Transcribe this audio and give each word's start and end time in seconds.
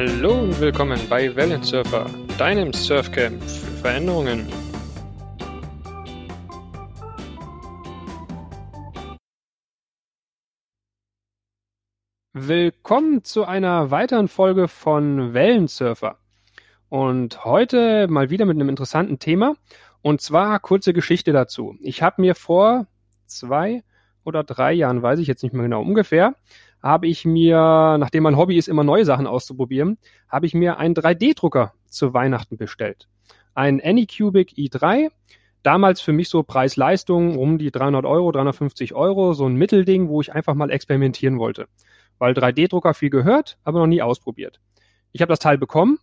Hallo 0.00 0.42
und 0.42 0.60
willkommen 0.60 1.00
bei 1.10 1.34
Wellensurfer, 1.34 2.08
deinem 2.38 2.72
Surfcamp 2.72 3.42
für 3.42 3.66
Veränderungen. 3.82 4.46
Willkommen 12.32 13.24
zu 13.24 13.44
einer 13.44 13.90
weiteren 13.90 14.28
Folge 14.28 14.68
von 14.68 15.34
Wellensurfer. 15.34 16.20
Und 16.88 17.44
heute 17.44 18.06
mal 18.06 18.30
wieder 18.30 18.44
mit 18.44 18.54
einem 18.54 18.68
interessanten 18.68 19.18
Thema. 19.18 19.56
Und 20.00 20.20
zwar 20.20 20.60
kurze 20.60 20.92
Geschichte 20.92 21.32
dazu. 21.32 21.76
Ich 21.80 22.02
habe 22.02 22.22
mir 22.22 22.36
vor 22.36 22.86
zwei 23.26 23.82
oder 24.22 24.44
drei 24.44 24.74
Jahren, 24.74 25.02
weiß 25.02 25.18
ich 25.18 25.26
jetzt 25.26 25.42
nicht 25.42 25.54
mehr 25.54 25.64
genau, 25.64 25.82
ungefähr, 25.82 26.36
habe 26.82 27.06
ich 27.06 27.24
mir, 27.24 27.96
nachdem 27.98 28.22
mein 28.22 28.36
Hobby 28.36 28.56
ist, 28.56 28.68
immer 28.68 28.84
neue 28.84 29.04
Sachen 29.04 29.26
auszuprobieren, 29.26 29.98
habe 30.28 30.46
ich 30.46 30.54
mir 30.54 30.78
einen 30.78 30.94
3D-Drucker 30.94 31.72
zu 31.86 32.14
Weihnachten 32.14 32.56
bestellt. 32.56 33.08
Ein 33.54 33.80
Anycubic 33.82 34.52
i3, 34.52 35.10
damals 35.62 36.00
für 36.00 36.12
mich 36.12 36.28
so 36.28 36.42
Preis-Leistung 36.42 37.36
um 37.36 37.58
die 37.58 37.70
300 37.70 38.04
Euro, 38.04 38.30
350 38.30 38.94
Euro, 38.94 39.32
so 39.32 39.46
ein 39.46 39.56
Mittelding, 39.56 40.08
wo 40.08 40.20
ich 40.20 40.32
einfach 40.32 40.54
mal 40.54 40.70
experimentieren 40.70 41.38
wollte. 41.38 41.66
Weil 42.18 42.34
3D-Drucker 42.34 42.94
viel 42.94 43.10
gehört, 43.10 43.58
aber 43.64 43.80
noch 43.80 43.86
nie 43.86 44.02
ausprobiert. 44.02 44.60
Ich 45.12 45.20
habe 45.20 45.30
das 45.30 45.38
Teil 45.40 45.58
bekommen, 45.58 45.98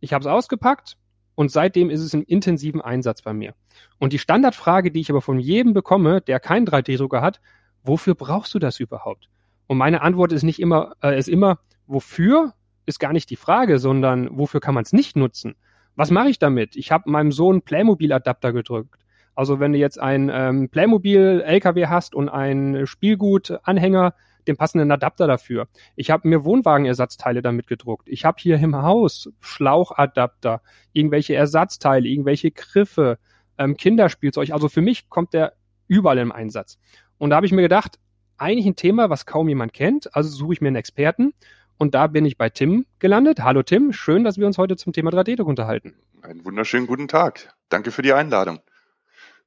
ich 0.00 0.12
habe 0.12 0.22
es 0.22 0.26
ausgepackt 0.26 0.96
und 1.34 1.50
seitdem 1.50 1.90
ist 1.90 2.00
es 2.00 2.14
im 2.14 2.22
intensiven 2.24 2.80
Einsatz 2.80 3.22
bei 3.22 3.32
mir. 3.32 3.54
Und 3.98 4.12
die 4.12 4.18
Standardfrage, 4.18 4.90
die 4.90 5.00
ich 5.00 5.10
aber 5.10 5.22
von 5.22 5.38
jedem 5.38 5.72
bekomme, 5.72 6.20
der 6.20 6.40
keinen 6.40 6.66
3D-Drucker 6.66 7.20
hat, 7.20 7.40
wofür 7.82 8.14
brauchst 8.14 8.54
du 8.54 8.58
das 8.58 8.80
überhaupt? 8.80 9.28
Und 9.66 9.78
meine 9.78 10.02
Antwort 10.02 10.32
ist 10.32 10.42
nicht 10.42 10.60
immer, 10.60 10.94
äh, 11.02 11.18
ist 11.18 11.28
immer, 11.28 11.58
wofür 11.86 12.54
ist 12.86 13.00
gar 13.00 13.12
nicht 13.12 13.30
die 13.30 13.36
Frage, 13.36 13.78
sondern 13.78 14.38
wofür 14.38 14.60
kann 14.60 14.74
man 14.74 14.84
es 14.84 14.92
nicht 14.92 15.16
nutzen? 15.16 15.56
Was 15.96 16.10
mache 16.10 16.28
ich 16.28 16.38
damit? 16.38 16.76
Ich 16.76 16.92
habe 16.92 17.10
meinem 17.10 17.32
Sohn 17.32 17.62
Playmobil-Adapter 17.62 18.52
gedrückt. 18.52 19.04
Also 19.34 19.60
wenn 19.60 19.72
du 19.72 19.78
jetzt 19.78 20.00
ein 20.00 20.30
ähm, 20.32 20.68
Playmobil-LKW 20.68 21.86
hast 21.86 22.14
und 22.14 22.28
ein 22.28 22.86
Spielgut-Anhänger, 22.86 24.14
den 24.46 24.56
passenden 24.56 24.90
Adapter 24.90 25.26
dafür. 25.26 25.66
Ich 25.96 26.10
habe 26.10 26.28
mir 26.28 26.44
Wohnwagenersatzteile 26.44 27.42
damit 27.42 27.66
gedruckt. 27.66 28.08
Ich 28.08 28.24
habe 28.24 28.36
hier 28.40 28.56
im 28.58 28.76
Haus 28.76 29.28
Schlauchadapter, 29.40 30.62
irgendwelche 30.92 31.34
Ersatzteile, 31.34 32.08
irgendwelche 32.08 32.50
Griffe, 32.50 33.18
ähm, 33.58 33.76
Kinderspielzeug. 33.76 34.52
Also 34.52 34.68
für 34.68 34.82
mich 34.82 35.08
kommt 35.08 35.32
der 35.32 35.54
überall 35.88 36.18
im 36.18 36.32
Einsatz. 36.32 36.78
Und 37.18 37.30
da 37.30 37.36
habe 37.36 37.46
ich 37.46 37.52
mir 37.52 37.62
gedacht, 37.62 37.98
eigentlich 38.38 38.66
ein 38.66 38.76
Thema, 38.76 39.10
was 39.10 39.26
kaum 39.26 39.48
jemand 39.48 39.72
kennt. 39.72 40.14
Also 40.14 40.28
suche 40.30 40.54
ich 40.54 40.60
mir 40.60 40.68
einen 40.68 40.76
Experten. 40.76 41.34
Und 41.78 41.94
da 41.94 42.06
bin 42.06 42.24
ich 42.24 42.38
bei 42.38 42.48
Tim 42.48 42.86
gelandet. 42.98 43.40
Hallo 43.40 43.62
Tim, 43.62 43.92
schön, 43.92 44.24
dass 44.24 44.38
wir 44.38 44.46
uns 44.46 44.56
heute 44.58 44.76
zum 44.76 44.92
Thema 44.92 45.10
3D-Druck 45.10 45.48
unterhalten. 45.48 45.94
Einen 46.22 46.44
wunderschönen 46.44 46.86
guten 46.86 47.08
Tag. 47.08 47.54
Danke 47.68 47.90
für 47.90 48.02
die 48.02 48.12
Einladung. 48.12 48.60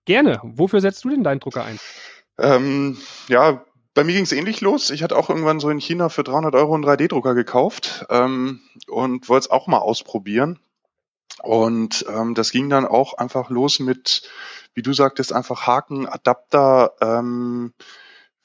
Gerne. 0.05 0.39
Wofür 0.43 0.81
setzt 0.81 1.03
du 1.03 1.09
denn 1.09 1.23
deinen 1.23 1.39
Drucker 1.39 1.65
ein? 1.65 1.79
Ähm, 2.37 2.97
ja, 3.27 3.63
bei 3.93 4.03
mir 4.03 4.13
ging 4.13 4.23
es 4.23 4.31
ähnlich 4.31 4.61
los. 4.61 4.91
Ich 4.91 5.03
hatte 5.03 5.17
auch 5.17 5.29
irgendwann 5.29 5.59
so 5.59 5.69
in 5.69 5.79
China 5.79 6.09
für 6.09 6.23
300 6.23 6.55
Euro 6.55 6.75
einen 6.75 6.85
3D-Drucker 6.85 7.33
gekauft 7.33 8.05
ähm, 8.09 8.61
und 8.87 9.27
wollte 9.27 9.45
es 9.45 9.51
auch 9.51 9.67
mal 9.67 9.79
ausprobieren. 9.79 10.59
Und 11.41 12.05
ähm, 12.09 12.35
das 12.35 12.51
ging 12.51 12.69
dann 12.69 12.85
auch 12.85 13.15
einfach 13.15 13.49
los 13.49 13.79
mit, 13.79 14.29
wie 14.73 14.81
du 14.81 14.93
sagtest, 14.93 15.33
einfach 15.33 15.67
Haken, 15.67 16.07
Adapter, 16.07 16.93
ähm, 17.01 17.73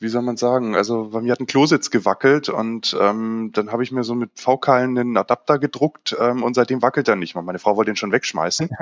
wie 0.01 0.09
soll 0.09 0.23
man 0.23 0.37
sagen, 0.37 0.75
also 0.75 1.11
bei 1.11 1.21
mir 1.21 1.33
hat 1.33 1.41
ein 1.41 1.47
Klositz 1.47 1.91
gewackelt 1.91 2.49
und 2.49 2.97
ähm, 3.01 3.51
dann 3.53 3.71
habe 3.71 3.83
ich 3.83 3.93
mir 3.93 4.05
so 4.05 4.15
mit 4.15 4.31
V-Keilen 4.39 4.99
einen 4.99 5.17
Adapter 5.17 5.59
gedruckt 5.59 6.17
ähm, 6.19 6.43
und 6.43 6.55
seitdem 6.55 6.83
wackelt 6.83 7.09
er 7.09 7.17
nicht 7.17 7.35
mehr. 7.35 7.43
Meine 7.43 7.59
Frau 7.59 7.77
wollte 7.77 7.93
den 7.93 7.97
schon 7.97 8.13
wegschmeißen. 8.13 8.71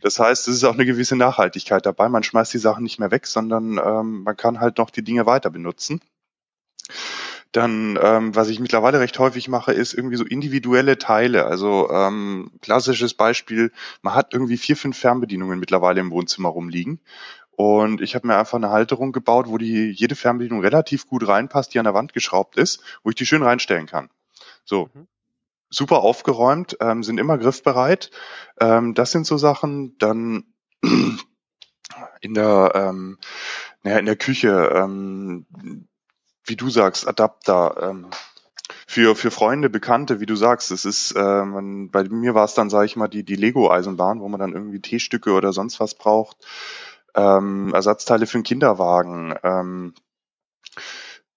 Das 0.00 0.18
heißt, 0.18 0.48
es 0.48 0.56
ist 0.56 0.64
auch 0.64 0.74
eine 0.74 0.86
gewisse 0.86 1.16
Nachhaltigkeit 1.16 1.84
dabei. 1.86 2.08
Man 2.08 2.22
schmeißt 2.22 2.52
die 2.52 2.58
Sachen 2.58 2.82
nicht 2.82 2.98
mehr 2.98 3.10
weg, 3.10 3.26
sondern 3.26 3.78
ähm, 3.78 4.22
man 4.22 4.36
kann 4.36 4.60
halt 4.60 4.78
noch 4.78 4.90
die 4.90 5.02
Dinge 5.02 5.26
weiter 5.26 5.50
benutzen. 5.50 6.00
Dann, 7.52 7.98
ähm, 8.02 8.34
was 8.34 8.48
ich 8.48 8.60
mittlerweile 8.60 9.00
recht 9.00 9.18
häufig 9.18 9.48
mache, 9.48 9.72
ist 9.72 9.94
irgendwie 9.94 10.16
so 10.16 10.24
individuelle 10.24 10.98
Teile. 10.98 11.46
Also 11.46 11.88
ähm, 11.90 12.50
klassisches 12.60 13.14
Beispiel, 13.14 13.72
man 14.02 14.14
hat 14.14 14.34
irgendwie 14.34 14.58
vier, 14.58 14.76
fünf 14.76 14.98
Fernbedienungen 14.98 15.58
mittlerweile 15.58 16.00
im 16.00 16.10
Wohnzimmer 16.10 16.50
rumliegen. 16.50 17.00
Und 17.56 18.02
ich 18.02 18.14
habe 18.14 18.26
mir 18.26 18.36
einfach 18.36 18.58
eine 18.58 18.70
Halterung 18.70 19.12
gebaut, 19.12 19.46
wo 19.48 19.56
die 19.56 19.90
jede 19.90 20.14
Fernbedienung 20.14 20.60
relativ 20.60 21.06
gut 21.06 21.26
reinpasst, 21.26 21.72
die 21.72 21.78
an 21.78 21.84
der 21.84 21.94
Wand 21.94 22.12
geschraubt 22.12 22.56
ist, 22.56 22.82
wo 23.02 23.08
ich 23.08 23.16
die 23.16 23.26
schön 23.26 23.42
reinstellen 23.42 23.86
kann. 23.86 24.10
So. 24.64 24.90
Mhm. 24.92 25.08
Super 25.68 26.02
aufgeräumt, 26.02 26.76
ähm, 26.80 27.02
sind 27.02 27.18
immer 27.18 27.38
griffbereit. 27.38 28.10
Ähm, 28.60 28.94
das 28.94 29.10
sind 29.10 29.26
so 29.26 29.36
Sachen. 29.36 29.98
Dann 29.98 30.44
in 32.20 32.34
der, 32.34 32.72
ähm, 32.74 33.18
naja, 33.82 33.98
in 33.98 34.06
der 34.06 34.16
Küche, 34.16 34.70
ähm, 34.74 35.46
wie 36.44 36.56
du 36.56 36.70
sagst, 36.70 37.08
Adapter. 37.08 37.90
Ähm, 37.90 38.06
für, 38.86 39.16
für 39.16 39.30
Freunde, 39.30 39.68
Bekannte, 39.68 40.20
wie 40.20 40.26
du 40.26 40.36
sagst, 40.36 40.70
es 40.70 40.84
ist, 40.84 41.12
äh, 41.12 41.44
man, 41.44 41.90
bei 41.90 42.04
mir 42.04 42.34
war 42.34 42.44
es 42.44 42.54
dann, 42.54 42.70
sage 42.70 42.86
ich 42.86 42.96
mal, 42.96 43.08
die, 43.08 43.24
die 43.24 43.34
Lego-Eisenbahn, 43.34 44.20
wo 44.20 44.28
man 44.28 44.38
dann 44.38 44.52
irgendwie 44.52 44.80
T-Stücke 44.80 45.32
oder 45.32 45.52
sonst 45.52 45.80
was 45.80 45.94
braucht 45.94 46.36
ähm, 47.16 47.72
Ersatzteile 47.74 48.26
für 48.26 48.38
einen 48.38 48.44
Kinderwagen. 48.44 49.34
Ähm, 49.42 49.94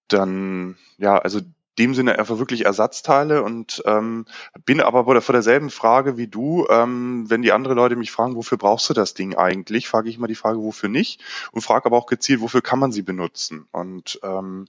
dann, 0.08 0.76
ja, 0.98 1.18
also 1.18 1.40
dem 1.78 1.94
Sinne 1.94 2.18
einfach 2.18 2.38
wirklich 2.38 2.66
Ersatzteile 2.66 3.42
und 3.42 3.82
ähm, 3.86 4.26
bin 4.66 4.80
aber 4.82 5.04
vor 5.22 5.32
derselben 5.32 5.70
Frage 5.70 6.18
wie 6.18 6.26
du, 6.26 6.66
ähm, 6.68 7.24
wenn 7.28 7.42
die 7.42 7.52
andere 7.52 7.74
Leute 7.74 7.96
mich 7.96 8.12
fragen, 8.12 8.36
wofür 8.36 8.58
brauchst 8.58 8.90
du 8.90 8.94
das 8.94 9.14
Ding 9.14 9.34
eigentlich, 9.34 9.88
frage 9.88 10.10
ich 10.10 10.16
immer 10.16 10.26
die 10.26 10.34
Frage, 10.34 10.58
wofür 10.58 10.90
nicht 10.90 11.22
und 11.52 11.62
frage 11.62 11.86
aber 11.86 11.96
auch 11.96 12.06
gezielt, 12.06 12.42
wofür 12.42 12.60
kann 12.60 12.78
man 12.78 12.92
sie 12.92 13.02
benutzen 13.02 13.66
und 13.72 14.20
ähm, 14.22 14.66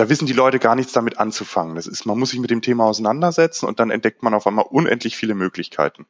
da 0.00 0.08
wissen 0.08 0.24
die 0.24 0.32
Leute 0.32 0.58
gar 0.58 0.76
nichts 0.76 0.92
damit 0.92 1.18
anzufangen. 1.18 1.74
Das 1.74 1.86
ist, 1.86 2.06
man 2.06 2.18
muss 2.18 2.30
sich 2.30 2.40
mit 2.40 2.50
dem 2.50 2.62
Thema 2.62 2.84
auseinandersetzen 2.84 3.66
und 3.66 3.80
dann 3.80 3.90
entdeckt 3.90 4.22
man 4.22 4.32
auf 4.32 4.46
einmal 4.46 4.64
unendlich 4.64 5.14
viele 5.14 5.34
Möglichkeiten. 5.34 6.06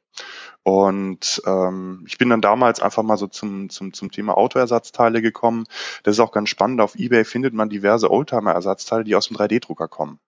Und 0.63 1.43
ähm, 1.45 2.05
ich 2.07 2.17
bin 2.17 2.29
dann 2.31 2.41
damals 2.41 2.81
einfach 2.81 3.03
mal 3.03 3.17
so 3.17 3.27
zum, 3.27 3.69
zum, 3.69 3.93
zum 3.93 4.13
Thema 4.13 4.37
Autoersatzteile 4.37 5.21
gekommen. 5.23 5.65
Das 6.05 6.15
ist 6.15 6.21
auch 6.21 6.31
ganz 6.31 6.51
spannend. 6.51 6.81
Auf 6.81 6.95
Ebay 6.95 7.25
findet 7.25 7.53
man 7.53 7.69
diverse 7.69 8.13
Oldtimer-Ersatzteile, 8.13 9.03
die 9.03 9.17
aus 9.17 9.27
dem 9.27 9.37
3D-Drucker 9.37 9.89
kommen. 9.89 10.21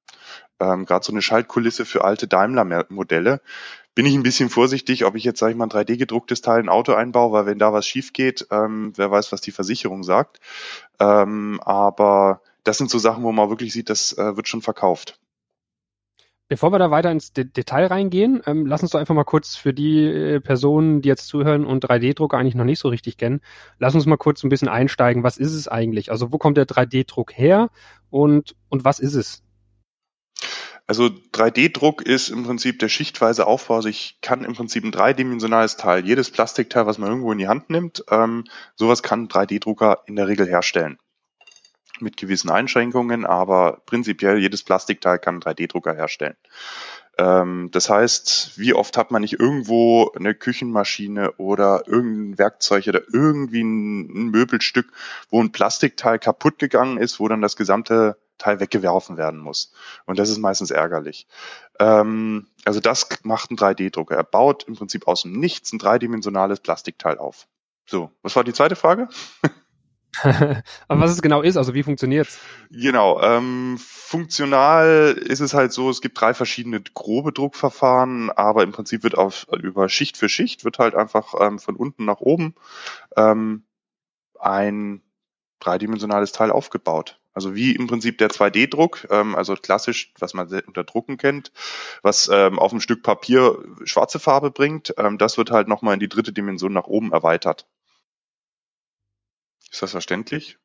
Ähm, 0.59 0.85
Gerade 0.85 1.05
so 1.05 1.13
eine 1.13 1.23
Schaltkulisse 1.23 1.85
für 1.85 2.03
alte 2.03 2.27
Daimler-Modelle. 2.27 3.43
Bin 3.95 4.07
ich 4.07 4.15
ein 4.15 4.25
bisschen 4.25 4.51
vorsichtig, 4.51 5.05
ob 5.05 5.15
ich 5.15 5.23
jetzt, 5.23 5.39
sage 5.39 5.53
ich 5.53 5.57
mal, 5.57 5.67
ein 5.67 5.71
3D-gedrucktes 5.71 6.43
Teil 6.43 6.59
in 6.59 6.67
ein 6.67 6.69
Auto 6.69 6.95
einbaue, 6.95 7.31
weil 7.31 7.47
wenn 7.47 7.61
da 7.61 7.73
was 7.73 7.87
schief 7.87 8.13
geht, 8.13 8.49
ähm, 8.51 8.93
wer 8.97 9.13
weiß, 9.13 9.31
was 9.31 9.41
die 9.41 9.53
Versicherung 9.53 10.03
sagt. 10.03 10.41
Ähm, 10.99 11.61
aber 11.63 12.41
das 12.65 12.79
sind 12.79 12.91
so 12.91 12.99
Sachen, 12.99 13.23
wo 13.25 13.33
man 13.33 13.49
wirklich 13.49 13.73
sieht, 13.73 13.91
das 13.91 14.17
äh, 14.17 14.37
wird 14.37 14.49
schon 14.49 14.63
verkauft. 14.63 15.19
Bevor 16.49 16.71
wir 16.71 16.79
da 16.79 16.91
weiter 16.91 17.11
ins 17.11 17.33
De 17.33 17.45
Detail 17.45 17.87
reingehen, 17.87 18.43
ähm, 18.45 18.67
lass 18.67 18.83
uns 18.83 18.91
doch 18.91 19.01
einfach 19.01 19.15
mal 19.15 19.25
kurz 19.25 19.57
für 19.57 19.73
die 19.73 20.05
äh, 20.05 20.41
Personen, 20.41 21.01
die 21.01 21.09
jetzt 21.09 21.27
zuhören 21.27 21.65
und 21.65 21.83
3D-Drucker 21.83 22.37
eigentlich 22.37 22.55
noch 22.55 22.67
nicht 22.67 22.79
so 22.79 22.89
richtig 22.89 23.17
kennen, 23.17 23.41
lass 23.79 23.95
uns 23.95 24.05
mal 24.05 24.19
kurz 24.19 24.43
ein 24.43 24.51
bisschen 24.51 24.69
einsteigen. 24.69 25.23
Was 25.23 25.39
ist 25.39 25.55
es 25.55 25.67
eigentlich? 25.67 26.11
Also 26.11 26.31
wo 26.31 26.37
kommt 26.37 26.59
der 26.59 26.67
3D-Druck 26.67 27.33
her 27.39 27.71
und, 28.11 28.55
und 28.69 28.85
was 28.85 29.01
ist 29.01 29.15
es? 29.15 29.43
Also 30.87 31.07
3D-Druck 31.07 32.03
ist 32.03 32.29
im 32.29 32.45
Prinzip 32.45 32.81
der 32.81 32.91
schichtweise 32.91 33.47
Aufbau. 33.47 33.77
Also 33.77 33.89
ich 33.89 34.19
kann 34.21 34.45
im 34.45 34.53
Prinzip 34.53 34.85
ein 34.85 34.93
dreidimensionales 34.93 35.79
Teil, 35.79 36.05
jedes 36.05 36.31
Plastikteil, 36.31 36.85
was 36.85 36.99
man 36.99 37.09
irgendwo 37.09 37.33
in 37.33 37.39
die 37.39 37.49
Hand 37.49 37.71
nimmt, 37.71 38.05
ähm, 38.11 38.45
sowas 38.75 39.03
kann 39.03 39.23
ein 39.23 39.29
3D-Drucker 39.29 40.03
in 40.05 40.17
der 40.17 40.29
Regel 40.29 40.47
herstellen 40.47 40.99
mit 42.03 42.17
gewissen 42.17 42.51
Einschränkungen, 42.51 43.25
aber 43.25 43.81
prinzipiell 43.87 44.39
jedes 44.39 44.63
Plastikteil 44.63 45.19
kann 45.19 45.43
einen 45.43 45.43
3D-Drucker 45.43 45.95
herstellen. 45.95 46.37
Ähm, 47.19 47.69
das 47.73 47.91
heißt, 47.91 48.59
wie 48.59 48.75
oft 48.75 48.97
hat 48.97 49.11
man 49.11 49.23
nicht 49.23 49.39
irgendwo 49.39 50.11
eine 50.17 50.35
Küchenmaschine 50.35 51.33
oder 51.33 51.85
irgendein 51.87 52.39
Werkzeug 52.39 52.89
oder 52.89 53.03
irgendwie 53.13 53.63
ein, 53.63 54.01
ein 54.01 54.31
Möbelstück, 54.31 54.91
wo 55.31 55.41
ein 55.41 55.53
Plastikteil 55.53 56.19
kaputt 56.19 56.59
gegangen 56.59 56.97
ist, 56.97 57.21
wo 57.21 57.29
dann 57.29 57.43
das 57.43 57.57
gesamte 57.57 58.17
Teil 58.39 58.61
weggeworfen 58.61 59.17
werden 59.17 59.41
muss. 59.41 59.73
Und 60.07 60.19
das 60.19 60.31
ist 60.31 60.39
meistens 60.39 60.71
ärgerlich. 60.71 61.27
Ähm, 61.79 62.49
also 62.65 62.81
das 62.81 63.07
macht 63.25 63.51
ein 63.51 63.57
3D-Drucker. 63.57 64.17
Er 64.17 64.25
baut 64.25 64.65
im 64.65 64.75
Prinzip 64.75 65.07
aus 65.07 65.23
dem 65.23 65.33
Nichts 65.33 65.73
ein 65.73 65.79
dreidimensionales 65.79 66.61
Plastikteil 66.61 67.19
auf. 67.19 67.47
So, 67.87 68.11
was 68.23 68.37
war 68.37 68.45
die 68.45 68.53
zweite 68.53 68.77
Frage? 68.77 69.09
Aber 70.89 71.01
was 71.01 71.11
es 71.11 71.23
genau 71.23 71.43
ist, 71.43 71.57
also 71.57 71.75
wie 71.75 71.83
funktioniert's? 71.83 72.39
Genau, 72.71 73.21
ähm, 73.23 73.79
funktional 73.79 75.17
ist 75.19 75.41
es 75.41 75.55
halt 75.55 75.73
so, 75.73 75.89
es 75.89 76.01
gibt 76.01 76.21
drei 76.21 76.35
verschiedene 76.35 76.83
grobe 76.83 77.33
Druckverfahren, 77.33 78.31
aber 78.31 78.63
im 78.63 78.73
Prinzip 78.73 79.03
wird 79.05 79.17
auf 79.17 79.47
über 79.63 79.89
Schicht 79.89 80.17
für 80.19 80.29
Schicht 80.29 80.65
wird 80.65 80.79
halt 80.79 80.95
einfach 80.95 81.35
ähm, 81.41 81.59
von 81.59 81.77
unten 81.77 82.05
nach 82.05 82.21
oben 82.21 82.55
ähm, 83.17 83.65
ein 84.39 85.03
dreidimensionales 85.61 86.33
Teil 86.33 86.51
aufgebaut. 86.51 87.19
Also 87.35 87.55
wie 87.55 87.75
im 87.75 87.87
Prinzip 87.87 88.19
der 88.19 88.29
2D-Druck, 88.29 89.07
ähm, 89.11 89.35
also 89.35 89.55
klassisch, 89.55 90.13
was 90.19 90.35
man 90.35 90.49
unter 90.67 90.85
Drucken 90.85 91.17
kennt, 91.17 91.53
was 92.03 92.29
ähm, 92.31 92.59
auf 92.59 92.73
einem 92.73 92.81
Stück 92.81 93.03
Papier 93.03 93.59
schwarze 93.85 94.19
Farbe 94.19 94.51
bringt, 94.51 94.93
ähm, 94.99 95.17
das 95.17 95.39
wird 95.39 95.51
halt 95.51 95.69
nochmal 95.69 95.95
in 95.95 96.01
die 96.01 96.11
dritte 96.11 96.33
Dimension 96.33 96.75
nach 96.75 96.87
oben 96.87 97.13
erweitert. 97.13 97.67
Ist 99.73 99.83
das 99.83 99.93
verständlich? 99.93 100.59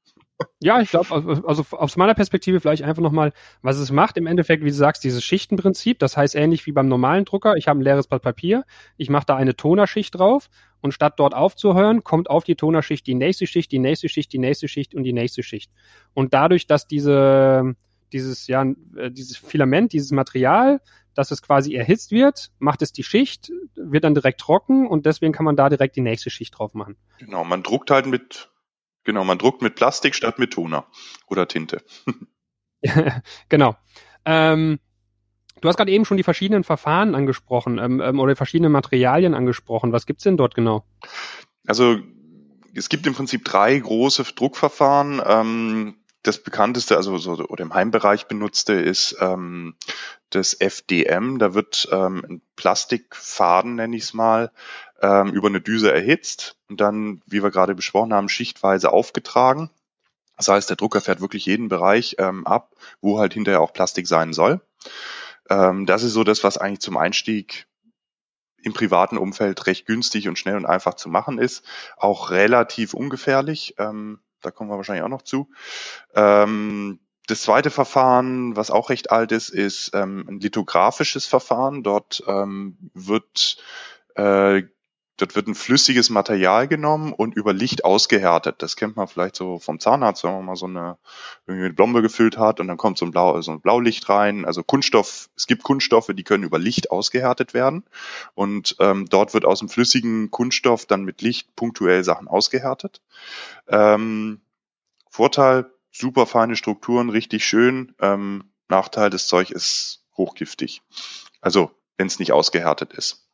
Ja, 0.59 0.81
ich 0.81 0.91
glaube, 0.91 1.43
also 1.47 1.65
aus 1.71 1.97
meiner 1.97 2.13
Perspektive 2.13 2.59
vielleicht 2.59 2.83
einfach 2.83 3.01
nochmal, 3.01 3.33
was 3.63 3.77
es 3.79 3.91
macht. 3.91 4.17
Im 4.17 4.27
Endeffekt, 4.27 4.63
wie 4.63 4.69
du 4.69 4.75
sagst, 4.75 5.03
dieses 5.03 5.23
Schichtenprinzip. 5.23 5.97
Das 5.97 6.15
heißt 6.15 6.35
ähnlich 6.35 6.65
wie 6.67 6.73
beim 6.73 6.87
normalen 6.87 7.25
Drucker. 7.25 7.55
Ich 7.55 7.67
habe 7.67 7.79
ein 7.79 7.81
leeres 7.81 8.07
Blatt 8.07 8.21
Papier, 8.21 8.63
ich 8.97 9.09
mache 9.09 9.25
da 9.25 9.35
eine 9.35 9.55
Tonerschicht 9.55 10.13
drauf 10.13 10.49
und 10.81 10.93
statt 10.93 11.15
dort 11.17 11.33
aufzuhören, 11.33 12.03
kommt 12.03 12.29
auf 12.29 12.43
die 12.43 12.55
Tonerschicht 12.55 13.07
die 13.07 13.15
nächste 13.15 13.47
Schicht, 13.47 13.71
die 13.71 13.79
nächste 13.79 14.09
Schicht, 14.09 14.31
die 14.31 14.37
nächste 14.37 14.67
Schicht 14.67 14.93
und 14.93 15.03
die 15.03 15.13
nächste 15.13 15.41
Schicht. 15.41 15.71
Und 16.13 16.33
dadurch, 16.35 16.67
dass 16.67 16.85
diese, 16.85 17.75
dieses, 18.13 18.45
ja, 18.47 18.63
äh, 18.95 19.09
dieses 19.09 19.37
Filament, 19.37 19.93
dieses 19.93 20.11
Material, 20.11 20.81
dass 21.15 21.31
es 21.31 21.41
quasi 21.41 21.73
erhitzt 21.73 22.11
wird, 22.11 22.51
macht 22.59 22.83
es 22.83 22.91
die 22.91 23.03
Schicht, 23.03 23.51
wird 23.75 24.03
dann 24.03 24.13
direkt 24.13 24.39
trocken 24.39 24.85
und 24.85 25.07
deswegen 25.07 25.33
kann 25.33 25.45
man 25.45 25.55
da 25.55 25.69
direkt 25.69 25.95
die 25.95 26.01
nächste 26.01 26.29
Schicht 26.29 26.59
drauf 26.59 26.75
machen. 26.75 26.95
Genau, 27.17 27.43
man 27.43 27.63
druckt 27.63 27.89
halt 27.89 28.05
mit 28.05 28.51
Genau, 29.07 29.23
man 29.23 29.37
druckt 29.37 29.61
mit 29.61 29.75
Plastik 29.75 30.15
statt 30.15 30.37
mit 30.37 30.51
Toner 30.51 30.85
oder 31.27 31.47
Tinte. 31.47 31.81
genau. 33.47 33.77
Ähm, 34.25 34.79
du 35.61 35.69
hast 35.69 35.77
gerade 35.77 35.91
eben 35.91 36.03
schon 36.03 36.17
die 36.17 36.23
verschiedenen 36.23 36.65
Verfahren 36.65 37.15
angesprochen 37.15 37.77
ähm, 37.77 38.01
ähm, 38.01 38.19
oder 38.19 38.35
verschiedene 38.35 38.67
Materialien 38.67 39.33
angesprochen. 39.33 39.93
Was 39.93 40.07
gibt's 40.07 40.25
denn 40.25 40.35
dort 40.35 40.55
genau? 40.55 40.83
Also 41.65 41.99
es 42.75 42.89
gibt 42.89 43.07
im 43.07 43.13
Prinzip 43.13 43.45
drei 43.45 43.79
große 43.79 44.25
Druckverfahren. 44.35 45.21
Ähm, 45.25 45.95
das 46.23 46.43
bekannteste, 46.43 46.97
also 46.97 47.17
so, 47.17 47.31
oder 47.47 47.63
im 47.63 47.73
Heimbereich 47.73 48.27
benutzte, 48.27 48.73
ist 48.73 49.15
ähm, 49.21 49.75
das 50.31 50.53
FDM. 50.53 51.39
Da 51.39 51.53
wird 51.53 51.87
ähm, 51.93 52.25
ein 52.27 52.41
Plastikfaden, 52.57 53.75
nenne 53.75 53.95
ich 53.95 54.03
es 54.03 54.13
mal, 54.13 54.51
ähm, 55.01 55.29
über 55.29 55.47
eine 55.47 55.61
Düse 55.61 55.93
erhitzt 55.93 56.57
und 56.69 56.81
dann, 56.81 57.21
wie 57.25 57.43
wir 57.43 57.51
gerade 57.51 57.75
besprochen 57.75 58.13
haben, 58.13 58.29
schichtweise 58.29 58.91
aufgetragen. 58.91 59.69
Das 60.37 60.47
heißt, 60.47 60.69
der 60.69 60.77
Drucker 60.77 61.01
fährt 61.01 61.21
wirklich 61.21 61.45
jeden 61.45 61.67
Bereich 61.67 62.15
ähm, 62.19 62.45
ab, 62.45 62.75
wo 63.01 63.19
halt 63.19 63.33
hinterher 63.33 63.61
auch 63.61 63.73
Plastik 63.73 64.07
sein 64.07 64.33
soll. 64.33 64.61
Ähm, 65.49 65.85
das 65.85 66.03
ist 66.03 66.13
so 66.13 66.23
das, 66.23 66.43
was 66.43 66.57
eigentlich 66.57 66.81
zum 66.81 66.97
Einstieg 66.97 67.67
im 68.61 68.73
privaten 68.73 69.17
Umfeld 69.17 69.65
recht 69.65 69.85
günstig 69.85 70.27
und 70.27 70.37
schnell 70.37 70.55
und 70.55 70.65
einfach 70.65 70.95
zu 70.95 71.09
machen 71.09 71.37
ist. 71.37 71.63
Auch 71.95 72.29
relativ 72.31 72.93
ungefährlich. 72.93 73.75
Ähm, 73.77 74.19
da 74.41 74.51
kommen 74.51 74.69
wir 74.69 74.77
wahrscheinlich 74.77 75.03
auch 75.03 75.09
noch 75.09 75.21
zu. 75.23 75.49
Ähm, 76.13 76.99
das 77.27 77.41
zweite 77.41 77.71
Verfahren, 77.71 78.55
was 78.55 78.71
auch 78.71 78.89
recht 78.89 79.11
alt 79.11 79.31
ist, 79.31 79.49
ist 79.49 79.91
ähm, 79.93 80.25
ein 80.27 80.39
lithografisches 80.39 81.25
Verfahren. 81.25 81.83
Dort 81.83 82.23
ähm, 82.27 82.77
wird 82.93 83.57
äh, 84.15 84.63
Dort 85.17 85.35
wird 85.35 85.47
ein 85.47 85.55
flüssiges 85.55 86.11
Material 86.11 86.67
genommen 86.67 87.11
und 87.11 87.35
über 87.35 87.51
Licht 87.51 87.83
ausgehärtet. 87.83 88.61
Das 88.61 88.75
kennt 88.75 88.95
man 88.95 89.07
vielleicht 89.07 89.35
so 89.35 89.57
vom 89.57 89.79
Zahnarzt, 89.79 90.23
wenn 90.23 90.31
man 90.31 90.45
mal 90.45 90.55
so 90.55 90.67
eine, 90.67 90.97
irgendwie 91.47 91.65
eine 91.65 91.73
Blombe 91.73 92.03
gefüllt 92.03 92.37
hat 92.37 92.59
und 92.59 92.67
dann 92.67 92.77
kommt 92.77 92.99
so 92.99 93.05
ein, 93.05 93.11
Blau, 93.11 93.41
so 93.41 93.51
ein 93.51 93.61
Blaulicht 93.61 94.07
rein. 94.09 94.45
Also 94.45 94.61
Kunststoff, 94.61 95.29
es 95.35 95.47
gibt 95.47 95.63
Kunststoffe, 95.63 96.11
die 96.13 96.23
können 96.23 96.43
über 96.43 96.59
Licht 96.59 96.91
ausgehärtet 96.91 97.55
werden. 97.55 97.83
Und 98.35 98.75
ähm, 98.79 99.07
dort 99.09 99.33
wird 99.33 99.45
aus 99.45 99.59
dem 99.59 99.69
flüssigen 99.69 100.29
Kunststoff 100.29 100.85
dann 100.85 101.03
mit 101.03 101.21
Licht 101.23 101.55
punktuell 101.55 102.03
Sachen 102.03 102.27
ausgehärtet. 102.27 103.01
Ähm, 103.67 104.41
Vorteil, 105.09 105.65
super 105.91 106.27
feine 106.27 106.55
Strukturen, 106.55 107.09
richtig 107.09 107.43
schön. 107.43 107.95
Ähm, 107.99 108.51
Nachteil, 108.69 109.09
das 109.09 109.25
Zeug 109.25 109.49
ist 109.49 110.03
hochgiftig. 110.15 110.83
Also, 111.41 111.71
wenn 111.97 112.07
es 112.07 112.19
nicht 112.19 112.33
ausgehärtet 112.33 112.93
ist. 112.93 113.27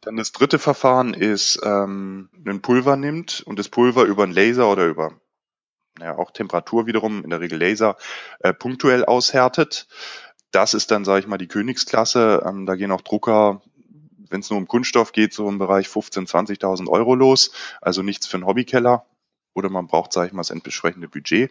Dann 0.00 0.16
das 0.16 0.32
dritte 0.32 0.58
Verfahren 0.58 1.12
ist, 1.12 1.60
ähm, 1.62 2.30
ein 2.46 2.62
Pulver 2.62 2.96
nimmt 2.96 3.42
und 3.46 3.58
das 3.58 3.68
Pulver 3.68 4.04
über 4.04 4.22
einen 4.22 4.32
Laser 4.32 4.70
oder 4.70 4.86
über 4.86 5.12
ja, 6.00 6.16
auch 6.16 6.30
Temperatur 6.30 6.86
wiederum, 6.86 7.22
in 7.22 7.30
der 7.30 7.40
Regel 7.40 7.58
Laser, 7.58 7.96
äh, 8.38 8.54
punktuell 8.54 9.04
aushärtet. 9.04 9.88
Das 10.50 10.72
ist 10.72 10.90
dann, 10.90 11.04
sage 11.04 11.20
ich 11.20 11.26
mal, 11.26 11.38
die 11.38 11.48
Königsklasse. 11.48 12.42
Ähm, 12.46 12.64
da 12.64 12.76
gehen 12.76 12.92
auch 12.92 13.02
Drucker, 13.02 13.62
wenn 14.30 14.40
es 14.40 14.48
nur 14.48 14.58
um 14.58 14.68
Kunststoff 14.68 15.12
geht, 15.12 15.34
so 15.34 15.48
im 15.48 15.58
Bereich 15.58 15.86
15.000, 15.88 16.58
20.000 16.60 16.88
Euro 16.88 17.14
los. 17.14 17.52
Also 17.82 18.02
nichts 18.02 18.26
für 18.26 18.38
einen 18.38 18.46
Hobbykeller 18.46 19.04
oder 19.54 19.68
man 19.68 19.86
braucht, 19.86 20.12
sage 20.12 20.28
ich 20.28 20.32
mal, 20.32 20.40
das 20.40 20.50
entsprechende 20.50 21.08
Budget, 21.08 21.50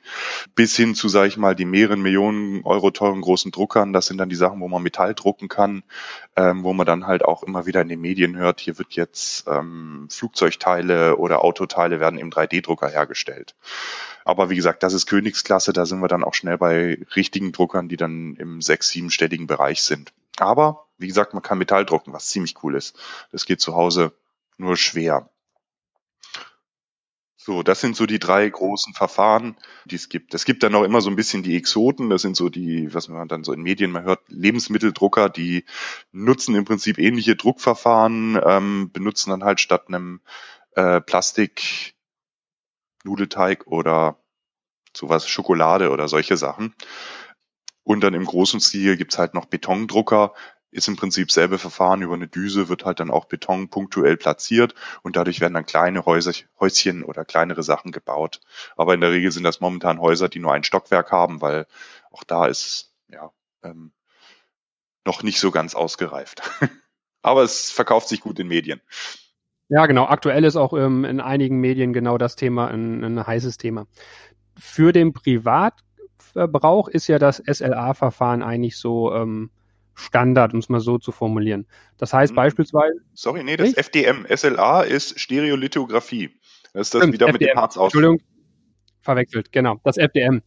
bis 0.55 0.75
hin 0.75 0.95
zu, 0.95 1.09
sage 1.09 1.27
ich 1.27 1.37
mal, 1.37 1.55
die 1.55 1.65
mehreren 1.65 2.01
Millionen 2.01 2.63
Euro 2.63 2.91
teuren 2.91 3.21
großen 3.21 3.51
Druckern. 3.51 3.93
Das 3.93 4.07
sind 4.07 4.17
dann 4.17 4.29
die 4.29 4.35
Sachen, 4.35 4.61
wo 4.61 4.67
man 4.67 4.81
Metall 4.81 5.13
drucken 5.13 5.47
kann, 5.47 5.83
ähm, 6.35 6.63
wo 6.63 6.73
man 6.73 6.85
dann 6.85 7.07
halt 7.07 7.25
auch 7.25 7.43
immer 7.43 7.65
wieder 7.65 7.81
in 7.81 7.89
den 7.89 8.01
Medien 8.01 8.37
hört, 8.37 8.59
hier 8.59 8.77
wird 8.77 8.93
jetzt 8.93 9.45
ähm, 9.47 10.07
Flugzeugteile 10.09 11.17
oder 11.17 11.43
Autoteile 11.43 11.99
werden 11.99 12.19
im 12.19 12.29
3D-Drucker 12.29 12.89
hergestellt. 12.89 13.55
Aber 14.25 14.49
wie 14.49 14.55
gesagt, 14.55 14.83
das 14.83 14.93
ist 14.93 15.07
Königsklasse, 15.07 15.73
da 15.73 15.85
sind 15.85 16.01
wir 16.01 16.07
dann 16.07 16.23
auch 16.23 16.33
schnell 16.33 16.57
bei 16.57 16.99
richtigen 17.15 17.51
Druckern, 17.51 17.89
die 17.89 17.97
dann 17.97 18.35
im 18.35 18.61
sechs-, 18.61 18.89
siebenstelligen 18.89 19.47
Bereich 19.47 19.81
sind. 19.81 20.13
Aber, 20.37 20.85
wie 20.97 21.07
gesagt, 21.07 21.33
man 21.33 21.43
kann 21.43 21.57
Metall 21.57 21.85
drucken, 21.85 22.13
was 22.13 22.27
ziemlich 22.27 22.55
cool 22.63 22.75
ist. 22.75 22.97
Das 23.31 23.45
geht 23.45 23.59
zu 23.59 23.75
Hause 23.75 24.13
nur 24.57 24.77
schwer. 24.77 25.29
So, 27.41 27.63
das 27.63 27.79
sind 27.79 27.95
so 27.95 28.05
die 28.05 28.19
drei 28.19 28.49
großen 28.49 28.93
Verfahren, 28.93 29.55
die 29.85 29.95
es 29.95 30.09
gibt. 30.09 30.33
Es 30.33 30.43
gibt 30.43 30.61
dann 30.61 30.75
auch 30.75 30.83
immer 30.83 30.99
so 30.99 31.09
ein 31.09 31.15
bisschen 31.15 31.41
die 31.41 31.55
Exoten, 31.55 32.09
das 32.09 32.21
sind 32.21 32.35
so 32.35 32.49
die, 32.49 32.93
was 32.93 33.07
man 33.07 33.29
dann 33.29 33.45
so 33.45 33.53
in 33.53 33.61
Medien 33.61 33.91
mal 33.91 34.03
hört, 34.03 34.19
Lebensmitteldrucker, 34.27 35.29
die 35.29 35.63
nutzen 36.11 36.53
im 36.55 36.65
Prinzip 36.65 36.97
ähnliche 36.97 37.37
Druckverfahren, 37.37 38.37
ähm, 38.45 38.91
benutzen 38.91 39.29
dann 39.29 39.45
halt 39.45 39.61
statt 39.61 39.85
einem 39.87 40.19
äh, 40.75 40.99
Plastik 40.99 41.95
Nudelteig 43.05 43.67
oder 43.67 44.17
sowas 44.93 45.25
Schokolade 45.25 45.91
oder 45.91 46.09
solche 46.09 46.35
Sachen. 46.35 46.75
Und 47.83 48.01
dann 48.01 48.15
im 48.15 48.25
großen 48.25 48.59
Stil 48.59 48.97
gibt's 48.97 49.17
halt 49.17 49.33
noch 49.33 49.45
Betondrucker, 49.45 50.33
ist 50.71 50.87
im 50.87 50.95
Prinzip 50.95 51.31
selbe 51.31 51.57
Verfahren 51.57 52.01
über 52.01 52.13
eine 52.13 52.27
Düse, 52.27 52.69
wird 52.69 52.85
halt 52.85 52.99
dann 52.99 53.11
auch 53.11 53.25
Beton 53.25 53.69
punktuell 53.69 54.17
platziert 54.17 54.75
und 55.01 55.15
dadurch 55.15 55.41
werden 55.41 55.53
dann 55.53 55.65
kleine 55.65 56.05
Häuser, 56.05 56.33
Häuschen 56.59 57.03
oder 57.03 57.25
kleinere 57.25 57.63
Sachen 57.63 57.91
gebaut. 57.91 58.39
Aber 58.75 58.93
in 58.93 59.01
der 59.01 59.11
Regel 59.11 59.31
sind 59.31 59.43
das 59.43 59.61
momentan 59.61 59.99
Häuser, 59.99 60.29
die 60.29 60.39
nur 60.39 60.53
ein 60.53 60.63
Stockwerk 60.63 61.11
haben, 61.11 61.41
weil 61.41 61.65
auch 62.11 62.23
da 62.23 62.45
ist 62.45 62.93
ja 63.07 63.31
ähm, 63.63 63.91
noch 65.05 65.23
nicht 65.23 65.39
so 65.39 65.51
ganz 65.51 65.75
ausgereift. 65.75 66.41
Aber 67.21 67.43
es 67.43 67.71
verkauft 67.71 68.07
sich 68.07 68.21
gut 68.21 68.39
in 68.39 68.47
Medien. 68.47 68.81
Ja, 69.67 69.85
genau. 69.85 70.05
Aktuell 70.05 70.45
ist 70.45 70.55
auch 70.55 70.73
ähm, 70.73 71.03
in 71.05 71.19
einigen 71.19 71.59
Medien 71.59 71.93
genau 71.93 72.17
das 72.17 72.35
Thema 72.35 72.69
ein, 72.69 73.03
ein 73.03 73.25
heißes 73.27 73.57
Thema. 73.57 73.87
Für 74.57 74.93
den 74.93 75.13
Privatverbrauch 75.13 76.87
ist 76.87 77.07
ja 77.07 77.19
das 77.19 77.37
SLA-Verfahren 77.37 78.41
eigentlich 78.41 78.77
so 78.77 79.13
ähm, 79.13 79.51
Standard, 79.99 80.53
um 80.53 80.59
es 80.59 80.69
mal 80.69 80.79
so 80.79 80.97
zu 80.97 81.11
formulieren. 81.11 81.67
Das 81.97 82.13
heißt 82.13 82.31
hm. 82.31 82.35
beispielsweise. 82.35 82.99
Sorry, 83.13 83.43
nee, 83.43 83.57
das 83.57 83.67
nicht? 83.67 83.77
FDM. 83.77 84.25
SLA 84.33 84.83
ist 84.83 85.19
Stereolithografie. 85.19 86.29
Das 86.73 86.87
ist 86.87 86.93
das 86.93 87.01
Stimmt, 87.01 87.13
wieder 87.13 87.27
FDM. 87.27 87.45
mit 87.45 87.55
dem 87.55 87.57
Harz 87.59 87.77
aus. 87.77 87.85
Entschuldigung, 87.93 88.21
verwechselt, 89.01 89.51
genau. 89.51 89.79
Das 89.83 89.97
FDM. 89.97 90.41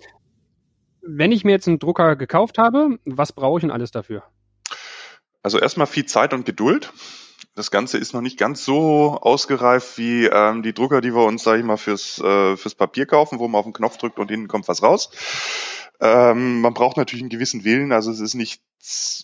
Wenn 1.02 1.32
ich 1.32 1.44
mir 1.44 1.52
jetzt 1.52 1.66
einen 1.66 1.78
Drucker 1.78 2.16
gekauft 2.16 2.58
habe, 2.58 2.98
was 3.04 3.32
brauche 3.32 3.58
ich 3.58 3.62
denn 3.62 3.70
alles 3.70 3.90
dafür? 3.90 4.22
Also 5.42 5.58
erstmal 5.58 5.88
viel 5.88 6.06
Zeit 6.06 6.32
und 6.32 6.46
Geduld. 6.46 6.92
Das 7.54 7.70
Ganze 7.70 7.98
ist 7.98 8.14
noch 8.14 8.20
nicht 8.20 8.38
ganz 8.38 8.64
so 8.64 9.18
ausgereift 9.20 9.98
wie 9.98 10.26
ähm, 10.26 10.62
die 10.62 10.72
Drucker, 10.72 11.00
die 11.00 11.14
wir 11.14 11.24
uns, 11.24 11.42
sage 11.42 11.58
ich 11.58 11.64
mal, 11.64 11.76
fürs, 11.76 12.18
äh, 12.18 12.56
fürs 12.56 12.74
Papier 12.74 13.06
kaufen, 13.06 13.38
wo 13.38 13.48
man 13.48 13.58
auf 13.58 13.64
den 13.64 13.72
Knopf 13.72 13.98
drückt 13.98 14.18
und 14.18 14.30
hinten 14.30 14.48
kommt 14.48 14.68
was 14.68 14.82
raus. 14.82 15.10
Ähm, 16.00 16.60
man 16.60 16.74
braucht 16.74 16.96
natürlich 16.96 17.22
einen 17.22 17.30
gewissen 17.30 17.64
Willen, 17.64 17.92
also 17.92 18.10
es 18.10 18.20
ist 18.20 18.34
nicht, 18.34 18.62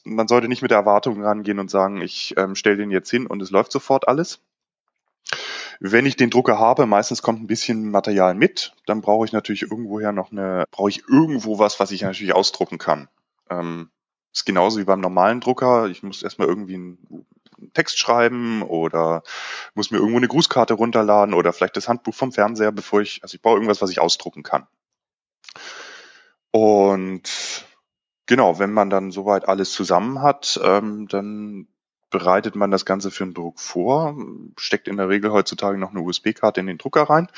man 0.04 0.28
sollte 0.28 0.48
nicht 0.48 0.62
mit 0.62 0.70
der 0.70 0.78
Erwartung 0.78 1.22
rangehen 1.22 1.58
und 1.58 1.70
sagen, 1.70 2.00
ich 2.00 2.34
ähm, 2.36 2.54
stelle 2.54 2.76
den 2.76 2.90
jetzt 2.90 3.10
hin 3.10 3.26
und 3.26 3.42
es 3.42 3.50
läuft 3.50 3.72
sofort 3.72 4.06
alles. 4.06 4.40
Wenn 5.80 6.06
ich 6.06 6.16
den 6.16 6.30
Drucker 6.30 6.58
habe, 6.58 6.86
meistens 6.86 7.22
kommt 7.22 7.40
ein 7.40 7.46
bisschen 7.46 7.90
Material 7.90 8.34
mit, 8.34 8.74
dann 8.86 9.00
brauche 9.00 9.24
ich 9.24 9.32
natürlich 9.32 9.62
irgendwoher 9.62 10.12
noch 10.12 10.32
eine, 10.32 10.64
brauche 10.70 10.90
ich 10.90 11.08
irgendwo 11.08 11.58
was, 11.58 11.80
was 11.80 11.92
ich 11.92 12.02
natürlich 12.02 12.34
ausdrucken 12.34 12.78
kann. 12.78 13.08
Ähm, 13.48 13.90
ist 14.32 14.44
genauso 14.44 14.78
wie 14.78 14.84
beim 14.84 15.00
normalen 15.00 15.40
Drucker. 15.40 15.86
Ich 15.86 16.02
muss 16.02 16.22
erstmal 16.22 16.48
irgendwie 16.48 16.74
einen 16.74 17.26
Text 17.74 17.98
schreiben 17.98 18.62
oder 18.62 19.22
muss 19.74 19.90
mir 19.90 19.98
irgendwo 19.98 20.18
eine 20.18 20.28
Grußkarte 20.28 20.74
runterladen 20.74 21.34
oder 21.34 21.52
vielleicht 21.52 21.76
das 21.76 21.88
Handbuch 21.88 22.14
vom 22.14 22.32
Fernseher, 22.32 22.72
bevor 22.72 23.00
ich, 23.00 23.22
also 23.22 23.34
ich 23.34 23.42
brauche 23.42 23.54
irgendwas, 23.54 23.82
was 23.82 23.90
ich 23.90 24.00
ausdrucken 24.00 24.42
kann. 24.42 24.66
Und 26.50 27.66
genau, 28.26 28.58
wenn 28.58 28.72
man 28.72 28.90
dann 28.90 29.10
soweit 29.10 29.48
alles 29.48 29.72
zusammen 29.72 30.22
hat, 30.22 30.60
ähm, 30.62 31.08
dann 31.08 31.68
bereitet 32.10 32.56
man 32.56 32.70
das 32.70 32.84
Ganze 32.84 33.10
für 33.10 33.24
den 33.24 33.34
Druck 33.34 33.60
vor, 33.60 34.16
steckt 34.58 34.88
in 34.88 34.96
der 34.96 35.08
Regel 35.08 35.32
heutzutage 35.32 35.78
noch 35.78 35.90
eine 35.90 36.00
USB-Karte 36.00 36.60
in 36.60 36.66
den 36.66 36.78
Drucker 36.78 37.02
rein, 37.02 37.28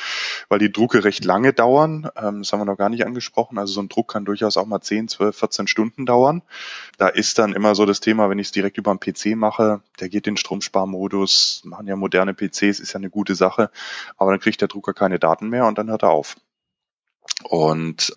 weil 0.48 0.58
die 0.58 0.72
Drucke 0.72 1.04
recht 1.04 1.24
lange 1.24 1.52
dauern. 1.52 2.08
Ähm, 2.16 2.40
das 2.42 2.52
haben 2.52 2.60
wir 2.60 2.64
noch 2.64 2.76
gar 2.76 2.88
nicht 2.88 3.04
angesprochen. 3.04 3.58
Also 3.58 3.74
so 3.74 3.82
ein 3.82 3.88
Druck 3.88 4.12
kann 4.12 4.24
durchaus 4.24 4.56
auch 4.56 4.66
mal 4.66 4.80
10, 4.80 5.08
12, 5.08 5.36
14 5.36 5.66
Stunden 5.66 6.06
dauern. 6.06 6.42
Da 6.98 7.08
ist 7.08 7.38
dann 7.38 7.52
immer 7.52 7.74
so 7.74 7.86
das 7.86 8.00
Thema, 8.00 8.30
wenn 8.30 8.38
ich 8.38 8.48
es 8.48 8.52
direkt 8.52 8.78
über 8.78 8.90
einen 8.90 9.00
PC 9.00 9.36
mache, 9.36 9.82
der 9.98 10.08
geht 10.08 10.26
in 10.26 10.36
Stromsparmodus, 10.36 11.62
machen 11.64 11.86
ja 11.86 11.96
moderne 11.96 12.34
PCs, 12.34 12.80
ist 12.80 12.92
ja 12.92 12.98
eine 12.98 13.10
gute 13.10 13.34
Sache, 13.34 13.70
aber 14.16 14.30
dann 14.30 14.40
kriegt 14.40 14.60
der 14.60 14.68
Drucker 14.68 14.94
keine 14.94 15.18
Daten 15.18 15.48
mehr 15.48 15.66
und 15.66 15.78
dann 15.78 15.90
hört 15.90 16.02
er 16.02 16.10
auf. 16.10 16.36
Und 17.44 18.14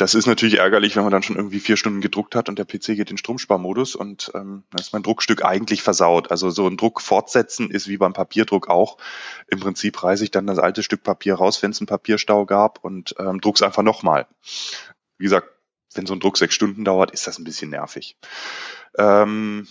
das 0.00 0.14
ist 0.14 0.26
natürlich 0.26 0.58
ärgerlich, 0.58 0.96
wenn 0.96 1.02
man 1.02 1.12
dann 1.12 1.22
schon 1.22 1.36
irgendwie 1.36 1.60
vier 1.60 1.76
Stunden 1.76 2.00
gedruckt 2.00 2.34
hat 2.34 2.48
und 2.48 2.58
der 2.58 2.64
PC 2.64 2.96
geht 2.96 3.10
in 3.10 3.18
Stromsparmodus 3.18 3.94
und 3.94 4.32
ähm, 4.34 4.62
dann 4.70 4.80
ist 4.80 4.94
mein 4.94 5.02
Druckstück 5.02 5.44
eigentlich 5.44 5.82
versaut. 5.82 6.30
Also 6.30 6.48
so 6.48 6.66
ein 6.66 6.78
Druck 6.78 7.02
fortsetzen 7.02 7.70
ist 7.70 7.86
wie 7.86 7.98
beim 7.98 8.14
Papierdruck 8.14 8.70
auch. 8.70 8.96
Im 9.48 9.60
Prinzip 9.60 10.02
reiße 10.02 10.24
ich 10.24 10.30
dann 10.30 10.46
das 10.46 10.58
alte 10.58 10.82
Stück 10.82 11.02
Papier 11.02 11.34
raus, 11.34 11.62
wenn 11.62 11.72
es 11.72 11.80
einen 11.80 11.86
Papierstau 11.86 12.46
gab 12.46 12.82
und 12.82 13.14
ähm, 13.18 13.42
druck's 13.42 13.60
einfach 13.60 13.82
nochmal. 13.82 14.26
Wie 15.18 15.24
gesagt, 15.24 15.48
wenn 15.92 16.06
so 16.06 16.14
ein 16.14 16.20
Druck 16.20 16.38
sechs 16.38 16.54
Stunden 16.54 16.82
dauert, 16.86 17.10
ist 17.10 17.26
das 17.26 17.38
ein 17.38 17.44
bisschen 17.44 17.68
nervig. 17.68 18.16
Ähm, 18.96 19.68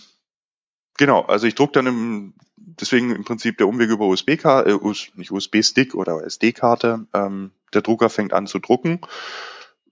genau, 0.96 1.22
also 1.22 1.48
ich 1.48 1.56
druck 1.56 1.72
dann 1.72 1.88
im, 1.88 2.34
deswegen 2.54 3.10
im 3.10 3.24
Prinzip 3.24 3.58
der 3.58 3.66
Umweg 3.66 3.90
über 3.90 4.06
USB-Karte, 4.06 4.70
äh, 4.70 4.94
nicht 5.16 5.32
USB-Stick 5.32 5.96
oder 5.96 6.22
SD-Karte. 6.24 7.06
Ähm, 7.14 7.50
der 7.74 7.82
Drucker 7.82 8.10
fängt 8.10 8.32
an 8.32 8.46
zu 8.46 8.60
drucken 8.60 9.00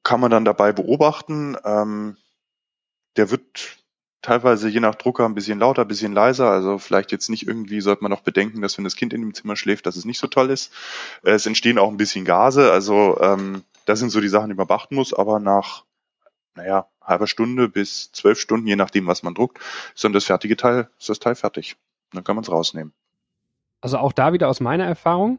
kann 0.08 0.20
man 0.20 0.30
dann 0.30 0.46
dabei 0.46 0.72
beobachten. 0.72 1.58
Ähm, 1.66 2.16
der 3.18 3.30
wird 3.30 3.76
teilweise 4.22 4.70
je 4.70 4.80
nach 4.80 4.94
Drucker 4.94 5.26
ein 5.26 5.34
bisschen 5.34 5.58
lauter, 5.58 5.82
ein 5.82 5.88
bisschen 5.88 6.14
leiser. 6.14 6.50
Also 6.50 6.78
vielleicht 6.78 7.12
jetzt 7.12 7.28
nicht 7.28 7.46
irgendwie, 7.46 7.82
sollte 7.82 8.02
man 8.02 8.10
noch 8.10 8.22
bedenken, 8.22 8.62
dass 8.62 8.78
wenn 8.78 8.84
das 8.84 8.96
Kind 8.96 9.12
in 9.12 9.20
dem 9.20 9.34
Zimmer 9.34 9.54
schläft, 9.54 9.84
dass 9.84 9.96
es 9.96 10.06
nicht 10.06 10.18
so 10.18 10.26
toll 10.26 10.48
ist. 10.48 10.72
Äh, 11.24 11.32
es 11.32 11.44
entstehen 11.44 11.78
auch 11.78 11.90
ein 11.90 11.98
bisschen 11.98 12.24
Gase. 12.24 12.72
Also 12.72 13.20
ähm, 13.20 13.64
das 13.84 13.98
sind 13.98 14.08
so 14.08 14.22
die 14.22 14.30
Sachen, 14.30 14.48
die 14.48 14.54
man 14.54 14.66
beachten 14.66 14.94
muss. 14.94 15.12
Aber 15.12 15.40
nach, 15.40 15.84
naja, 16.54 16.88
halber 17.02 17.26
Stunde 17.26 17.68
bis 17.68 18.10
zwölf 18.12 18.40
Stunden, 18.40 18.66
je 18.66 18.76
nachdem, 18.76 19.06
was 19.06 19.22
man 19.22 19.34
druckt, 19.34 19.58
ist 19.94 20.04
dann 20.04 20.14
das 20.14 20.24
fertige 20.24 20.56
Teil, 20.56 20.88
ist 20.98 21.10
das 21.10 21.18
Teil 21.18 21.34
fertig. 21.34 21.76
Dann 22.12 22.24
kann 22.24 22.34
man 22.34 22.44
es 22.44 22.50
rausnehmen. 22.50 22.94
Also 23.82 23.98
auch 23.98 24.14
da 24.14 24.32
wieder 24.32 24.48
aus 24.48 24.60
meiner 24.60 24.86
Erfahrung. 24.86 25.38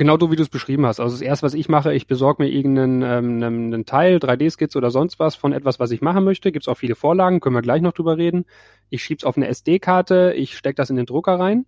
Genau 0.00 0.16
so, 0.18 0.30
wie 0.30 0.36
du 0.36 0.42
es 0.42 0.48
beschrieben 0.48 0.86
hast. 0.86 0.98
Also 0.98 1.14
das 1.14 1.20
erste, 1.20 1.44
was 1.44 1.52
ich 1.52 1.68
mache, 1.68 1.92
ich 1.92 2.06
besorge 2.06 2.42
mir 2.42 2.48
irgendeinen 2.48 3.02
ähm, 3.02 3.42
einen, 3.42 3.84
Teil, 3.84 4.16
3D-Skizze 4.16 4.78
oder 4.78 4.90
sonst 4.90 5.18
was 5.18 5.34
von 5.34 5.52
etwas, 5.52 5.78
was 5.78 5.90
ich 5.90 6.00
machen 6.00 6.24
möchte. 6.24 6.52
Gibt 6.52 6.64
es 6.64 6.68
auch 6.68 6.78
viele 6.78 6.94
Vorlagen, 6.94 7.40
können 7.40 7.54
wir 7.54 7.60
gleich 7.60 7.82
noch 7.82 7.92
drüber 7.92 8.16
reden. 8.16 8.46
Ich 8.88 9.04
schiebe 9.04 9.18
es 9.18 9.24
auf 9.24 9.36
eine 9.36 9.48
SD-Karte, 9.48 10.32
ich 10.34 10.56
stecke 10.56 10.76
das 10.76 10.88
in 10.88 10.96
den 10.96 11.04
Drucker 11.04 11.38
rein 11.38 11.66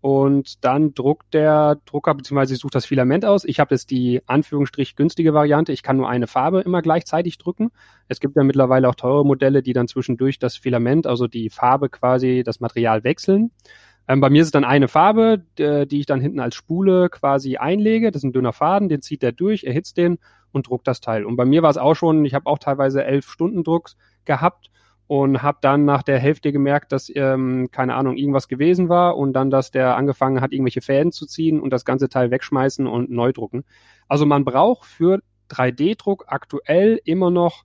und 0.00 0.64
dann 0.64 0.94
druckt 0.94 1.34
der 1.34 1.78
Drucker, 1.84 2.16
ich 2.18 2.58
suche 2.58 2.70
das 2.72 2.86
Filament 2.86 3.26
aus. 3.26 3.44
Ich 3.44 3.60
habe 3.60 3.74
jetzt 3.74 3.90
die 3.90 4.22
Anführungsstrich 4.24 4.96
günstige 4.96 5.34
Variante. 5.34 5.72
Ich 5.72 5.82
kann 5.82 5.98
nur 5.98 6.08
eine 6.08 6.26
Farbe 6.26 6.62
immer 6.62 6.80
gleichzeitig 6.80 7.36
drücken. 7.36 7.70
Es 8.08 8.18
gibt 8.18 8.34
ja 8.34 8.44
mittlerweile 8.44 8.88
auch 8.88 8.94
teure 8.94 9.26
Modelle, 9.26 9.62
die 9.62 9.74
dann 9.74 9.88
zwischendurch 9.88 10.38
das 10.38 10.56
Filament, 10.56 11.06
also 11.06 11.26
die 11.26 11.50
Farbe 11.50 11.90
quasi, 11.90 12.42
das 12.46 12.60
Material 12.60 13.04
wechseln. 13.04 13.50
Ähm, 14.06 14.20
bei 14.20 14.30
mir 14.30 14.42
ist 14.42 14.48
es 14.48 14.52
dann 14.52 14.64
eine 14.64 14.88
Farbe, 14.88 15.44
die 15.58 16.00
ich 16.00 16.06
dann 16.06 16.20
hinten 16.20 16.40
als 16.40 16.54
Spule 16.54 17.08
quasi 17.08 17.56
einlege. 17.56 18.10
Das 18.10 18.20
ist 18.20 18.24
ein 18.24 18.32
dünner 18.32 18.52
Faden, 18.52 18.88
den 18.88 19.02
zieht 19.02 19.22
er 19.22 19.32
durch, 19.32 19.64
erhitzt 19.64 19.96
den 19.96 20.18
und 20.52 20.68
druckt 20.68 20.86
das 20.86 21.00
Teil. 21.00 21.24
Und 21.24 21.36
bei 21.36 21.44
mir 21.44 21.62
war 21.62 21.70
es 21.70 21.78
auch 21.78 21.94
schon, 21.94 22.24
ich 22.24 22.34
habe 22.34 22.46
auch 22.46 22.58
teilweise 22.58 23.04
elf 23.04 23.28
Stunden 23.28 23.64
Drucks 23.64 23.96
gehabt 24.24 24.70
und 25.06 25.42
habe 25.42 25.58
dann 25.60 25.84
nach 25.84 26.02
der 26.02 26.18
Hälfte 26.18 26.52
gemerkt, 26.52 26.92
dass 26.92 27.10
ähm, 27.14 27.68
keine 27.70 27.94
Ahnung 27.94 28.16
irgendwas 28.16 28.48
gewesen 28.48 28.88
war 28.88 29.16
und 29.16 29.32
dann, 29.32 29.50
dass 29.50 29.70
der 29.70 29.96
angefangen 29.96 30.40
hat, 30.40 30.52
irgendwelche 30.52 30.80
Fäden 30.80 31.12
zu 31.12 31.26
ziehen 31.26 31.60
und 31.60 31.70
das 31.70 31.84
ganze 31.84 32.08
Teil 32.08 32.30
wegschmeißen 32.30 32.86
und 32.86 33.10
neu 33.10 33.32
drucken. 33.32 33.64
Also 34.08 34.24
man 34.24 34.44
braucht 34.44 34.86
für 34.86 35.20
3D-Druck 35.50 36.24
aktuell 36.28 37.00
immer 37.04 37.30
noch 37.30 37.64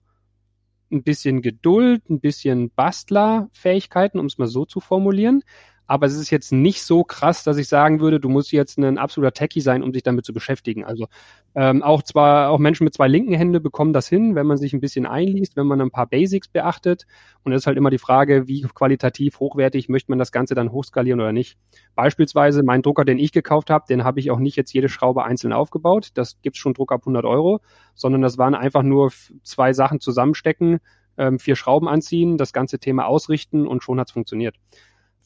ein 0.92 1.02
bisschen 1.02 1.40
Geduld, 1.40 2.10
ein 2.10 2.20
bisschen 2.20 2.70
Bastlerfähigkeiten, 2.70 4.18
um 4.20 4.26
es 4.26 4.38
mal 4.38 4.48
so 4.48 4.64
zu 4.64 4.80
formulieren 4.80 5.42
aber 5.90 6.06
es 6.06 6.14
ist 6.14 6.30
jetzt 6.30 6.52
nicht 6.52 6.84
so 6.84 7.02
krass, 7.02 7.42
dass 7.42 7.56
ich 7.56 7.66
sagen 7.66 7.98
würde, 7.98 8.20
du 8.20 8.28
musst 8.28 8.52
jetzt 8.52 8.78
ein 8.78 8.96
absoluter 8.96 9.32
Techie 9.32 9.60
sein, 9.60 9.82
um 9.82 9.92
sich 9.92 10.04
damit 10.04 10.24
zu 10.24 10.32
beschäftigen. 10.32 10.84
Also 10.84 11.08
ähm, 11.56 11.82
auch 11.82 12.04
zwar 12.04 12.50
auch 12.50 12.60
Menschen 12.60 12.84
mit 12.84 12.94
zwei 12.94 13.08
linken 13.08 13.34
Hände 13.34 13.58
bekommen 13.58 13.92
das 13.92 14.06
hin, 14.06 14.36
wenn 14.36 14.46
man 14.46 14.56
sich 14.56 14.72
ein 14.72 14.78
bisschen 14.78 15.04
einliest, 15.04 15.56
wenn 15.56 15.66
man 15.66 15.80
ein 15.80 15.90
paar 15.90 16.06
Basics 16.06 16.46
beachtet. 16.46 17.06
Und 17.42 17.52
es 17.52 17.62
ist 17.62 17.66
halt 17.66 17.76
immer 17.76 17.90
die 17.90 17.98
Frage, 17.98 18.46
wie 18.46 18.62
qualitativ 18.72 19.40
hochwertig 19.40 19.88
möchte 19.88 20.12
man 20.12 20.20
das 20.20 20.30
Ganze 20.30 20.54
dann 20.54 20.70
hochskalieren 20.70 21.20
oder 21.20 21.32
nicht. 21.32 21.58
Beispielsweise 21.96 22.62
mein 22.62 22.82
Drucker, 22.82 23.04
den 23.04 23.18
ich 23.18 23.32
gekauft 23.32 23.68
habe, 23.68 23.86
den 23.88 24.04
habe 24.04 24.20
ich 24.20 24.30
auch 24.30 24.38
nicht 24.38 24.54
jetzt 24.54 24.72
jede 24.72 24.88
Schraube 24.88 25.24
einzeln 25.24 25.52
aufgebaut. 25.52 26.10
Das 26.14 26.40
gibt's 26.40 26.60
schon 26.60 26.74
Druck 26.74 26.92
ab 26.92 27.00
100 27.00 27.24
Euro, 27.24 27.62
sondern 27.96 28.22
das 28.22 28.38
waren 28.38 28.54
einfach 28.54 28.84
nur 28.84 29.10
zwei 29.42 29.72
Sachen 29.72 29.98
zusammenstecken, 29.98 30.78
ähm, 31.18 31.40
vier 31.40 31.56
Schrauben 31.56 31.88
anziehen, 31.88 32.38
das 32.38 32.52
ganze 32.52 32.78
Thema 32.78 33.06
ausrichten 33.06 33.66
und 33.66 33.82
schon 33.82 33.98
hat's 33.98 34.12
funktioniert. 34.12 34.54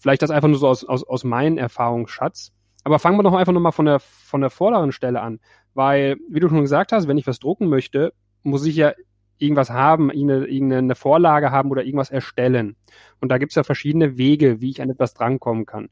Vielleicht 0.04 0.20
das 0.20 0.30
einfach 0.30 0.48
nur 0.48 0.58
so 0.58 0.68
aus, 0.68 0.84
aus, 0.84 1.02
aus 1.02 1.24
meinem 1.24 1.56
Erfahrungsschatz. 1.56 2.52
Aber 2.84 2.98
fangen 2.98 3.16
wir 3.16 3.22
doch 3.22 3.32
einfach 3.32 3.54
nochmal 3.54 3.72
von 3.72 3.86
der, 3.86 4.00
von 4.00 4.42
der 4.42 4.50
vorderen 4.50 4.92
Stelle 4.92 5.22
an. 5.22 5.40
Weil, 5.72 6.18
wie 6.28 6.40
du 6.40 6.50
schon 6.50 6.60
gesagt 6.60 6.92
hast, 6.92 7.08
wenn 7.08 7.16
ich 7.16 7.26
was 7.26 7.38
drucken 7.38 7.70
möchte, 7.70 8.12
muss 8.42 8.66
ich 8.66 8.76
ja 8.76 8.92
irgendwas 9.38 9.70
haben, 9.70 10.10
irgendeine, 10.10 10.94
Vorlage 10.94 11.52
haben 11.52 11.70
oder 11.70 11.84
irgendwas 11.84 12.10
erstellen. 12.10 12.76
Und 13.18 13.30
da 13.30 13.38
gibt 13.38 13.52
es 13.52 13.56
ja 13.56 13.62
verschiedene 13.62 14.18
Wege, 14.18 14.60
wie 14.60 14.68
ich 14.68 14.82
an 14.82 14.90
etwas 14.90 15.14
drankommen 15.14 15.64
kann. 15.64 15.88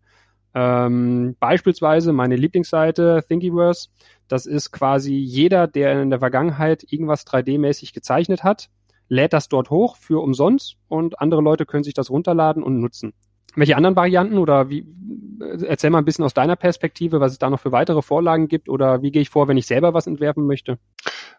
Ähm, 0.55 1.35
beispielsweise 1.41 2.13
meine 2.13 2.37
Lieblingsseite 2.37 3.25
Thingiverse. 3.27 3.89
Das 4.29 4.45
ist 4.45 4.73
quasi 4.73 5.15
jeder, 5.15 5.69
der 5.69 6.03
in 6.03 6.11
der 6.11 6.19
Vergangenheit 6.19 6.85
irgendwas 6.87 7.27
3D-mäßig 7.27 7.95
gezeichnet 7.95 8.45
hat, 8.45 8.69
lädt 9.09 9.33
das 9.33 9.49
dort 9.49 9.71
hoch 9.71 9.97
für 9.97 10.23
umsonst 10.23 10.77
und 10.89 11.19
andere 11.19 11.41
Leute 11.41 11.65
können 11.65 11.83
sich 11.83 11.95
das 11.95 12.11
runterladen 12.11 12.63
und 12.63 12.79
nutzen. 12.79 13.15
Welche 13.55 13.77
anderen 13.77 13.97
Varianten 13.97 14.39
oder 14.39 14.71
wie, 14.71 14.87
erzähl 15.67 15.91
mal 15.91 15.99
ein 15.99 16.05
bisschen 16.05 16.25
aus 16.25 16.35
deiner 16.35 16.57
Perspektive, 16.57 17.21
was 17.21 17.33
es 17.33 17.39
da 17.39 17.51
noch 17.51 17.61
für 17.61 17.73
weitere 17.73 18.03
Vorlagen 18.03 18.49
gibt 18.49 18.69
oder 18.69 19.03
wie 19.03 19.11
gehe 19.11 19.23
ich 19.23 19.31
vor, 19.31 19.49
wenn 19.49 19.57
ich 19.57 19.67
selber 19.67 19.95
was 19.95 20.07
entwerfen 20.07 20.47
möchte? 20.47 20.79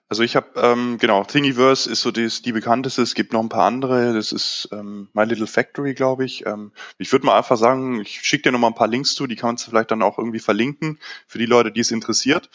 Also 0.10 0.22
ich 0.22 0.36
habe, 0.36 0.48
ähm, 0.58 0.98
genau, 1.00 1.24
Thingiverse 1.24 1.90
ist 1.90 2.02
so 2.02 2.12
die, 2.12 2.28
die 2.28 2.52
bekannteste, 2.52 3.02
es 3.02 3.16
gibt 3.16 3.34
noch 3.34 3.40
ein 3.42 3.50
paar 3.50 3.66
andere, 3.66 4.14
das 4.14 4.32
ist 4.32 4.70
ähm, 4.72 5.08
My 5.14 5.24
Little 5.24 5.48
Factory, 5.48 5.96
glaube 5.96 6.26
ich. 6.26 6.46
Ähm, 6.46 6.72
ich 7.00 7.12
würde 7.12 7.26
mal 7.26 7.38
einfach 7.38 7.58
sagen, 7.58 8.02
ich 8.02 8.22
schicke 8.22 8.44
dir 8.44 8.52
noch 8.52 8.60
mal 8.60 8.68
ein 8.68 8.76
paar 8.76 8.88
Links 8.88 9.16
zu, 9.16 9.26
die 9.26 9.36
kannst 9.36 9.66
du 9.66 9.72
vielleicht 9.72 9.90
dann 9.90 10.04
auch 10.04 10.20
irgendwie 10.20 10.40
verlinken 10.40 11.00
für 11.26 11.40
die 11.40 11.48
Leute, 11.48 11.72
die 11.72 11.80
es 11.80 11.90
interessiert. 11.90 12.50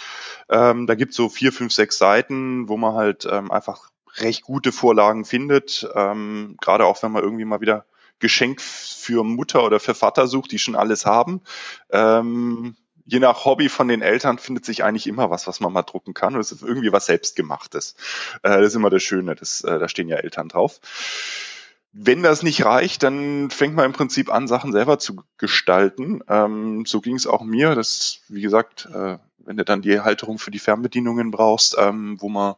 Ähm, 0.49 0.87
da 0.87 0.95
gibt 0.95 1.11
es 1.11 1.17
so 1.17 1.29
vier, 1.29 1.53
fünf, 1.53 1.73
sechs 1.73 1.99
Seiten, 1.99 2.69
wo 2.69 2.77
man 2.77 2.95
halt 2.95 3.27
ähm, 3.29 3.51
einfach 3.51 3.91
recht 4.19 4.43
gute 4.43 4.71
Vorlagen 4.71 5.25
findet, 5.25 5.89
ähm, 5.95 6.57
gerade 6.61 6.85
auch 6.85 7.03
wenn 7.03 7.13
man 7.13 7.23
irgendwie 7.23 7.45
mal 7.45 7.61
wieder 7.61 7.87
Geschenk 8.19 8.61
für 8.61 9.25
Mutter 9.25 9.65
oder 9.65 9.81
für 9.81 9.95
Vater 9.95 10.27
sucht, 10.27 10.53
die 10.53 10.59
schon 10.59 10.77
alles 10.77 11.07
haben. 11.07 11.41
Ähm, 11.91 12.77
je 13.09 13.21
nach 13.21 13.45
Hobby 13.45 13.69
von 13.69 13.89
den 13.89 14.03
Eltern 14.03 14.39
findet 14.39 14.65
sich 14.65 14.85
eigentlich 14.85 15.07
immer 15.07 15.31
was, 15.31 15.47
was 15.47 15.61
man 15.61 15.73
mal 15.73 15.83
drucken 15.83 16.15
kann. 16.15 16.35
Und 16.35 16.41
es 16.41 16.53
ist 16.53 16.63
irgendwie 16.63 16.93
was 16.93 17.07
Selbstgemachtes. 17.07 17.95
Äh, 18.43 18.59
das 18.59 18.69
ist 18.69 18.75
immer 18.75 18.91
das 18.91 19.03
Schöne, 19.03 19.35
das, 19.35 19.63
äh, 19.63 19.79
da 19.79 19.89
stehen 19.89 20.09
ja 20.09 20.17
Eltern 20.17 20.49
drauf. 20.49 20.81
Wenn 21.93 22.23
das 22.23 22.43
nicht 22.43 22.65
reicht, 22.65 23.03
dann 23.03 23.51
fängt 23.51 23.75
man 23.75 23.87
im 23.87 23.95
Prinzip 23.95 24.31
an, 24.31 24.47
Sachen 24.47 24.73
selber 24.73 24.99
zu 24.99 25.23
gestalten. 25.39 26.23
Ähm, 26.29 26.85
so 26.85 27.01
ging 27.01 27.17
es 27.17 27.27
auch 27.27 27.43
mir. 27.43 27.75
Das, 27.75 28.21
wie 28.29 28.43
gesagt, 28.43 28.87
äh, 28.93 29.17
wenn 29.39 29.57
du 29.57 29.65
dann 29.65 29.81
die 29.81 30.01
Halterung 30.01 30.39
für 30.39 30.51
die 30.51 30.59
Fernbedienungen 30.59 31.31
brauchst, 31.31 31.77
ähm, 31.79 32.21
wo 32.21 32.29
man, 32.29 32.57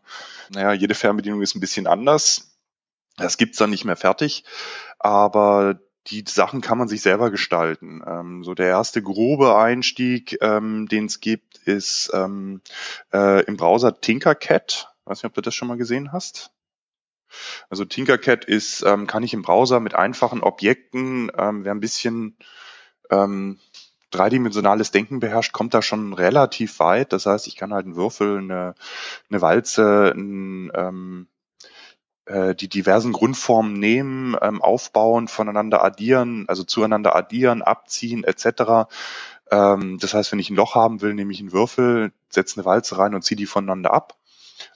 naja, 0.50 0.72
jede 0.72 0.96
Fernbedienung 0.96 1.42
ist 1.42 1.54
ein 1.54 1.60
bisschen 1.60 1.86
anders. 1.86 2.49
Das 3.20 3.36
gibt's 3.36 3.58
dann 3.58 3.70
nicht 3.70 3.84
mehr 3.84 3.96
fertig, 3.96 4.44
aber 4.98 5.80
die 6.06 6.24
Sachen 6.26 6.60
kann 6.60 6.78
man 6.78 6.88
sich 6.88 7.02
selber 7.02 7.30
gestalten. 7.30 8.02
Ähm, 8.06 8.44
so 8.44 8.54
der 8.54 8.68
erste 8.68 9.02
grobe 9.02 9.56
Einstieg, 9.56 10.38
ähm, 10.40 10.88
den 10.88 11.06
es 11.06 11.20
gibt, 11.20 11.58
ist 11.58 12.10
ähm, 12.14 12.62
äh, 13.12 13.44
im 13.44 13.56
Browser 13.56 14.00
Tinkercad. 14.00 14.94
weiß 15.04 15.18
nicht, 15.22 15.30
ob 15.30 15.34
du 15.34 15.42
das 15.42 15.54
schon 15.54 15.68
mal 15.68 15.76
gesehen 15.76 16.12
hast. 16.12 16.52
Also 17.68 17.84
Tinkercad 17.84 18.44
ist, 18.44 18.82
ähm, 18.82 19.06
kann 19.06 19.22
ich 19.22 19.34
im 19.34 19.42
Browser 19.42 19.78
mit 19.78 19.94
einfachen 19.94 20.42
Objekten, 20.42 21.30
ähm, 21.36 21.64
wer 21.64 21.72
ein 21.72 21.80
bisschen 21.80 22.36
ähm, 23.10 23.60
dreidimensionales 24.10 24.90
Denken 24.90 25.20
beherrscht, 25.20 25.52
kommt 25.52 25.74
da 25.74 25.82
schon 25.82 26.12
relativ 26.12 26.80
weit. 26.80 27.12
Das 27.12 27.26
heißt, 27.26 27.46
ich 27.46 27.56
kann 27.56 27.72
halt 27.72 27.86
einen 27.86 27.96
Würfel, 27.96 28.38
eine, 28.38 28.74
eine 29.30 29.40
Walze, 29.40 30.12
ein, 30.14 30.72
ähm, 30.74 31.28
äh, 31.28 31.29
die 32.28 32.68
diversen 32.68 33.12
Grundformen 33.12 33.72
nehmen, 33.72 34.36
ähm, 34.40 34.62
aufbauen, 34.62 35.26
voneinander 35.26 35.82
addieren, 35.82 36.44
also 36.48 36.62
zueinander 36.62 37.16
addieren, 37.16 37.62
abziehen 37.62 38.22
etc. 38.22 38.88
Ähm, 39.50 39.98
das 39.98 40.14
heißt, 40.14 40.30
wenn 40.32 40.38
ich 40.38 40.50
ein 40.50 40.56
Loch 40.56 40.74
haben 40.74 41.00
will, 41.00 41.14
nehme 41.14 41.32
ich 41.32 41.40
einen 41.40 41.52
Würfel, 41.52 42.12
setze 42.28 42.56
eine 42.56 42.64
Walze 42.64 42.98
rein 42.98 43.14
und 43.14 43.22
ziehe 43.22 43.36
die 43.36 43.46
voneinander 43.46 43.92
ab. 43.92 44.16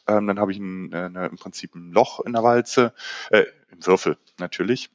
Ähm, 0.07 0.27
dann 0.27 0.39
habe 0.41 0.53
ich 0.53 0.59
ein, 0.59 0.93
äh, 0.93 1.05
eine, 1.05 1.27
im 1.27 1.37
Prinzip 1.37 1.75
ein 1.75 1.93
Loch 1.93 2.21
in 2.21 2.33
der 2.33 2.43
Walze, 2.43 2.93
äh, 3.31 3.45
im 3.71 3.87
Würfel 3.87 4.19
natürlich. 4.39 4.91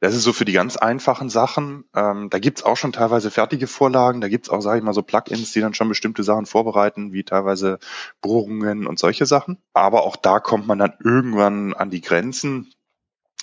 Das 0.00 0.14
ist 0.14 0.22
so 0.22 0.32
für 0.32 0.44
die 0.44 0.52
ganz 0.52 0.76
einfachen 0.76 1.28
Sachen. 1.28 1.84
Ähm, 1.94 2.30
da 2.30 2.38
gibt's 2.38 2.62
auch 2.62 2.76
schon 2.76 2.92
teilweise 2.92 3.30
fertige 3.30 3.66
Vorlagen. 3.66 4.20
Da 4.20 4.28
gibt's 4.28 4.48
auch, 4.48 4.60
sage 4.60 4.78
ich 4.78 4.84
mal, 4.84 4.94
so 4.94 5.02
Plugins, 5.02 5.52
die 5.52 5.60
dann 5.60 5.74
schon 5.74 5.88
bestimmte 5.88 6.22
Sachen 6.22 6.46
vorbereiten, 6.46 7.12
wie 7.12 7.24
teilweise 7.24 7.78
Bohrungen 8.20 8.86
und 8.86 8.98
solche 8.98 9.26
Sachen. 9.26 9.58
Aber 9.72 10.04
auch 10.04 10.16
da 10.16 10.40
kommt 10.40 10.66
man 10.66 10.78
dann 10.78 10.94
irgendwann 11.02 11.74
an 11.74 11.90
die 11.90 12.00
Grenzen. 12.00 12.72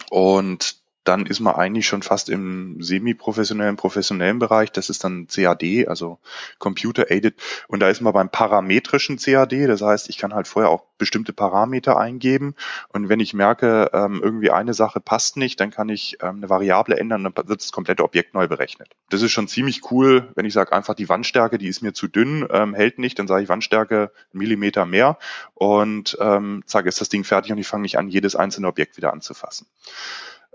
Und 0.10 0.79
dann 1.10 1.26
ist 1.26 1.40
man 1.40 1.56
eigentlich 1.56 1.88
schon 1.88 2.04
fast 2.04 2.30
im 2.30 2.84
semi-professionellen, 2.84 3.78
professionellen 3.78 4.38
Bereich. 4.38 4.72
Das 4.72 4.92
ist 4.92 5.04
dann 5.04 5.26
CAD, 5.28 5.88
also 5.88 6.20
Computer 6.60 7.10
Aided. 7.10 7.34
Und 7.68 7.80
da 7.80 7.90
ist 7.90 8.02
man 8.02 8.14
beim 8.14 8.30
parametrischen 8.30 9.18
CAD. 9.18 9.68
Das 9.68 9.82
heißt, 9.82 10.08
ich 10.10 10.20
kann 10.20 10.36
halt 10.36 10.48
vorher 10.48 10.70
auch 10.70 10.84
bestimmte 11.00 11.34
Parameter 11.34 11.98
eingeben. 11.98 12.54
Und 12.90 13.10
wenn 13.10 13.20
ich 13.20 13.34
merke, 13.34 13.90
ähm, 13.92 14.22
irgendwie 14.24 14.52
eine 14.52 14.76
Sache 14.76 15.00
passt 15.00 15.36
nicht, 15.36 15.60
dann 15.60 15.72
kann 15.72 15.90
ich 15.90 16.18
ähm, 16.22 16.38
eine 16.38 16.50
Variable 16.50 16.96
ändern, 16.98 17.24
dann 17.24 17.34
wird 17.36 17.60
das 17.60 17.72
komplette 17.72 18.04
Objekt 18.04 18.36
neu 18.36 18.48
berechnet. 18.48 18.90
Das 19.10 19.24
ist 19.24 19.32
schon 19.32 19.48
ziemlich 19.48 19.90
cool, 19.90 20.30
wenn 20.36 20.46
ich 20.46 20.54
sage, 20.54 20.74
einfach 20.74 20.94
die 20.94 21.10
Wandstärke, 21.10 21.58
die 21.58 21.68
ist 21.68 21.82
mir 21.82 21.94
zu 21.94 22.08
dünn, 22.08 22.48
ähm, 22.52 22.76
hält 22.76 23.00
nicht, 23.00 23.18
dann 23.18 23.28
sage 23.28 23.42
ich 23.42 23.50
Wandstärke 23.50 24.12
Millimeter 24.32 24.86
mehr 24.86 25.18
und 25.56 26.18
ähm, 26.22 26.62
zack, 26.68 26.86
ist 26.86 27.02
das 27.02 27.10
Ding 27.10 27.24
fertig 27.24 27.52
und 27.52 27.58
ich 27.58 27.68
fange 27.68 27.82
nicht 27.82 27.98
an, 27.98 28.10
jedes 28.10 28.36
einzelne 28.36 28.68
Objekt 28.68 28.98
wieder 28.98 29.12
anzufassen. 29.12 29.66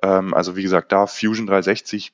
Ähm, 0.04 0.34
also 0.34 0.56
wie 0.56 0.62
gesagt, 0.62 0.92
da 0.92 1.06
Fusion 1.06 1.46
360 1.46 2.12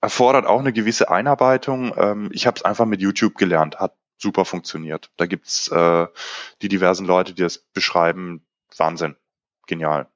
erfordert 0.00 0.46
auch 0.46 0.60
eine 0.60 0.72
gewisse 0.72 1.10
Einarbeitung. 1.10 1.92
Ähm, 1.96 2.30
ich 2.32 2.46
habe 2.46 2.56
es 2.56 2.64
einfach 2.64 2.86
mit 2.86 3.00
YouTube 3.00 3.34
gelernt, 3.34 3.80
hat 3.80 3.96
super 4.16 4.44
funktioniert. 4.44 5.10
Da 5.16 5.26
gibt's 5.26 5.68
äh, 5.68 6.06
die 6.62 6.68
diversen 6.68 7.04
Leute, 7.04 7.34
die 7.34 7.42
das 7.42 7.58
beschreiben. 7.58 8.44
Wahnsinn. 8.76 9.16
Genial. 9.66 10.06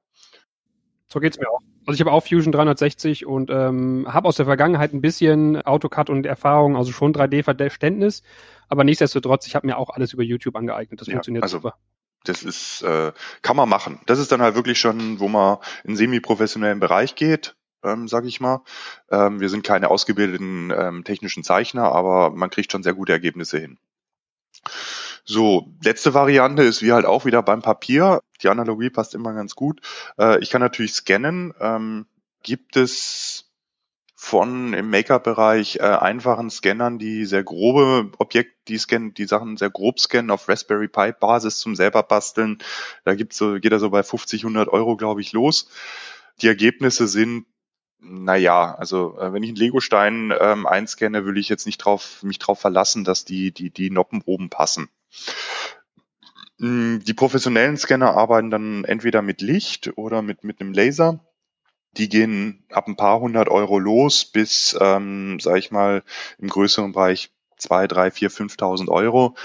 So 1.08 1.20
geht's 1.20 1.38
mir 1.38 1.50
auch. 1.50 1.60
Also 1.84 1.96
ich 1.96 2.00
habe 2.00 2.12
auch 2.12 2.24
Fusion 2.24 2.52
360 2.52 3.26
und 3.26 3.50
ähm, 3.50 4.06
habe 4.08 4.28
aus 4.28 4.36
der 4.36 4.46
Vergangenheit 4.46 4.92
ein 4.92 5.00
bisschen 5.00 5.60
AutoCAD 5.60 6.10
und 6.10 6.26
Erfahrung, 6.26 6.76
also 6.76 6.92
schon 6.92 7.12
3D-Verständnis, 7.12 8.22
aber 8.68 8.84
nichtsdestotrotz, 8.84 9.48
ich 9.48 9.56
habe 9.56 9.66
mir 9.66 9.76
auch 9.76 9.90
alles 9.90 10.12
über 10.12 10.22
YouTube 10.22 10.54
angeeignet. 10.54 11.00
Das 11.00 11.08
ja, 11.08 11.14
funktioniert 11.14 11.42
also 11.42 11.58
super. 11.58 11.74
Das 12.24 12.42
ist, 12.42 12.82
äh, 12.82 13.12
kann 13.42 13.56
man 13.56 13.68
machen. 13.68 14.00
Das 14.06 14.18
ist 14.18 14.32
dann 14.32 14.42
halt 14.42 14.54
wirklich 14.54 14.78
schon, 14.78 15.18
wo 15.20 15.28
man 15.28 15.58
in 15.84 15.96
semi-professionellen 15.96 16.80
Bereich 16.80 17.14
geht, 17.14 17.56
ähm, 17.82 18.08
sage 18.08 18.28
ich 18.28 18.40
mal. 18.40 18.62
Ähm, 19.10 19.40
wir 19.40 19.48
sind 19.48 19.64
keine 19.64 19.90
ausgebildeten 19.90 20.72
ähm, 20.76 21.04
technischen 21.04 21.44
Zeichner, 21.44 21.92
aber 21.92 22.30
man 22.30 22.50
kriegt 22.50 22.70
schon 22.72 22.82
sehr 22.82 22.94
gute 22.94 23.12
Ergebnisse 23.12 23.58
hin. 23.58 23.78
So, 25.24 25.72
letzte 25.82 26.14
Variante 26.14 26.62
ist 26.62 26.82
wie 26.82 26.92
halt 26.92 27.06
auch 27.06 27.24
wieder 27.24 27.42
beim 27.42 27.62
Papier. 27.62 28.20
Die 28.42 28.48
Analogie 28.48 28.90
passt 28.90 29.14
immer 29.14 29.32
ganz 29.32 29.54
gut. 29.54 29.80
Äh, 30.18 30.40
ich 30.40 30.50
kann 30.50 30.60
natürlich 30.60 30.94
scannen. 30.94 31.54
Ähm, 31.60 32.06
gibt 32.42 32.76
es 32.76 33.51
von 34.22 34.72
im 34.72 34.88
Make-up-Bereich 34.88 35.80
äh, 35.80 35.82
einfachen 35.82 36.48
Scannern, 36.48 37.00
die 37.00 37.26
sehr 37.26 37.42
grobe 37.42 38.12
Objekte, 38.18 38.54
die 38.68 38.78
scannen, 38.78 39.12
die 39.14 39.24
Sachen 39.24 39.56
sehr 39.56 39.68
grob 39.68 39.98
scannen 39.98 40.30
auf 40.30 40.48
Raspberry 40.48 40.86
Pi 40.86 41.12
Basis 41.12 41.58
zum 41.58 41.74
selber 41.74 42.04
basteln. 42.04 42.58
Da 43.04 43.16
gibt's 43.16 43.36
so, 43.36 43.58
geht 43.58 43.72
er 43.72 43.80
so 43.80 43.90
bei 43.90 44.04
50, 44.04 44.44
100 44.44 44.68
Euro, 44.68 44.96
glaube 44.96 45.20
ich, 45.20 45.32
los. 45.32 45.68
Die 46.40 46.46
Ergebnisse 46.46 47.08
sind 47.08 47.46
naja, 47.98 48.76
also 48.76 49.18
äh, 49.18 49.32
wenn 49.32 49.42
ich 49.42 49.50
einen 49.50 49.56
Legostein 49.56 50.32
ähm, 50.38 50.66
einscanne, 50.66 51.26
will 51.26 51.36
ich 51.36 51.48
jetzt 51.48 51.66
nicht 51.66 51.78
drauf, 51.78 52.22
mich 52.22 52.38
drauf 52.38 52.60
verlassen, 52.60 53.02
dass 53.02 53.24
die, 53.24 53.50
die, 53.52 53.70
die 53.70 53.90
Noppen 53.90 54.22
oben 54.24 54.50
passen. 54.50 54.88
Hm, 56.60 57.02
die 57.04 57.14
professionellen 57.14 57.76
Scanner 57.76 58.16
arbeiten 58.16 58.50
dann 58.50 58.84
entweder 58.84 59.20
mit 59.20 59.40
Licht 59.40 59.92
oder 59.96 60.22
mit, 60.22 60.44
mit 60.44 60.60
einem 60.60 60.72
Laser. 60.72 61.18
Die 61.92 62.08
gehen 62.08 62.64
ab 62.70 62.88
ein 62.88 62.96
paar 62.96 63.20
hundert 63.20 63.48
Euro 63.48 63.78
los 63.78 64.24
bis, 64.24 64.76
ähm, 64.80 65.38
sag 65.40 65.58
ich 65.58 65.70
mal, 65.70 66.02
im 66.38 66.48
größeren 66.48 66.92
Bereich 66.92 67.30
zwei, 67.58 67.86
drei, 67.86 68.10
vier, 68.10 68.30
fünftausend 68.30 68.88
Euro. 68.88 69.36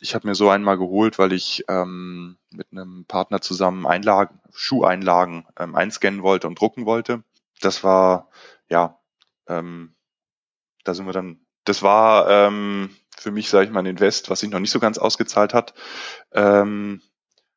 Ich 0.00 0.14
habe 0.14 0.28
mir 0.28 0.34
so 0.34 0.50
einmal 0.50 0.76
geholt, 0.76 1.18
weil 1.18 1.32
ich 1.32 1.64
ähm, 1.68 2.36
mit 2.50 2.66
einem 2.70 3.06
Partner 3.06 3.40
zusammen 3.40 3.86
Einlagen, 3.86 4.40
Schuheinlagen 4.52 5.46
ähm, 5.58 5.74
einscannen 5.74 6.22
wollte 6.22 6.46
und 6.46 6.60
drucken 6.60 6.84
wollte. 6.84 7.24
Das 7.60 7.82
war, 7.82 8.28
ja, 8.68 8.98
ähm, 9.48 9.94
da 10.84 10.92
sind 10.92 11.06
wir 11.06 11.12
dann, 11.12 11.40
das 11.64 11.82
war 11.82 12.28
ähm, 12.28 12.94
für 13.16 13.30
mich, 13.30 13.48
sage 13.48 13.64
ich 13.64 13.70
mal, 13.70 13.80
ein 13.80 13.86
Invest, 13.86 14.28
was 14.28 14.40
sich 14.40 14.50
noch 14.50 14.60
nicht 14.60 14.70
so 14.70 14.80
ganz 14.80 14.98
ausgezahlt 14.98 15.54
hat. 15.54 15.72
Ähm, 16.32 17.00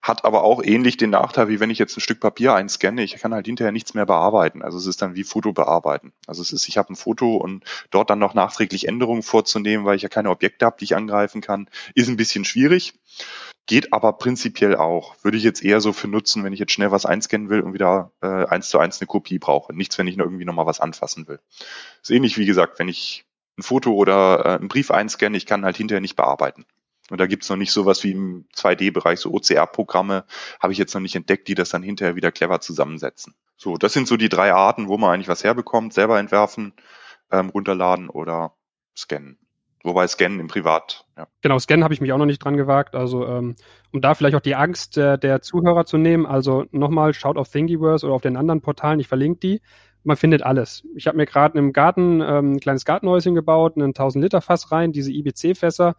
hat 0.01 0.23
aber 0.23 0.43
auch 0.43 0.63
ähnlich 0.63 0.97
den 0.97 1.09
Nachteil, 1.09 1.49
wie 1.49 1.59
wenn 1.59 1.69
ich 1.69 1.77
jetzt 1.77 1.97
ein 1.97 2.01
Stück 2.01 2.19
Papier 2.21 2.53
einscanne, 2.53 3.03
ich 3.03 3.15
kann 3.15 3.33
halt 3.33 3.47
hinterher 3.47 3.73
nichts 3.73 3.93
mehr 3.93 4.05
bearbeiten. 4.05 4.61
Also 4.61 4.77
es 4.77 4.85
ist 4.85 5.01
dann 5.01 5.15
wie 5.15 5.23
Foto 5.23 5.51
bearbeiten. 5.51 6.13
Also 6.25 6.41
es 6.41 6.53
ist, 6.53 6.69
ich 6.69 6.77
habe 6.77 6.93
ein 6.93 6.95
Foto 6.95 7.35
und 7.35 7.65
dort 7.91 8.09
dann 8.09 8.19
noch 8.19 8.33
nachträglich 8.33 8.87
Änderungen 8.87 9.23
vorzunehmen, 9.23 9.85
weil 9.85 9.97
ich 9.97 10.01
ja 10.01 10.09
keine 10.09 10.29
Objekte 10.29 10.65
habe, 10.65 10.77
die 10.79 10.85
ich 10.85 10.95
angreifen 10.95 11.41
kann, 11.41 11.69
ist 11.95 12.07
ein 12.07 12.17
bisschen 12.17 12.45
schwierig. 12.45 12.93
Geht 13.65 13.93
aber 13.93 14.13
prinzipiell 14.13 14.77
auch. 14.77 15.15
Würde 15.21 15.37
ich 15.37 15.43
jetzt 15.43 15.63
eher 15.63 15.81
so 15.81 15.93
für 15.93 16.07
nutzen, 16.07 16.43
wenn 16.43 16.53
ich 16.53 16.59
jetzt 16.59 16.71
schnell 16.71 16.91
was 16.91 17.05
einscannen 17.05 17.49
will 17.49 17.61
und 17.61 17.73
wieder 17.73 18.11
äh, 18.21 18.45
eins 18.45 18.69
zu 18.69 18.79
eins 18.79 18.99
eine 18.99 19.07
Kopie 19.07 19.37
brauche. 19.37 19.75
Nichts, 19.75 19.97
wenn 19.97 20.07
ich 20.07 20.17
nur 20.17 20.25
irgendwie 20.25 20.45
nochmal 20.45 20.65
was 20.65 20.79
anfassen 20.79 21.27
will. 21.27 21.39
Ist 22.01 22.09
ähnlich 22.09 22.37
wie 22.37 22.45
gesagt, 22.45 22.79
wenn 22.79 22.87
ich 22.87 23.25
ein 23.59 23.63
Foto 23.63 23.93
oder 23.93 24.45
äh, 24.45 24.49
einen 24.57 24.69
Brief 24.69 24.89
einscanne, 24.91 25.37
ich 25.37 25.45
kann 25.45 25.65
halt 25.65 25.77
hinterher 25.77 26.01
nicht 26.01 26.15
bearbeiten. 26.15 26.65
Und 27.09 27.19
da 27.19 27.27
gibt's 27.27 27.49
noch 27.49 27.57
nicht 27.57 27.71
sowas 27.71 28.03
wie 28.03 28.11
im 28.11 28.45
2D-Bereich, 28.55 29.19
so 29.19 29.31
OCR-Programme, 29.31 30.25
habe 30.59 30.73
ich 30.73 30.79
jetzt 30.79 30.93
noch 30.93 31.01
nicht 31.01 31.15
entdeckt, 31.15 31.47
die 31.47 31.55
das 31.55 31.69
dann 31.69 31.83
hinterher 31.83 32.15
wieder 32.15 32.31
clever 32.31 32.61
zusammensetzen. 32.61 33.35
So, 33.57 33.77
das 33.77 33.93
sind 33.93 34.07
so 34.07 34.17
die 34.17 34.29
drei 34.29 34.53
Arten, 34.53 34.87
wo 34.87 34.97
man 34.97 35.13
eigentlich 35.13 35.27
was 35.27 35.43
herbekommt, 35.43 35.93
selber 35.93 36.19
entwerfen, 36.19 36.73
ähm, 37.31 37.49
runterladen 37.49 38.09
oder 38.09 38.53
scannen. 38.95 39.37
Wobei 39.83 40.07
Scannen 40.07 40.41
im 40.41 40.47
Privat. 40.47 41.05
Ja. 41.17 41.27
Genau, 41.41 41.57
Scannen 41.57 41.83
habe 41.83 41.93
ich 41.93 42.01
mich 42.01 42.11
auch 42.11 42.17
noch 42.17 42.25
nicht 42.25 42.43
dran 42.43 42.57
gewagt. 42.57 42.95
Also 42.95 43.25
ähm, 43.25 43.55
um 43.93 44.01
da 44.01 44.13
vielleicht 44.13 44.35
auch 44.35 44.41
die 44.41 44.55
Angst 44.55 44.97
der, 44.97 45.17
der 45.17 45.41
Zuhörer 45.41 45.85
zu 45.85 45.97
nehmen. 45.97 46.25
Also 46.25 46.65
nochmal, 46.71 47.13
schaut 47.13 47.37
auf 47.37 47.49
Thingiverse 47.49 48.05
oder 48.05 48.15
auf 48.15 48.21
den 48.21 48.35
anderen 48.35 48.61
Portalen. 48.61 48.99
Ich 48.99 49.07
verlinke 49.07 49.39
die. 49.39 49.61
Man 50.03 50.17
findet 50.17 50.43
alles. 50.43 50.83
Ich 50.95 51.07
habe 51.07 51.17
mir 51.17 51.25
gerade 51.25 51.57
im 51.57 51.71
Garten 51.71 52.21
ähm, 52.21 52.53
ein 52.53 52.59
kleines 52.59 52.85
Gartenhäuschen 52.85 53.35
gebaut, 53.35 53.75
einen 53.75 53.89
1000 53.89 54.23
Liter 54.23 54.41
Fass 54.41 54.71
rein, 54.71 54.91
diese 54.91 55.11
IBC-Fässer 55.11 55.95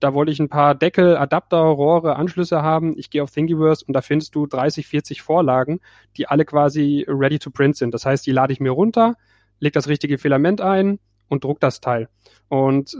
da 0.00 0.14
wollte 0.14 0.32
ich 0.32 0.40
ein 0.40 0.48
paar 0.48 0.74
Deckel, 0.74 1.16
Adapter, 1.16 1.58
Rohre, 1.58 2.16
Anschlüsse 2.16 2.62
haben. 2.62 2.94
Ich 2.96 3.10
gehe 3.10 3.22
auf 3.22 3.30
Thingiverse 3.30 3.84
und 3.86 3.94
da 3.94 4.00
findest 4.00 4.34
du 4.34 4.46
30, 4.46 4.86
40 4.86 5.22
Vorlagen, 5.22 5.80
die 6.16 6.26
alle 6.26 6.44
quasi 6.44 7.04
ready 7.06 7.38
to 7.38 7.50
print 7.50 7.76
sind. 7.76 7.94
Das 7.94 8.06
heißt, 8.06 8.26
die 8.26 8.32
lade 8.32 8.52
ich 8.52 8.60
mir 8.60 8.70
runter, 8.70 9.16
leg 9.58 9.72
das 9.72 9.88
richtige 9.88 10.18
Filament 10.18 10.60
ein 10.60 10.98
und 11.28 11.44
druck 11.44 11.60
das 11.60 11.80
Teil. 11.80 12.08
Und 12.48 12.96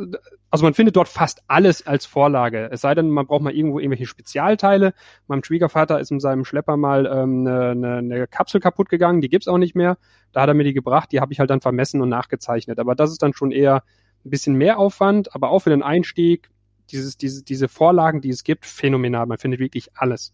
also 0.50 0.64
man 0.64 0.74
findet 0.74 0.96
dort 0.96 1.08
fast 1.08 1.42
alles 1.48 1.86
als 1.86 2.06
Vorlage. 2.06 2.68
Es 2.70 2.82
sei 2.82 2.94
denn, 2.94 3.10
man 3.10 3.26
braucht 3.26 3.42
mal 3.42 3.52
irgendwo 3.52 3.78
irgendwelche 3.78 4.06
Spezialteile. 4.06 4.94
Meinem 5.26 5.42
Schwiegervater 5.42 5.98
ist 6.00 6.10
in 6.10 6.20
seinem 6.20 6.44
Schlepper 6.44 6.76
mal 6.76 7.06
ähm, 7.06 7.46
eine, 7.46 7.70
eine, 7.70 7.96
eine 7.96 8.26
Kapsel 8.26 8.60
kaputt 8.60 8.88
gegangen, 8.88 9.20
die 9.20 9.28
gibt's 9.28 9.48
auch 9.48 9.58
nicht 9.58 9.74
mehr. 9.74 9.96
Da 10.32 10.42
hat 10.42 10.48
er 10.48 10.54
mir 10.54 10.64
die 10.64 10.74
gebracht, 10.74 11.10
die 11.12 11.20
habe 11.20 11.32
ich 11.32 11.40
halt 11.40 11.50
dann 11.50 11.60
vermessen 11.60 12.00
und 12.00 12.08
nachgezeichnet. 12.08 12.78
Aber 12.78 12.94
das 12.94 13.10
ist 13.10 13.22
dann 13.22 13.32
schon 13.32 13.50
eher 13.52 13.82
ein 14.24 14.30
bisschen 14.30 14.54
mehr 14.54 14.78
Aufwand, 14.78 15.34
aber 15.34 15.50
auch 15.50 15.60
für 15.60 15.70
den 15.70 15.82
Einstieg 15.82 16.50
dieses, 16.92 17.16
diese, 17.16 17.44
diese 17.44 17.68
Vorlagen, 17.68 18.20
die 18.20 18.30
es 18.30 18.44
gibt, 18.44 18.66
phänomenal. 18.66 19.26
Man 19.26 19.38
findet 19.38 19.60
wirklich 19.60 19.90
alles. 19.94 20.32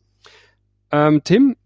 Ähm, 0.90 1.22
Tim, 1.24 1.56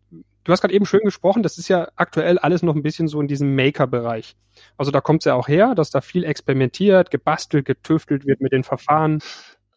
du 0.44 0.52
hast 0.52 0.60
gerade 0.60 0.74
eben 0.74 0.86
schön 0.86 1.04
gesprochen, 1.04 1.42
das 1.42 1.58
ist 1.58 1.68
ja 1.68 1.88
aktuell 1.96 2.38
alles 2.38 2.62
noch 2.62 2.74
ein 2.74 2.82
bisschen 2.82 3.08
so 3.08 3.20
in 3.20 3.28
diesem 3.28 3.54
Maker-Bereich. 3.54 4.36
Also 4.76 4.90
da 4.90 5.00
kommt 5.00 5.22
es 5.22 5.26
ja 5.26 5.34
auch 5.34 5.48
her, 5.48 5.74
dass 5.74 5.90
da 5.90 6.00
viel 6.00 6.24
experimentiert, 6.24 7.10
gebastelt, 7.10 7.64
getüftelt 7.64 8.26
wird 8.26 8.40
mit 8.40 8.52
den 8.52 8.64
Verfahren. 8.64 9.20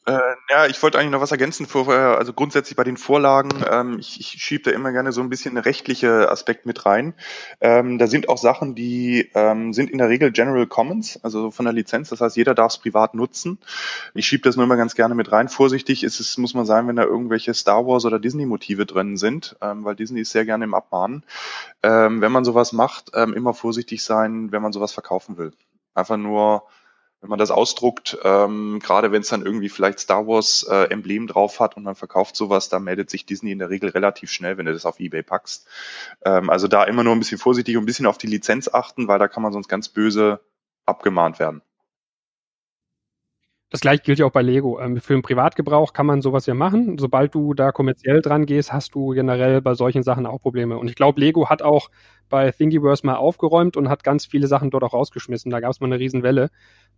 Äh, 0.06 0.20
ja, 0.50 0.66
ich 0.66 0.84
wollte 0.84 1.00
eigentlich 1.00 1.12
noch 1.12 1.22
was 1.22 1.32
ergänzen 1.32 1.66
vorher. 1.66 2.18
Also 2.18 2.34
grundsätzlich 2.34 2.76
bei 2.76 2.84
den 2.84 2.98
Vorlagen, 2.98 3.52
ähm, 3.70 4.00
ich, 4.00 4.20
ich 4.20 4.44
schiebe 4.44 4.64
da 4.64 4.72
immer 4.72 4.92
gerne 4.92 5.14
so 5.14 5.22
ein 5.22 5.30
bisschen 5.30 5.52
eine 5.52 5.66
rechtliche 5.66 6.30
Aspekt 6.30 6.66
mit 6.66 6.86
rein. 6.86 7.14
Ähm, 7.62 7.98
da 7.98 8.08
sind 8.08 8.28
auch 8.28 8.38
Sachen, 8.38 8.76
die 8.76 9.30
ähm, 9.34 9.72
sind 9.72 9.90
in 9.90 10.00
der 10.00 10.10
Regel 10.10 10.32
General 10.32 10.68
Commons, 10.68 11.24
also 11.24 11.52
von 11.52 11.66
der 11.66 11.74
Lizenz. 11.74 12.10
Das 12.10 12.20
heißt, 12.20 12.36
jeder 12.36 12.54
darf 12.54 12.74
es 12.74 12.80
privat 12.80 13.14
nutzen. 13.14 13.60
Ich 14.14 14.28
schiebe 14.28 14.44
das 14.44 14.58
nur 14.58 14.66
immer 14.66 14.76
ganz 14.76 14.94
gerne 14.96 15.16
mit 15.16 15.32
rein. 15.32 15.48
Vorsichtig 15.48 16.04
ist 16.04 16.20
es, 16.20 16.38
muss 16.38 16.54
man 16.54 16.66
sagen, 16.66 16.90
wenn 16.90 16.98
da 16.98 17.04
irgendwelche 17.04 17.54
Star 17.54 17.88
Wars 17.88 18.04
oder 18.04 18.20
Disney-Motive 18.20 18.86
drin 18.86 19.16
sind, 19.16 19.56
ähm, 19.62 19.86
weil 19.86 19.96
Disney 19.96 20.20
ist 20.22 20.32
sehr 20.32 20.44
gerne 20.44 20.66
im 20.66 20.74
Abmahnen. 20.74 21.24
Ähm, 21.82 22.20
wenn 22.20 22.32
man 22.32 22.44
sowas 22.44 22.74
macht, 22.74 23.12
ähm, 23.14 23.34
immer 23.34 23.54
vorsichtig 23.54 24.04
sein, 24.04 24.52
wenn 24.52 24.62
man 24.62 24.74
sowas 24.74 24.92
verkaufen 24.92 25.38
will. 25.38 25.54
Einfach 25.94 26.18
nur 26.18 26.64
wenn 27.24 27.30
man 27.30 27.40
das 27.40 27.52
ausdruckt, 27.52 28.18
ähm, 28.26 28.80
gerade 28.84 29.14
wenn 29.14 29.22
es 29.22 29.30
dann 29.30 29.46
irgendwie 29.46 29.70
vielleicht 29.70 30.00
Star 30.00 30.28
Wars 30.28 30.68
äh, 30.70 30.90
Emblem 30.92 31.28
drauf 31.28 31.62
hat 31.62 31.78
und 31.78 31.84
man 31.84 31.96
verkauft 31.96 32.36
sowas, 32.36 32.68
da 32.68 32.80
meldet 32.80 33.10
sich 33.10 33.26
Disney 33.26 33.54
in 33.54 33.60
der 33.60 33.70
Regel 33.70 33.92
relativ 33.92 34.30
schnell, 34.30 34.58
wenn 34.58 34.66
du 34.66 34.74
das 34.74 34.86
auf 34.86 35.00
eBay 35.00 35.24
packst. 35.24 35.66
Ähm, 36.26 36.50
also 36.50 36.68
da 36.68 36.84
immer 36.84 37.06
nur 37.06 37.16
ein 37.16 37.20
bisschen 37.20 37.38
vorsichtig 37.38 37.78
und 37.78 37.84
ein 37.84 37.86
bisschen 37.86 38.08
auf 38.08 38.18
die 38.18 38.28
Lizenz 38.28 38.68
achten, 38.68 39.08
weil 39.08 39.20
da 39.20 39.30
kann 39.30 39.42
man 39.42 39.54
sonst 39.54 39.70
ganz 39.70 39.88
böse 39.88 40.42
abgemahnt 40.86 41.40
werden. 41.40 41.62
Das 43.74 43.80
gleiche 43.82 44.04
gilt 44.04 44.20
ja 44.20 44.28
auch 44.28 44.32
bei 44.32 44.44
Lego. 44.44 44.80
Ähm, 44.80 45.02
für 45.02 45.14
den 45.14 45.24
Privatgebrauch 45.24 45.94
kann 45.94 46.06
man 46.06 46.22
sowas 46.22 46.46
ja 46.46 46.54
machen. 46.54 47.00
Sobald 47.00 47.34
du 47.34 47.56
da 47.56 47.72
kommerziell 47.72 48.22
dran 48.22 48.46
gehst, 48.46 48.72
hast 48.72 48.94
du 48.94 49.10
generell 49.16 49.62
bei 49.62 49.74
solchen 49.74 50.04
Sachen 50.04 50.28
auch 50.28 50.38
Probleme. 50.40 50.78
Und 50.78 50.90
ich 50.90 50.96
glaube, 50.96 51.20
Lego 51.20 51.50
hat 51.50 51.64
auch 51.64 51.90
bei 52.30 52.52
Thingiverse 52.52 53.04
mal 53.04 53.16
aufgeräumt 53.16 53.76
und 53.76 53.90
hat 53.90 54.04
ganz 54.04 54.28
viele 54.28 54.46
Sachen 54.46 54.70
dort 54.70 54.84
auch 54.84 54.94
rausgeschmissen. 54.94 55.50
Da 55.50 55.60
gab 55.60 55.72
es 55.72 55.80
mal 55.80 55.88
eine 55.88 55.98
Riesenwelle, 55.98 56.52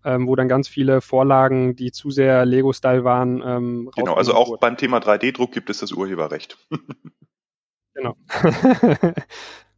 ähm, 0.04 0.28
wo 0.28 0.36
dann 0.36 0.50
ganz 0.50 0.68
viele 0.68 1.00
Vorlagen, 1.00 1.78
die 1.78 1.94
zu 1.94 2.12
sehr 2.12 2.46
Lego-Style 2.46 3.06
waren, 3.06 3.42
ähm, 3.46 3.90
Genau, 3.96 4.16
also 4.16 4.34
auch 4.34 4.50
wurden. 4.50 4.60
beim 4.60 4.76
Thema 4.76 4.98
3D-Druck 4.98 5.54
gibt 5.54 5.70
es 5.70 5.78
das 5.78 5.94
Urheberrecht. 5.94 6.58
genau. 7.94 8.16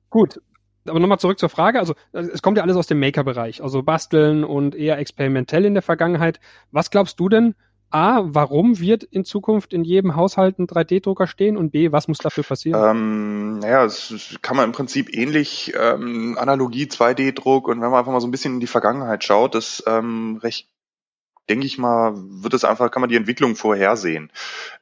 Gut, 0.10 0.42
aber 0.90 1.00
nochmal 1.00 1.20
zurück 1.20 1.40
zur 1.40 1.50
Frage. 1.50 1.80
Also 1.80 1.96
es 2.12 2.42
kommt 2.42 2.58
ja 2.58 2.64
alles 2.64 2.76
aus 2.76 2.88
dem 2.88 3.00
Maker-Bereich, 3.00 3.62
also 3.62 3.84
basteln 3.84 4.44
und 4.44 4.76
eher 4.76 4.98
experimentell 4.98 5.66
in 5.66 5.74
der 5.74 5.84
Vergangenheit. 5.84 6.40
Was 6.72 6.90
glaubst 6.92 7.20
du 7.20 7.30
denn? 7.30 7.56
A, 7.90 8.22
warum 8.26 8.80
wird 8.80 9.04
in 9.04 9.24
Zukunft 9.24 9.74
in 9.74 9.86
jedem 9.86 10.16
Haushalt 10.16 10.60
ein 10.60 10.68
3D-Drucker 10.68 11.26
stehen 11.26 11.56
und 11.56 11.72
B, 11.72 11.94
was 11.94 12.10
muss 12.10 12.18
dafür 12.18 12.44
passieren? 12.44 12.84
Ähm, 12.84 13.60
naja, 13.60 13.86
es 13.86 14.38
kann 14.42 14.58
man 14.58 14.66
im 14.66 14.72
Prinzip 14.74 15.14
ähnlich 15.14 15.74
ähm, 15.80 16.38
Analogie 16.38 16.86
2D-Druck 16.86 17.70
und 17.70 17.82
wenn 17.82 17.90
man 17.90 18.00
einfach 18.00 18.12
mal 18.12 18.20
so 18.20 18.28
ein 18.28 18.32
bisschen 18.32 18.56
in 18.56 18.60
die 18.60 18.68
Vergangenheit 18.68 19.24
schaut, 19.24 19.56
das 19.56 19.82
ähm, 19.88 20.38
recht 20.44 20.68
denke 21.50 21.66
ich 21.66 21.78
mal, 21.78 22.14
wird 22.16 22.54
es 22.54 22.64
einfach, 22.64 22.92
kann 22.92 23.02
man 23.02 23.10
die 23.10 23.16
Entwicklung 23.16 23.56
vorhersehen. 23.56 24.32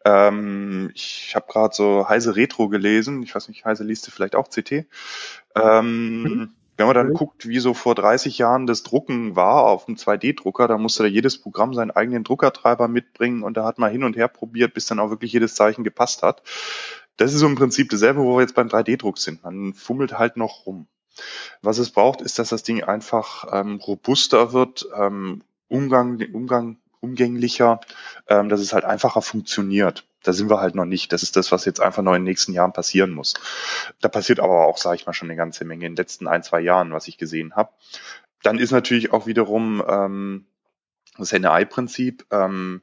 Ähm, 0.03 0.91
ich 0.93 1.33
habe 1.35 1.45
gerade 1.51 1.75
so 1.75 2.07
Heise 2.09 2.35
Retro 2.35 2.69
gelesen. 2.69 3.23
Ich 3.23 3.35
weiß 3.35 3.47
nicht, 3.49 3.65
Heise 3.65 3.83
liest 3.83 4.07
du 4.07 4.11
vielleicht 4.11 4.35
auch 4.35 4.49
CT. 4.49 4.85
Ähm, 5.55 6.23
mhm. 6.23 6.53
Wenn 6.77 6.87
man 6.87 6.95
dann 6.95 7.07
okay. 7.07 7.17
guckt, 7.17 7.47
wie 7.47 7.59
so 7.59 7.73
vor 7.73 7.95
30 7.95 8.37
Jahren 8.37 8.67
das 8.67 8.83
Drucken 8.83 9.35
war 9.35 9.63
auf 9.63 9.87
einem 9.87 9.95
2D-Drucker, 9.95 10.67
da 10.67 10.77
musste 10.77 11.03
da 11.03 11.09
jedes 11.09 11.37
Programm 11.37 11.73
seinen 11.73 11.91
eigenen 11.91 12.25
Druckertreiber 12.25 12.89
mitbringen 12.89 13.43
und 13.43 13.55
da 13.55 13.63
hat 13.63 13.79
man 13.79 13.91
hin 13.91 14.03
und 14.03 14.17
her 14.17 14.27
probiert, 14.27 14.73
bis 14.73 14.85
dann 14.85 14.99
auch 14.99 15.09
wirklich 15.09 15.31
jedes 15.31 15.55
Zeichen 15.55 15.85
gepasst 15.85 16.21
hat. 16.21 16.43
Das 17.15 17.33
ist 17.33 17.39
so 17.39 17.47
im 17.47 17.55
Prinzip 17.55 17.89
dasselbe, 17.89 18.19
wo 18.19 18.35
wir 18.35 18.41
jetzt 18.41 18.55
beim 18.55 18.67
3D-Druck 18.67 19.17
sind. 19.17 19.43
Man 19.43 19.73
fummelt 19.73 20.19
halt 20.19 20.35
noch 20.35 20.65
rum. 20.65 20.87
Was 21.61 21.77
es 21.77 21.91
braucht, 21.91 22.21
ist, 22.21 22.39
dass 22.39 22.49
das 22.49 22.63
Ding 22.63 22.83
einfach 22.83 23.45
ähm, 23.53 23.77
robuster 23.77 24.51
wird, 24.51 24.85
ähm, 24.97 25.43
Umgang, 25.75 26.21
Umgang 26.33 26.77
umgänglicher, 27.01 27.81
ähm, 28.27 28.49
dass 28.49 28.59
es 28.59 28.73
halt 28.73 28.85
einfacher 28.85 29.21
funktioniert. 29.21 30.05
Da 30.23 30.33
sind 30.33 30.49
wir 30.49 30.59
halt 30.59 30.73
noch 30.73 30.85
nicht. 30.85 31.13
Das 31.13 31.21
ist 31.21 31.35
das, 31.35 31.51
was 31.51 31.65
jetzt 31.65 31.79
einfach 31.79 32.01
noch 32.01 32.13
in 32.13 32.21
den 32.21 32.31
nächsten 32.31 32.53
Jahren 32.53 32.73
passieren 32.73 33.11
muss. 33.11 33.35
Da 34.01 34.09
passiert 34.09 34.39
aber 34.39 34.65
auch, 34.65 34.77
sage 34.77 34.95
ich 34.95 35.05
mal, 35.05 35.13
schon 35.13 35.29
eine 35.29 35.37
ganze 35.37 35.65
Menge 35.65 35.85
in 35.85 35.91
den 35.91 35.97
letzten 35.97 36.27
ein, 36.27 36.41
zwei 36.41 36.61
Jahren, 36.61 36.91
was 36.93 37.07
ich 37.07 37.17
gesehen 37.17 37.55
habe. 37.55 37.69
Dann 38.41 38.57
ist 38.57 38.71
natürlich 38.71 39.13
auch 39.13 39.27
wiederum 39.27 39.83
ähm, 39.87 40.45
das 41.17 41.31
NRI-Prinzip, 41.31 42.25
ähm, 42.31 42.81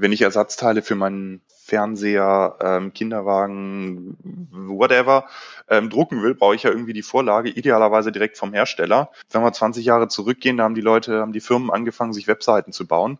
wenn 0.00 0.12
ich 0.12 0.22
Ersatzteile 0.22 0.82
für 0.82 0.94
meinen 0.94 1.42
Fernseher, 1.48 2.56
ähm, 2.60 2.94
Kinderwagen, 2.94 4.16
whatever, 4.52 5.26
ähm, 5.68 5.90
drucken 5.90 6.22
will, 6.22 6.34
brauche 6.34 6.54
ich 6.54 6.62
ja 6.62 6.70
irgendwie 6.70 6.94
die 6.94 7.02
Vorlage, 7.02 7.50
idealerweise 7.50 8.10
direkt 8.10 8.38
vom 8.38 8.54
Hersteller. 8.54 9.10
Wenn 9.30 9.42
wir 9.42 9.52
20 9.52 9.84
Jahre 9.84 10.08
zurückgehen, 10.08 10.56
da 10.56 10.64
haben 10.64 10.74
die 10.74 10.80
Leute, 10.80 11.20
haben 11.20 11.32
die 11.32 11.40
Firmen 11.40 11.70
angefangen, 11.70 12.14
sich 12.14 12.26
Webseiten 12.26 12.72
zu 12.72 12.86
bauen. 12.86 13.18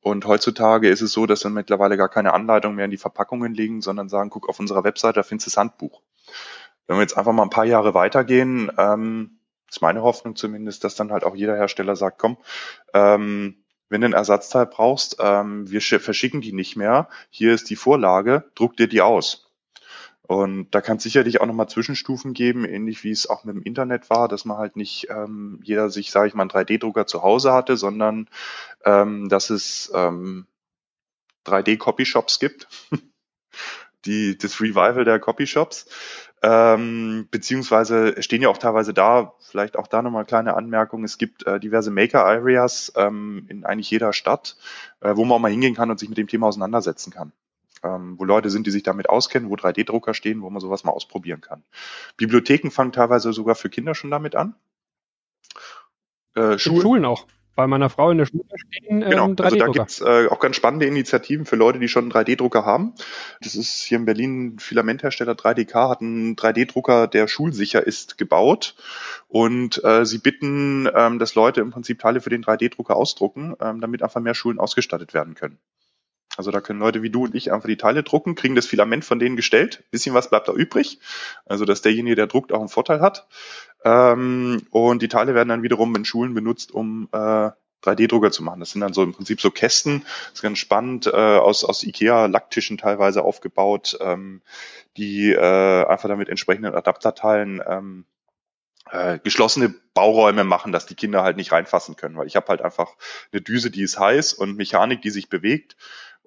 Und 0.00 0.26
heutzutage 0.26 0.88
ist 0.88 1.00
es 1.00 1.12
so, 1.12 1.26
dass 1.26 1.40
dann 1.40 1.54
mittlerweile 1.54 1.96
gar 1.96 2.08
keine 2.08 2.32
Anleitung 2.32 2.76
mehr 2.76 2.84
in 2.84 2.90
die 2.90 2.96
Verpackungen 2.98 3.52
liegen, 3.52 3.82
sondern 3.82 4.08
sagen, 4.08 4.30
guck 4.30 4.48
auf 4.48 4.60
unserer 4.60 4.84
Webseite, 4.84 5.14
da 5.14 5.22
findest 5.22 5.48
du 5.48 5.50
das 5.50 5.56
Handbuch. 5.56 6.00
Wenn 6.86 6.96
wir 6.96 7.02
jetzt 7.02 7.18
einfach 7.18 7.32
mal 7.32 7.42
ein 7.42 7.50
paar 7.50 7.66
Jahre 7.66 7.94
weitergehen, 7.94 8.70
ähm, 8.78 9.40
ist 9.68 9.82
meine 9.82 10.02
Hoffnung 10.02 10.36
zumindest, 10.36 10.84
dass 10.84 10.94
dann 10.94 11.12
halt 11.12 11.24
auch 11.24 11.34
jeder 11.34 11.56
Hersteller 11.56 11.96
sagt, 11.96 12.18
komm, 12.18 12.38
ähm, 12.94 13.64
wenn 13.88 14.00
du 14.00 14.06
ein 14.06 14.12
Ersatzteil 14.12 14.66
brauchst, 14.66 15.16
ähm, 15.20 15.70
wir 15.70 15.80
verschicken 15.80 16.40
die 16.40 16.52
nicht 16.52 16.76
mehr, 16.76 17.08
hier 17.30 17.54
ist 17.54 17.70
die 17.70 17.76
Vorlage, 17.76 18.44
druck 18.54 18.76
dir 18.76 18.88
die 18.88 19.00
aus. 19.00 19.48
Und 20.22 20.70
da 20.72 20.82
kann 20.82 20.98
es 20.98 21.04
sicherlich 21.04 21.40
auch 21.40 21.46
nochmal 21.46 21.70
Zwischenstufen 21.70 22.34
geben, 22.34 22.66
ähnlich 22.66 23.02
wie 23.02 23.10
es 23.10 23.28
auch 23.30 23.44
mit 23.44 23.56
dem 23.56 23.62
Internet 23.62 24.10
war, 24.10 24.28
dass 24.28 24.44
man 24.44 24.58
halt 24.58 24.76
nicht 24.76 25.08
ähm, 25.08 25.58
jeder 25.62 25.88
sich, 25.88 26.10
sage 26.10 26.28
ich 26.28 26.34
mal, 26.34 26.42
einen 26.42 26.50
3D-Drucker 26.50 27.06
zu 27.06 27.22
Hause 27.22 27.54
hatte, 27.54 27.78
sondern 27.78 28.28
ähm, 28.84 29.30
dass 29.30 29.48
es 29.48 29.90
ähm, 29.94 30.46
3D-Copyshops 31.46 32.40
gibt. 32.40 32.68
die, 34.04 34.36
das 34.36 34.60
Revival 34.60 35.04
der 35.04 35.18
Copyshops. 35.18 35.86
Ähm, 36.42 37.26
beziehungsweise 37.30 38.22
stehen 38.22 38.42
ja 38.42 38.48
auch 38.48 38.58
teilweise 38.58 38.94
da, 38.94 39.34
vielleicht 39.40 39.76
auch 39.76 39.88
da 39.88 40.02
nochmal 40.02 40.24
kleine 40.24 40.54
Anmerkung, 40.54 41.02
es 41.02 41.18
gibt 41.18 41.46
äh, 41.46 41.58
diverse 41.58 41.90
Maker-Areas 41.90 42.92
ähm, 42.96 43.46
in 43.48 43.64
eigentlich 43.64 43.90
jeder 43.90 44.12
Stadt, 44.12 44.56
äh, 45.00 45.16
wo 45.16 45.24
man 45.24 45.36
auch 45.36 45.40
mal 45.40 45.50
hingehen 45.50 45.74
kann 45.74 45.90
und 45.90 45.98
sich 45.98 46.08
mit 46.08 46.18
dem 46.18 46.28
Thema 46.28 46.46
auseinandersetzen 46.46 47.12
kann. 47.12 47.32
Ähm, 47.82 48.18
wo 48.18 48.24
Leute 48.24 48.50
sind, 48.50 48.66
die 48.66 48.72
sich 48.72 48.82
damit 48.82 49.08
auskennen, 49.08 49.50
wo 49.50 49.54
3D-Drucker 49.54 50.14
stehen, 50.14 50.42
wo 50.42 50.50
man 50.50 50.60
sowas 50.60 50.84
mal 50.84 50.92
ausprobieren 50.92 51.40
kann. 51.40 51.62
Bibliotheken 52.16 52.70
fangen 52.70 52.92
teilweise 52.92 53.32
sogar 53.32 53.54
für 53.54 53.70
Kinder 53.70 53.94
schon 53.94 54.10
damit 54.10 54.34
an. 54.34 54.54
Äh, 56.34 56.58
Schulen, 56.58 56.82
Schulen 56.82 57.04
auch 57.04 57.26
bei 57.58 57.66
meiner 57.66 57.90
Frau 57.90 58.12
in 58.12 58.18
der 58.18 58.26
Schule 58.26 58.44
stehen. 58.54 59.02
Ähm, 59.02 59.10
genau, 59.10 59.34
also 59.42 59.56
da 59.56 59.66
gibt's 59.66 60.00
äh, 60.00 60.28
auch 60.28 60.38
ganz 60.38 60.54
spannende 60.54 60.86
Initiativen 60.86 61.44
für 61.44 61.56
Leute, 61.56 61.80
die 61.80 61.88
schon 61.88 62.04
einen 62.04 62.12
3D-Drucker 62.12 62.64
haben. 62.64 62.94
Das 63.40 63.56
ist 63.56 63.82
hier 63.82 63.98
in 63.98 64.04
Berlin 64.04 64.54
ein 64.54 64.58
Filamenthersteller 64.60 65.32
3DK, 65.32 65.88
hat 65.88 66.00
einen 66.00 66.36
3D-Drucker, 66.36 67.08
der 67.08 67.26
schulsicher 67.26 67.84
ist, 67.84 68.16
gebaut. 68.16 68.76
Und 69.26 69.82
äh, 69.82 70.06
sie 70.06 70.18
bitten, 70.18 70.88
ähm, 70.94 71.18
dass 71.18 71.34
Leute 71.34 71.60
im 71.60 71.72
Prinzip 71.72 71.98
Teile 71.98 72.20
für 72.20 72.30
den 72.30 72.44
3D-Drucker 72.44 72.94
ausdrucken, 72.94 73.56
ähm, 73.60 73.80
damit 73.80 74.04
einfach 74.04 74.20
mehr 74.20 74.34
Schulen 74.34 74.60
ausgestattet 74.60 75.12
werden 75.12 75.34
können. 75.34 75.58
Also 76.38 76.52
da 76.52 76.60
können 76.60 76.78
Leute 76.78 77.02
wie 77.02 77.10
du 77.10 77.24
und 77.24 77.34
ich 77.34 77.50
einfach 77.50 77.66
die 77.66 77.76
Teile 77.76 78.04
drucken, 78.04 78.36
kriegen 78.36 78.54
das 78.54 78.64
Filament 78.64 79.04
von 79.04 79.18
denen 79.18 79.34
gestellt, 79.34 79.82
bisschen 79.90 80.14
was 80.14 80.30
bleibt 80.30 80.46
da 80.46 80.52
übrig, 80.52 81.00
also 81.46 81.64
dass 81.64 81.82
derjenige, 81.82 82.14
der 82.14 82.28
druckt, 82.28 82.52
auch 82.52 82.60
einen 82.60 82.68
Vorteil 82.68 83.00
hat. 83.00 83.26
Ähm, 83.84 84.62
und 84.70 85.02
die 85.02 85.08
Teile 85.08 85.34
werden 85.34 85.48
dann 85.48 85.64
wiederum 85.64 85.96
in 85.96 86.04
Schulen 86.04 86.34
benutzt, 86.34 86.70
um 86.70 87.08
äh, 87.10 87.50
3D-Drucker 87.82 88.30
zu 88.30 88.44
machen. 88.44 88.60
Das 88.60 88.70
sind 88.70 88.82
dann 88.82 88.92
so 88.92 89.02
im 89.02 89.14
Prinzip 89.14 89.40
so 89.40 89.50
Kästen, 89.50 90.02
das 90.26 90.34
ist 90.34 90.42
ganz 90.42 90.58
spannend, 90.58 91.08
äh, 91.08 91.10
aus, 91.10 91.64
aus 91.64 91.82
Ikea-Lacktischen 91.82 92.78
teilweise 92.78 93.24
aufgebaut, 93.24 93.98
ähm, 94.00 94.40
die 94.96 95.32
äh, 95.32 95.84
einfach 95.86 96.08
damit 96.08 96.28
entsprechenden 96.28 96.72
Adapterteilen 96.72 97.60
ähm, 97.66 98.04
äh, 98.92 99.18
geschlossene 99.18 99.74
Bauräume 99.92 100.44
machen, 100.44 100.70
dass 100.70 100.86
die 100.86 100.94
Kinder 100.94 101.24
halt 101.24 101.36
nicht 101.36 101.50
reinfassen 101.50 101.96
können, 101.96 102.16
weil 102.16 102.28
ich 102.28 102.36
habe 102.36 102.46
halt 102.46 102.62
einfach 102.62 102.94
eine 103.32 103.42
Düse, 103.42 103.72
die 103.72 103.82
ist 103.82 103.98
heiß 103.98 104.34
und 104.34 104.56
Mechanik, 104.56 105.02
die 105.02 105.10
sich 105.10 105.28
bewegt 105.28 105.76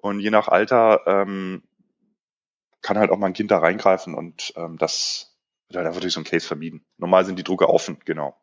und 0.02 0.20
je 0.20 0.30
nach 0.30 0.48
Alter 0.48 1.00
ähm, 1.06 1.62
kann 2.82 2.98
halt 2.98 3.10
auch 3.10 3.18
mal 3.18 3.28
ein 3.28 3.32
Kind 3.32 3.50
da 3.50 3.58
reingreifen 3.58 4.14
und 4.14 4.52
ähm, 4.56 4.76
das 4.76 5.38
wird 5.68 5.76
halt 5.76 5.86
einfach 5.86 6.00
durch 6.00 6.12
so 6.12 6.20
ein 6.20 6.24
Case 6.24 6.46
vermieden. 6.46 6.84
Normal 6.98 7.24
sind 7.24 7.38
die 7.38 7.44
Drucker 7.44 7.70
offen, 7.70 7.98
genau. 8.04 8.36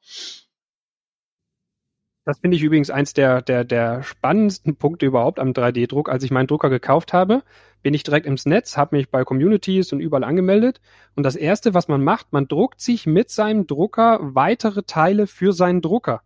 Das 2.25 2.39
finde 2.39 2.57
ich 2.57 2.63
übrigens 2.63 2.89
eins 2.89 3.13
der, 3.13 3.41
der, 3.41 3.63
der 3.65 4.03
spannendsten 4.03 4.77
Punkte 4.77 5.05
überhaupt 5.05 5.39
am 5.39 5.49
3D-Druck. 5.51 6.09
Als 6.09 6.23
ich 6.23 6.31
meinen 6.31 6.47
Drucker 6.47 6.69
gekauft 6.69 7.11
habe, 7.11 7.43
bin 7.81 7.93
ich 7.93 8.03
direkt 8.03 8.25
ins 8.25 8.45
Netz, 8.45 8.77
habe 8.77 8.95
mich 8.95 9.09
bei 9.09 9.23
Communities 9.23 9.91
und 9.91 9.99
überall 9.99 10.23
angemeldet. 10.23 10.79
Und 11.15 11.23
das 11.23 11.35
Erste, 11.35 11.73
was 11.73 11.87
man 11.87 12.03
macht, 12.03 12.31
man 12.31 12.47
druckt 12.47 12.81
sich 12.81 13.05
mit 13.05 13.31
seinem 13.31 13.67
Drucker 13.67 14.19
weitere 14.21 14.83
Teile 14.83 15.27
für 15.27 15.53
seinen 15.53 15.81
Drucker. 15.81 16.21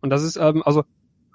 Und 0.00 0.10
das 0.10 0.22
ist, 0.22 0.36
ähm, 0.36 0.62
also 0.64 0.84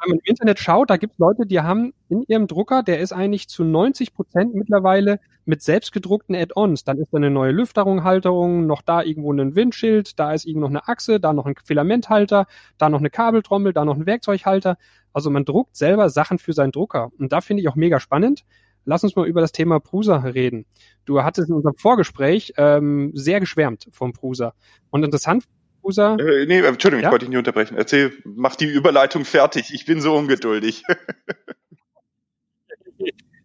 wenn 0.03 0.11
man 0.11 0.19
im 0.19 0.25
Internet 0.25 0.59
schaut, 0.59 0.89
da 0.89 0.97
gibt 0.97 1.13
es 1.13 1.19
Leute, 1.19 1.45
die 1.45 1.61
haben 1.61 1.93
in 2.09 2.23
ihrem 2.27 2.47
Drucker, 2.47 2.83
der 2.83 2.99
ist 2.99 3.13
eigentlich 3.13 3.47
zu 3.47 3.63
90 3.63 4.13
Prozent 4.13 4.53
mittlerweile 4.53 5.19
mit 5.45 5.61
selbstgedruckten 5.61 6.35
Add-ons. 6.35 6.83
Dann 6.83 6.97
ist 6.97 7.13
da 7.13 7.17
eine 7.17 7.29
neue 7.29 7.51
Lüfterung, 7.51 8.03
Halterung, 8.03 8.65
noch 8.65 8.81
da 8.81 9.01
irgendwo 9.01 9.31
ein 9.33 9.55
Windschild, 9.55 10.19
da 10.19 10.33
ist 10.33 10.45
irgendwo 10.45 10.67
noch 10.67 10.71
eine 10.71 10.87
Achse, 10.87 11.19
da 11.19 11.33
noch 11.33 11.45
ein 11.45 11.55
Filamenthalter, 11.63 12.45
da 12.77 12.89
noch 12.89 12.99
eine 12.99 13.09
Kabeltrommel, 13.09 13.73
da 13.73 13.85
noch 13.85 13.95
ein 13.95 14.05
Werkzeughalter. 14.05 14.77
Also 15.13 15.29
man 15.29 15.45
druckt 15.45 15.75
selber 15.75 16.09
Sachen 16.09 16.39
für 16.39 16.53
seinen 16.53 16.71
Drucker. 16.71 17.11
Und 17.17 17.31
da 17.31 17.41
finde 17.41 17.61
ich 17.61 17.69
auch 17.69 17.75
mega 17.75 17.99
spannend. 17.99 18.43
Lass 18.85 19.03
uns 19.03 19.15
mal 19.15 19.27
über 19.27 19.39
das 19.39 19.53
Thema 19.53 19.79
Prusa 19.79 20.17
reden. 20.17 20.65
Du 21.05 21.23
hattest 21.23 21.49
in 21.49 21.55
unserem 21.55 21.77
Vorgespräch 21.77 22.53
ähm, 22.57 23.11
sehr 23.13 23.39
geschwärmt 23.39 23.87
vom 23.91 24.11
Prusa. 24.11 24.53
Und 24.89 25.03
interessant 25.03 25.45
User? 25.83 26.17
Äh, 26.19 26.45
nee, 26.45 26.59
Entschuldigung, 26.59 27.03
ja? 27.03 27.09
ich 27.09 27.11
wollte 27.11 27.25
dich 27.25 27.29
nicht 27.29 27.37
unterbrechen. 27.37 27.77
Erzähl, 27.77 28.13
mach 28.23 28.55
die 28.55 28.65
Überleitung 28.65 29.25
fertig. 29.25 29.73
Ich 29.73 29.85
bin 29.85 30.01
so 30.01 30.15
ungeduldig. 30.15 30.83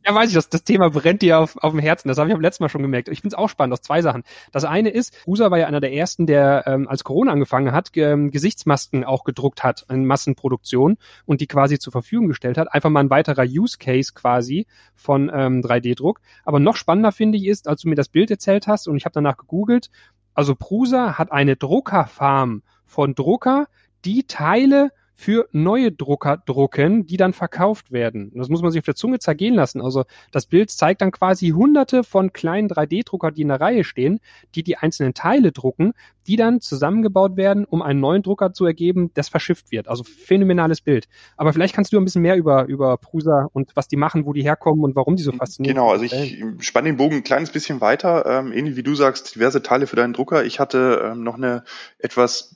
Ja, 0.09 0.15
weiß 0.15 0.31
ich, 0.31 0.35
das, 0.35 0.49
das 0.49 0.65
Thema 0.65 0.89
brennt 0.89 1.21
dir 1.21 1.39
auf, 1.39 1.59
auf 1.59 1.73
dem 1.73 1.81
Herzen. 1.81 2.09
Das 2.09 2.17
habe 2.17 2.31
ich 2.31 2.35
am 2.35 2.41
letzten 2.41 2.65
Mal 2.65 2.71
schon 2.71 2.81
gemerkt. 2.81 3.09
Ich 3.09 3.21
finde 3.21 3.35
es 3.35 3.39
auch 3.39 3.51
spannend 3.51 3.75
aus 3.75 3.83
zwei 3.83 4.01
Sachen. 4.01 4.23
Das 4.53 4.65
eine 4.65 4.89
ist, 4.89 5.15
USA 5.27 5.51
war 5.51 5.59
ja 5.59 5.67
einer 5.67 5.81
der 5.81 5.93
ersten, 5.93 6.27
der 6.27 6.65
ähm, 6.67 6.89
als 6.89 7.05
Corona 7.05 7.31
angefangen 7.31 7.73
hat, 7.73 7.91
ähm, 7.95 8.31
Gesichtsmasken 8.31 9.05
auch 9.05 9.25
gedruckt 9.25 9.65
hat 9.65 9.85
in 9.91 10.07
Massenproduktion 10.07 10.97
und 11.27 11.43
die 11.43 11.47
quasi 11.47 11.79
zur 11.79 11.93
Verfügung 11.93 12.29
gestellt 12.29 12.57
hat. 12.57 12.73
Einfach 12.73 12.89
mal 12.89 13.01
ein 13.01 13.11
weiterer 13.11 13.45
Use 13.45 13.77
Case 13.77 14.13
quasi 14.15 14.67
von 14.95 15.31
ähm, 15.31 15.61
3D-Druck. 15.61 16.23
Aber 16.43 16.59
noch 16.59 16.77
spannender 16.77 17.13
finde 17.13 17.37
ich 17.37 17.47
ist, 17.47 17.69
als 17.69 17.83
du 17.83 17.91
mir 17.91 17.95
das 17.95 18.09
Bild 18.09 18.31
erzählt 18.31 18.67
hast 18.67 18.89
und 18.89 18.97
ich 18.97 19.05
habe 19.05 19.13
danach 19.13 19.37
gegoogelt, 19.37 19.91
also 20.39 20.55
Prusa 20.55 21.19
hat 21.19 21.33
eine 21.33 21.57
Druckerfarm 21.57 22.63
von 22.87 23.17
Drucker, 23.17 23.67
die 24.05 24.23
Teile 24.23 24.93
für 25.21 25.49
neue 25.51 25.91
Drucker 25.91 26.41
drucken, 26.47 27.05
die 27.05 27.17
dann 27.17 27.33
verkauft 27.33 27.91
werden. 27.91 28.31
Das 28.37 28.49
muss 28.49 28.63
man 28.63 28.71
sich 28.71 28.79
auf 28.79 28.85
der 28.85 28.95
Zunge 28.95 29.19
zergehen 29.19 29.53
lassen. 29.53 29.81
Also 29.81 30.05
das 30.31 30.47
Bild 30.47 30.71
zeigt 30.71 31.01
dann 31.01 31.11
quasi 31.11 31.49
hunderte 31.49 32.05
von 32.05 32.33
kleinen 32.33 32.69
3D-Drucker, 32.69 33.33
die 33.33 33.43
in 33.43 33.49
der 33.49 33.61
Reihe 33.61 33.83
stehen, 33.83 34.21
die 34.55 34.63
die 34.63 34.77
einzelnen 34.77 35.15
Teile 35.15 35.51
drucken, 35.51 35.93
die 36.29 36.37
dann 36.37 36.61
zusammengebaut 36.61 37.37
werden, 37.37 37.65
um 37.65 37.83
einen 37.83 37.99
neuen 37.99 38.23
Drucker 38.23 38.53
zu 38.53 38.65
ergeben, 38.65 39.11
das 39.15 39.29
verschifft 39.29 39.73
wird. 39.73 39.89
Also 39.89 40.05
phänomenales 40.05 40.83
Bild. 40.83 41.09
Aber 41.37 41.53
vielleicht 41.53 41.75
kannst 41.75 41.93
du 41.93 41.99
ein 41.99 42.05
bisschen 42.05 42.23
mehr 42.23 42.37
über, 42.37 42.67
über 42.67 42.97
Prusa 42.97 43.49
und 43.53 43.75
was 43.75 43.89
die 43.89 43.97
machen, 43.97 44.25
wo 44.25 44.33
die 44.33 44.43
herkommen 44.43 44.85
und 44.85 44.95
warum 44.95 45.17
die 45.17 45.25
so 45.25 45.33
faszinieren. 45.33 45.75
Genau, 45.75 45.91
also 45.91 46.05
ich 46.05 46.45
spanne 46.61 46.91
den 46.91 46.97
Bogen 46.97 47.17
ein 47.17 47.25
kleines 47.25 47.51
bisschen 47.51 47.81
weiter. 47.81 48.25
Ähm, 48.25 48.53
ähnlich 48.53 48.77
wie 48.77 48.85
du 48.85 48.95
sagst, 48.95 49.35
diverse 49.35 49.65
Teile 49.65 49.89
für 49.89 49.97
deinen 49.97 50.13
Drucker. 50.13 50.45
Ich 50.45 50.61
hatte 50.61 51.11
ähm, 51.13 51.25
noch 51.25 51.35
eine 51.35 51.65
etwas 51.99 52.55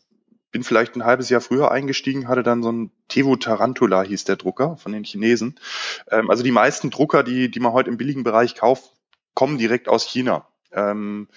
bin 0.52 0.62
vielleicht 0.62 0.94
ein 0.94 1.04
halbes 1.04 1.30
Jahr 1.30 1.40
früher 1.40 1.72
eingestiegen, 1.72 2.28
hatte 2.28 2.42
dann 2.42 2.62
so 2.62 2.70
ein 2.70 2.92
Tevo 3.08 3.36
Tarantula 3.36 4.02
hieß 4.02 4.24
der 4.24 4.36
Drucker 4.36 4.76
von 4.76 4.92
den 4.92 5.04
Chinesen. 5.04 5.58
Ähm, 6.10 6.30
also 6.30 6.42
die 6.42 6.52
meisten 6.52 6.90
Drucker, 6.90 7.24
die, 7.24 7.50
die 7.50 7.60
man 7.60 7.72
heute 7.72 7.90
im 7.90 7.96
billigen 7.96 8.22
Bereich 8.22 8.54
kauft, 8.54 8.92
kommen 9.34 9.58
direkt 9.58 9.88
aus 9.88 10.04
China. 10.04 10.46
Ähm, 10.70 11.28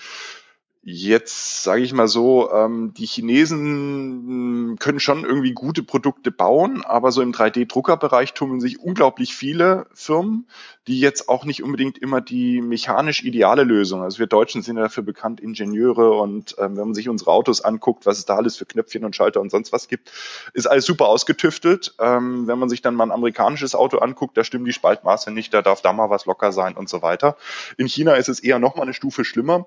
Jetzt 0.88 1.64
sage 1.64 1.82
ich 1.82 1.94
mal 1.94 2.08
so, 2.08 2.52
ähm, 2.52 2.94
die 2.94 3.08
Chinesen 3.08 4.78
können 4.78 5.00
schon 5.00 5.24
irgendwie 5.26 5.54
gute 5.54 5.82
Produkte 5.82 6.30
bauen, 6.30 6.84
aber 6.86 7.12
so 7.12 7.24
im 7.24 7.32
3D-Druckerbereich 7.32 8.36
tummeln 8.36 8.62
sich 8.62 8.80
unglaublich 8.80 9.36
viele 9.36 9.88
Firmen, 9.96 10.46
die 10.86 11.00
jetzt 11.00 11.28
auch 11.28 11.44
nicht 11.44 11.64
unbedingt 11.64 11.98
immer 11.98 12.22
die 12.22 12.62
mechanisch 12.62 13.24
ideale 13.24 13.64
Lösung. 13.64 14.04
Also 14.04 14.20
wir 14.20 14.28
Deutschen 14.28 14.62
sind 14.62 14.78
ja 14.78 14.84
dafür 14.84 15.02
bekannt, 15.02 15.40
Ingenieure 15.40 16.12
und 16.12 16.54
ähm, 16.60 16.78
wenn 16.78 16.86
man 16.86 16.94
sich 16.94 17.10
unsere 17.10 17.32
Autos 17.32 17.62
anguckt, 17.62 18.06
was 18.06 18.20
es 18.20 18.26
da 18.26 18.36
alles 18.36 18.56
für 18.56 18.68
Knöpfchen 18.68 19.06
und 19.06 19.16
Schalter 19.16 19.42
und 19.42 19.50
sonst 19.50 19.74
was 19.74 19.88
gibt, 19.88 20.12
ist 20.54 20.68
alles 20.68 20.86
super 20.86 21.08
ausgetüftelt. 21.08 21.96
Ähm, 22.00 22.46
wenn 22.46 22.60
man 22.60 22.70
sich 22.70 22.84
dann 22.84 22.94
mal 22.94 23.06
ein 23.06 23.12
amerikanisches 23.12 23.74
Auto 23.74 23.98
anguckt, 23.98 24.38
da 24.38 24.44
stimmen 24.44 24.66
die 24.66 24.74
Spaltmaße 24.74 25.32
nicht, 25.32 25.52
da 25.52 25.64
darf 25.64 25.82
da 25.82 25.94
mal 25.94 26.12
was 26.12 26.28
locker 26.28 26.52
sein 26.52 26.78
und 26.78 26.90
so 26.90 27.02
weiter. 27.02 27.38
In 27.78 27.88
China 27.88 28.14
ist 28.14 28.30
es 28.30 28.40
eher 28.40 28.60
noch 28.60 28.76
mal 28.76 28.84
eine 28.84 28.94
Stufe 28.94 29.26
schlimmer. 29.26 29.66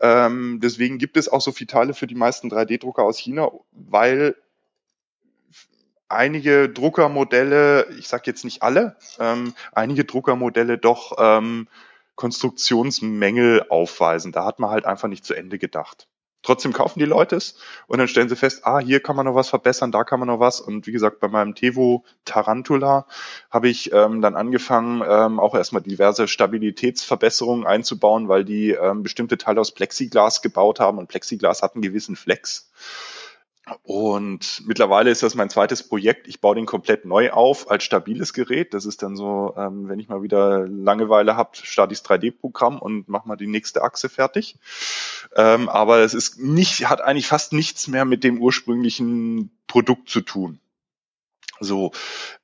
Ähm, 0.00 0.60
deswegen 0.62 0.98
gibt 0.98 1.16
es 1.16 1.28
auch 1.28 1.40
so 1.40 1.52
viele 1.52 1.68
Teile 1.68 1.94
für 1.94 2.06
die 2.06 2.14
meisten 2.14 2.50
3D-Drucker 2.50 3.02
aus 3.02 3.18
China, 3.18 3.50
weil 3.72 4.36
einige 6.08 6.68
Druckermodelle, 6.68 7.88
ich 7.98 8.08
sage 8.08 8.24
jetzt 8.26 8.44
nicht 8.44 8.62
alle, 8.62 8.96
ähm, 9.18 9.54
einige 9.72 10.04
Druckermodelle 10.04 10.78
doch 10.78 11.16
ähm, 11.18 11.68
Konstruktionsmängel 12.14 13.66
aufweisen. 13.68 14.32
Da 14.32 14.44
hat 14.44 14.58
man 14.58 14.70
halt 14.70 14.84
einfach 14.84 15.08
nicht 15.08 15.24
zu 15.24 15.34
Ende 15.34 15.58
gedacht. 15.58 16.08
Trotzdem 16.44 16.72
kaufen 16.72 16.98
die 16.98 17.06
Leute 17.06 17.36
es 17.36 17.56
und 17.86 17.98
dann 17.98 18.06
stellen 18.06 18.28
sie 18.28 18.36
fest, 18.36 18.66
ah, 18.66 18.78
hier 18.78 19.00
kann 19.00 19.16
man 19.16 19.24
noch 19.24 19.34
was 19.34 19.48
verbessern, 19.48 19.90
da 19.90 20.04
kann 20.04 20.20
man 20.20 20.28
noch 20.28 20.40
was. 20.40 20.60
Und 20.60 20.86
wie 20.86 20.92
gesagt, 20.92 21.18
bei 21.18 21.28
meinem 21.28 21.54
Tevo 21.54 22.04
Tarantula 22.24 23.06
habe 23.50 23.68
ich 23.68 23.92
ähm, 23.92 24.20
dann 24.20 24.36
angefangen, 24.36 25.02
ähm, 25.08 25.40
auch 25.40 25.54
erstmal 25.54 25.82
diverse 25.82 26.28
Stabilitätsverbesserungen 26.28 27.66
einzubauen, 27.66 28.28
weil 28.28 28.44
die 28.44 28.70
ähm, 28.72 29.02
bestimmte 29.02 29.38
Teile 29.38 29.60
aus 29.60 29.72
Plexiglas 29.72 30.42
gebaut 30.42 30.80
haben 30.80 30.98
und 30.98 31.08
Plexiglas 31.08 31.62
hat 31.62 31.74
einen 31.74 31.82
gewissen 31.82 32.14
Flex. 32.14 32.70
Und 33.82 34.62
mittlerweile 34.66 35.10
ist 35.10 35.22
das 35.22 35.34
mein 35.34 35.48
zweites 35.48 35.82
Projekt. 35.82 36.28
Ich 36.28 36.40
baue 36.40 36.54
den 36.54 36.66
komplett 36.66 37.06
neu 37.06 37.30
auf 37.30 37.70
als 37.70 37.84
stabiles 37.84 38.34
Gerät. 38.34 38.74
Das 38.74 38.84
ist 38.84 39.02
dann 39.02 39.16
so, 39.16 39.54
ähm, 39.56 39.88
wenn 39.88 39.98
ich 39.98 40.08
mal 40.08 40.22
wieder 40.22 40.66
Langeweile 40.68 41.36
habe, 41.36 41.50
starte 41.54 41.94
ich 41.94 42.02
das 42.02 42.10
3D-Programm 42.10 42.78
und 42.78 43.08
mache 43.08 43.26
mal 43.26 43.36
die 43.36 43.46
nächste 43.46 43.82
Achse 43.82 44.10
fertig. 44.10 44.58
Ähm, 45.34 45.70
aber 45.70 46.00
es 46.00 46.12
ist 46.12 46.38
nicht, 46.38 46.88
hat 46.90 47.00
eigentlich 47.00 47.26
fast 47.26 47.54
nichts 47.54 47.88
mehr 47.88 48.04
mit 48.04 48.22
dem 48.22 48.40
ursprünglichen 48.40 49.50
Produkt 49.66 50.10
zu 50.10 50.20
tun. 50.20 50.60
So, 51.60 51.92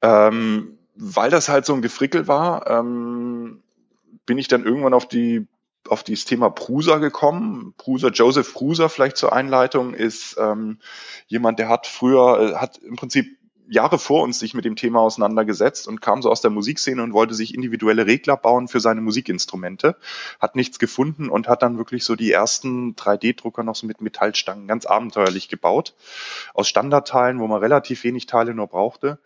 ähm, 0.00 0.78
weil 0.94 1.30
das 1.30 1.48
halt 1.48 1.66
so 1.66 1.74
ein 1.74 1.83
Gefrickel 1.83 2.28
war, 2.28 2.66
ähm, 2.66 3.62
bin 4.24 4.38
ich 4.38 4.48
dann 4.48 4.64
irgendwann 4.64 4.94
auf 4.94 5.06
die 5.06 5.46
auf 5.88 6.02
dieses 6.02 6.24
Thema 6.24 6.50
Prusa 6.50 6.98
gekommen. 6.98 7.74
Prusa, 7.76 8.08
Joseph 8.08 8.52
Prusa 8.52 8.88
vielleicht 8.88 9.16
zur 9.16 9.32
Einleitung 9.32 9.94
ist 9.94 10.36
ähm, 10.38 10.78
jemand, 11.26 11.58
der 11.58 11.68
hat 11.68 11.86
früher, 11.86 12.52
äh, 12.52 12.56
hat 12.56 12.78
im 12.78 12.96
Prinzip 12.96 13.40
Jahre 13.70 14.00
vor 14.00 14.24
uns 14.24 14.40
sich 14.40 14.52
mit 14.52 14.64
dem 14.64 14.74
Thema 14.74 15.00
auseinandergesetzt 15.00 15.86
und 15.86 16.02
kam 16.02 16.22
so 16.22 16.30
aus 16.30 16.40
der 16.40 16.50
Musikszene 16.50 17.04
und 17.04 17.12
wollte 17.12 17.34
sich 17.34 17.54
individuelle 17.54 18.04
Regler 18.04 18.36
bauen 18.36 18.66
für 18.66 18.80
seine 18.80 19.00
Musikinstrumente, 19.00 19.96
hat 20.40 20.56
nichts 20.56 20.80
gefunden 20.80 21.28
und 21.30 21.46
hat 21.46 21.62
dann 21.62 21.78
wirklich 21.78 22.04
so 22.04 22.16
die 22.16 22.32
ersten 22.32 22.96
3D-Drucker 22.96 23.62
noch 23.62 23.76
so 23.76 23.86
mit 23.86 24.00
Metallstangen 24.00 24.66
ganz 24.66 24.86
abenteuerlich 24.86 25.48
gebaut, 25.48 25.94
aus 26.52 26.68
Standardteilen, 26.68 27.38
wo 27.38 27.46
man 27.46 27.60
relativ 27.60 28.02
wenig 28.02 28.26
Teile 28.26 28.54
nur 28.54 28.66
brauchte 28.66 29.20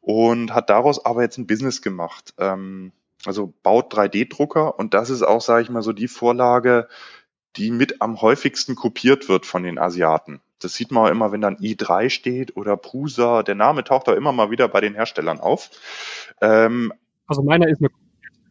und 0.00 0.54
hat 0.54 0.70
daraus 0.70 1.04
aber 1.04 1.22
jetzt 1.22 1.38
ein 1.38 1.48
Business 1.48 1.82
gemacht. 1.82 2.34
Ähm, 2.38 2.92
also 3.24 3.52
baut 3.62 3.92
3D-Drucker 3.92 4.78
und 4.78 4.94
das 4.94 5.10
ist 5.10 5.22
auch, 5.22 5.40
sage 5.40 5.62
ich 5.62 5.70
mal, 5.70 5.82
so 5.82 5.92
die 5.92 6.08
Vorlage, 6.08 6.88
die 7.56 7.70
mit 7.70 8.00
am 8.00 8.20
häufigsten 8.20 8.74
kopiert 8.74 9.28
wird 9.28 9.46
von 9.46 9.62
den 9.62 9.78
Asiaten. 9.78 10.40
Das 10.60 10.74
sieht 10.74 10.90
man 10.90 11.06
auch 11.06 11.10
immer, 11.10 11.32
wenn 11.32 11.40
dann 11.40 11.56
i3 11.56 12.10
steht 12.10 12.56
oder 12.56 12.76
Prusa. 12.76 13.42
Der 13.42 13.54
Name 13.54 13.84
taucht 13.84 14.08
auch 14.08 14.14
immer 14.14 14.32
mal 14.32 14.50
wieder 14.50 14.68
bei 14.68 14.80
den 14.80 14.94
Herstellern 14.94 15.40
auf. 15.40 15.70
Ähm, 16.40 16.92
also 17.26 17.42
meiner 17.42 17.68
ist 17.68 17.80
eine 17.80 17.90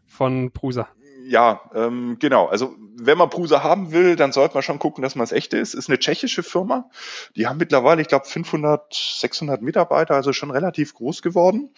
von 0.05 0.51
Prusa 0.51 0.87
ja, 1.27 1.61
ähm, 1.75 2.17
genau. 2.19 2.45
Also 2.47 2.75
wenn 2.95 3.17
man 3.17 3.29
Prusa 3.29 3.61
haben 3.61 3.91
will, 3.91 4.15
dann 4.15 4.31
sollte 4.31 4.53
man 4.55 4.63
schon 4.63 4.79
gucken, 4.79 5.01
dass 5.01 5.15
man 5.15 5.23
das 5.23 5.31
echte 5.31 5.57
ist. 5.57 5.73
Ist 5.73 5.89
eine 5.89 5.99
tschechische 5.99 6.41
Firma. 6.41 6.89
Die 7.35 7.47
haben 7.47 7.57
mittlerweile, 7.57 8.01
ich 8.01 8.07
glaube, 8.07 8.25
500, 8.25 8.93
600 8.93 9.61
Mitarbeiter, 9.61 10.15
also 10.15 10.31
schon 10.33 10.51
relativ 10.51 10.93
groß 10.93 11.21
geworden. 11.21 11.69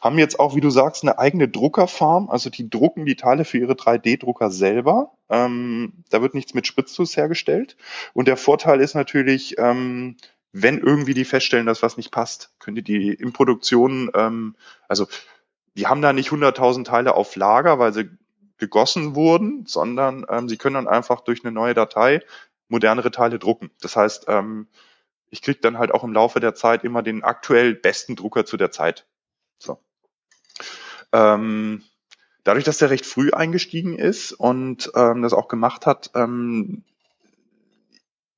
Haben 0.00 0.18
jetzt 0.18 0.40
auch, 0.40 0.56
wie 0.56 0.60
du 0.60 0.70
sagst, 0.70 1.04
eine 1.04 1.18
eigene 1.18 1.48
Druckerfarm. 1.48 2.28
Also 2.28 2.50
die 2.50 2.68
drucken 2.68 3.06
die 3.06 3.16
Teile 3.16 3.44
für 3.44 3.58
ihre 3.58 3.74
3D-Drucker 3.74 4.50
selber. 4.50 5.12
Ähm, 5.28 6.04
da 6.10 6.20
wird 6.20 6.34
nichts 6.34 6.54
mit 6.54 6.66
Spritzguss 6.66 7.16
hergestellt. 7.16 7.76
Und 8.12 8.28
der 8.28 8.36
Vorteil 8.36 8.80
ist 8.80 8.94
natürlich, 8.94 9.56
ähm, 9.58 10.16
wenn 10.52 10.78
irgendwie 10.78 11.14
die 11.14 11.24
feststellen, 11.24 11.66
dass 11.66 11.82
was 11.82 11.96
nicht 11.96 12.10
passt, 12.10 12.50
könnt 12.58 12.78
ihr 12.78 12.84
die 12.84 13.12
in 13.12 13.32
Produktion, 13.32 14.10
ähm, 14.14 14.56
also 14.88 15.06
die 15.76 15.86
haben 15.86 16.02
da 16.02 16.12
nicht 16.12 16.30
100.000 16.30 16.84
Teile 16.84 17.14
auf 17.14 17.36
Lager, 17.36 17.78
weil 17.78 17.92
sie 17.92 18.08
gegossen 18.58 19.14
wurden, 19.14 19.66
sondern 19.66 20.26
ähm, 20.28 20.48
sie 20.48 20.56
können 20.56 20.74
dann 20.74 20.88
einfach 20.88 21.20
durch 21.20 21.44
eine 21.44 21.52
neue 21.52 21.74
Datei 21.74 22.22
modernere 22.68 23.10
Teile 23.10 23.38
drucken. 23.38 23.70
Das 23.80 23.96
heißt, 23.96 24.26
ähm, 24.28 24.68
ich 25.30 25.42
kriege 25.42 25.60
dann 25.60 25.78
halt 25.78 25.92
auch 25.92 26.04
im 26.04 26.12
Laufe 26.12 26.40
der 26.40 26.54
Zeit 26.54 26.84
immer 26.84 27.02
den 27.02 27.22
aktuell 27.22 27.74
besten 27.74 28.16
Drucker 28.16 28.44
zu 28.44 28.56
der 28.56 28.70
Zeit. 28.70 29.06
So. 29.58 29.78
Ähm, 31.12 31.82
dadurch, 32.44 32.64
dass 32.64 32.78
der 32.78 32.90
recht 32.90 33.06
früh 33.06 33.30
eingestiegen 33.30 33.98
ist 33.98 34.32
und 34.32 34.90
ähm, 34.94 35.22
das 35.22 35.32
auch 35.32 35.48
gemacht 35.48 35.86
hat, 35.86 36.10
ähm, 36.14 36.84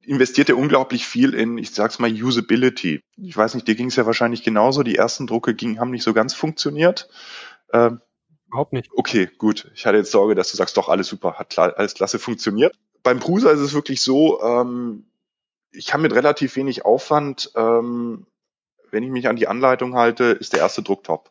investiert 0.03 0.49
er 0.49 0.57
unglaublich 0.57 1.07
viel 1.07 1.35
in, 1.35 1.59
ich 1.59 1.73
sag's 1.73 1.99
mal, 1.99 2.11
Usability. 2.11 3.03
Ich 3.19 3.37
weiß 3.37 3.55
nicht, 3.55 3.69
dir 3.69 3.75
ging 3.75 3.89
es 3.89 3.97
ja 3.97 4.07
wahrscheinlich 4.07 4.43
genauso. 4.43 4.83
Die 4.83 4.97
ersten 4.97 5.27
Drucke 5.27 5.55
ging, 5.55 5.79
haben 5.79 5.91
nicht 5.91 6.03
so 6.03 6.15
ganz 6.15 6.33
funktioniert. 6.33 7.11
Ähm, 7.75 8.01
Überhaupt 8.49 8.73
nicht. 8.73 8.91
Okay, 8.95 9.29
gut. 9.39 9.71
Ich 9.75 9.87
hatte 9.87 9.99
jetzt 9.99 10.11
Sorge, 10.11 10.35
dass 10.35 10.51
du 10.51 10.57
sagst, 10.57 10.77
doch, 10.77 10.89
alles 10.89 11.07
super, 11.07 11.35
hat 11.35 11.59
alles 11.59 11.95
klasse 11.95 12.19
funktioniert. 12.19 12.75
Beim 13.03 13.21
Prusa 13.21 13.51
ist 13.51 13.61
es 13.61 13.75
wirklich 13.75 14.01
so, 14.01 14.43
ähm, 14.43 15.07
ich 15.71 15.87
kann 15.87 16.03
mit 16.03 16.15
relativ 16.15 16.57
wenig 16.57 16.85
Aufwand, 16.85 17.53
ähm, 17.55 18.27
wenn 18.91 19.03
ich 19.03 19.11
mich 19.11 19.29
an 19.29 19.37
die 19.37 19.49
Anleitung 19.49 19.95
halte, 19.95 20.25
ist 20.25 20.55
der 20.55 20.61
erste 20.61 20.83
Drucktop. 20.83 21.31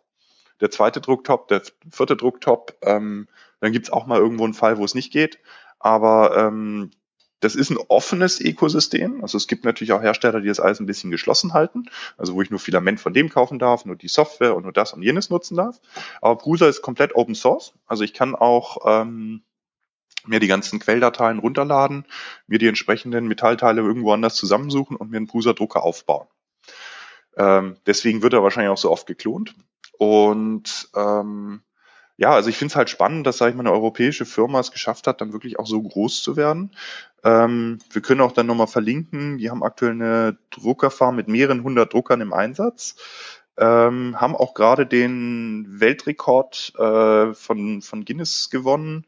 Der 0.62 0.72
zweite 0.72 1.02
Drucktop, 1.02 1.48
der 1.48 1.64
vierte 1.92 2.16
Drucktop, 2.16 2.76
ähm, 2.82 3.28
dann 3.60 3.72
gibt's 3.72 3.90
auch 3.90 4.06
mal 4.06 4.20
irgendwo 4.20 4.44
einen 4.44 4.54
Fall, 4.54 4.78
wo 4.78 4.86
es 4.86 4.96
nicht 4.96 5.12
geht. 5.12 5.40
Aber 5.80 6.38
ähm, 6.38 6.92
das 7.40 7.56
ist 7.56 7.70
ein 7.70 7.78
offenes 7.88 8.40
Ökosystem. 8.42 9.22
Also 9.22 9.38
es 9.38 9.48
gibt 9.48 9.64
natürlich 9.64 9.94
auch 9.94 10.02
Hersteller, 10.02 10.42
die 10.42 10.48
das 10.48 10.60
alles 10.60 10.80
ein 10.80 10.86
bisschen 10.86 11.12
geschlossen 11.12 11.54
halten. 11.54 11.90
Also 12.18 12.34
wo 12.34 12.42
ich 12.42 12.50
nur 12.50 12.60
Filament 12.60 13.00
von 13.00 13.14
dem 13.14 13.30
kaufen 13.30 13.60
darf, 13.60 13.86
nur 13.86 13.96
die 13.96 14.08
Software 14.08 14.56
und 14.56 14.64
nur 14.64 14.74
das 14.74 14.94
und 14.94 15.04
jenes 15.04 15.30
nutzen 15.30 15.56
darf. 15.56 15.80
Aber 16.22 16.38
Prusa 16.38 16.68
ist 16.68 16.82
komplett 16.82 17.16
Open 17.16 17.36
Source. 17.36 17.74
Also 17.86 18.04
ich 18.04 18.14
kann 18.14 18.34
auch 18.34 18.78
ähm, 18.86 19.44
mir 20.26 20.40
die 20.40 20.48
ganzen 20.48 20.80
Quelldateien 20.80 21.40
runterladen, 21.40 22.06
mir 22.48 22.60
die 22.60 22.68
entsprechenden 22.68 23.28
Metallteile 23.28 23.82
irgendwo 23.82 24.14
anders 24.14 24.36
zusammensuchen 24.36 24.98
und 24.98 25.12
mir 25.12 25.18
einen 25.18 25.28
Prusa-Drucker 25.28 25.84
aufbauen. 25.84 26.28
Ähm, 27.38 27.78
deswegen 27.86 28.24
wird 28.24 28.34
er 28.34 28.44
wahrscheinlich 28.44 28.72
auch 28.72 28.78
so 28.78 28.92
oft 28.92 29.06
geklont. 29.06 29.56
Und 30.00 30.90
ähm, 30.96 31.62
ja, 32.18 32.32
also 32.32 32.50
ich 32.50 32.58
finde 32.58 32.72
es 32.72 32.76
halt 32.76 32.90
spannend, 32.90 33.28
dass, 33.28 33.38
sage 33.38 33.52
ich 33.52 33.56
mal, 33.56 33.62
eine 33.62 33.72
europäische 33.72 34.26
Firma 34.26 34.60
es 34.60 34.72
geschafft 34.72 35.06
hat, 35.08 35.22
dann 35.22 35.34
wirklich 35.34 35.60
auch 35.60 35.68
so 35.68 35.82
groß 35.82 36.24
zu 36.24 36.36
werden. 36.36 36.72
Ähm, 37.24 37.78
wir 37.92 38.02
können 38.02 38.22
auch 38.22 38.32
dann 38.32 38.48
nochmal 38.48 38.68
verlinken, 38.68 39.38
die 39.38 39.52
haben 39.52 39.64
aktuell 39.64 39.92
eine 39.92 40.38
Druckerfarm 40.50 41.16
mit 41.16 41.28
mehreren 41.28 41.64
hundert 41.64 41.94
Druckern 41.94 42.22
im 42.22 42.34
Einsatz. 42.34 42.96
Ähm, 43.56 44.20
haben 44.20 44.36
auch 44.36 44.54
gerade 44.56 44.86
den 44.86 45.66
Weltrekord 45.80 46.74
äh, 46.78 47.34
von, 47.34 47.82
von 47.82 48.06
Guinness 48.06 48.50
gewonnen, 48.50 49.06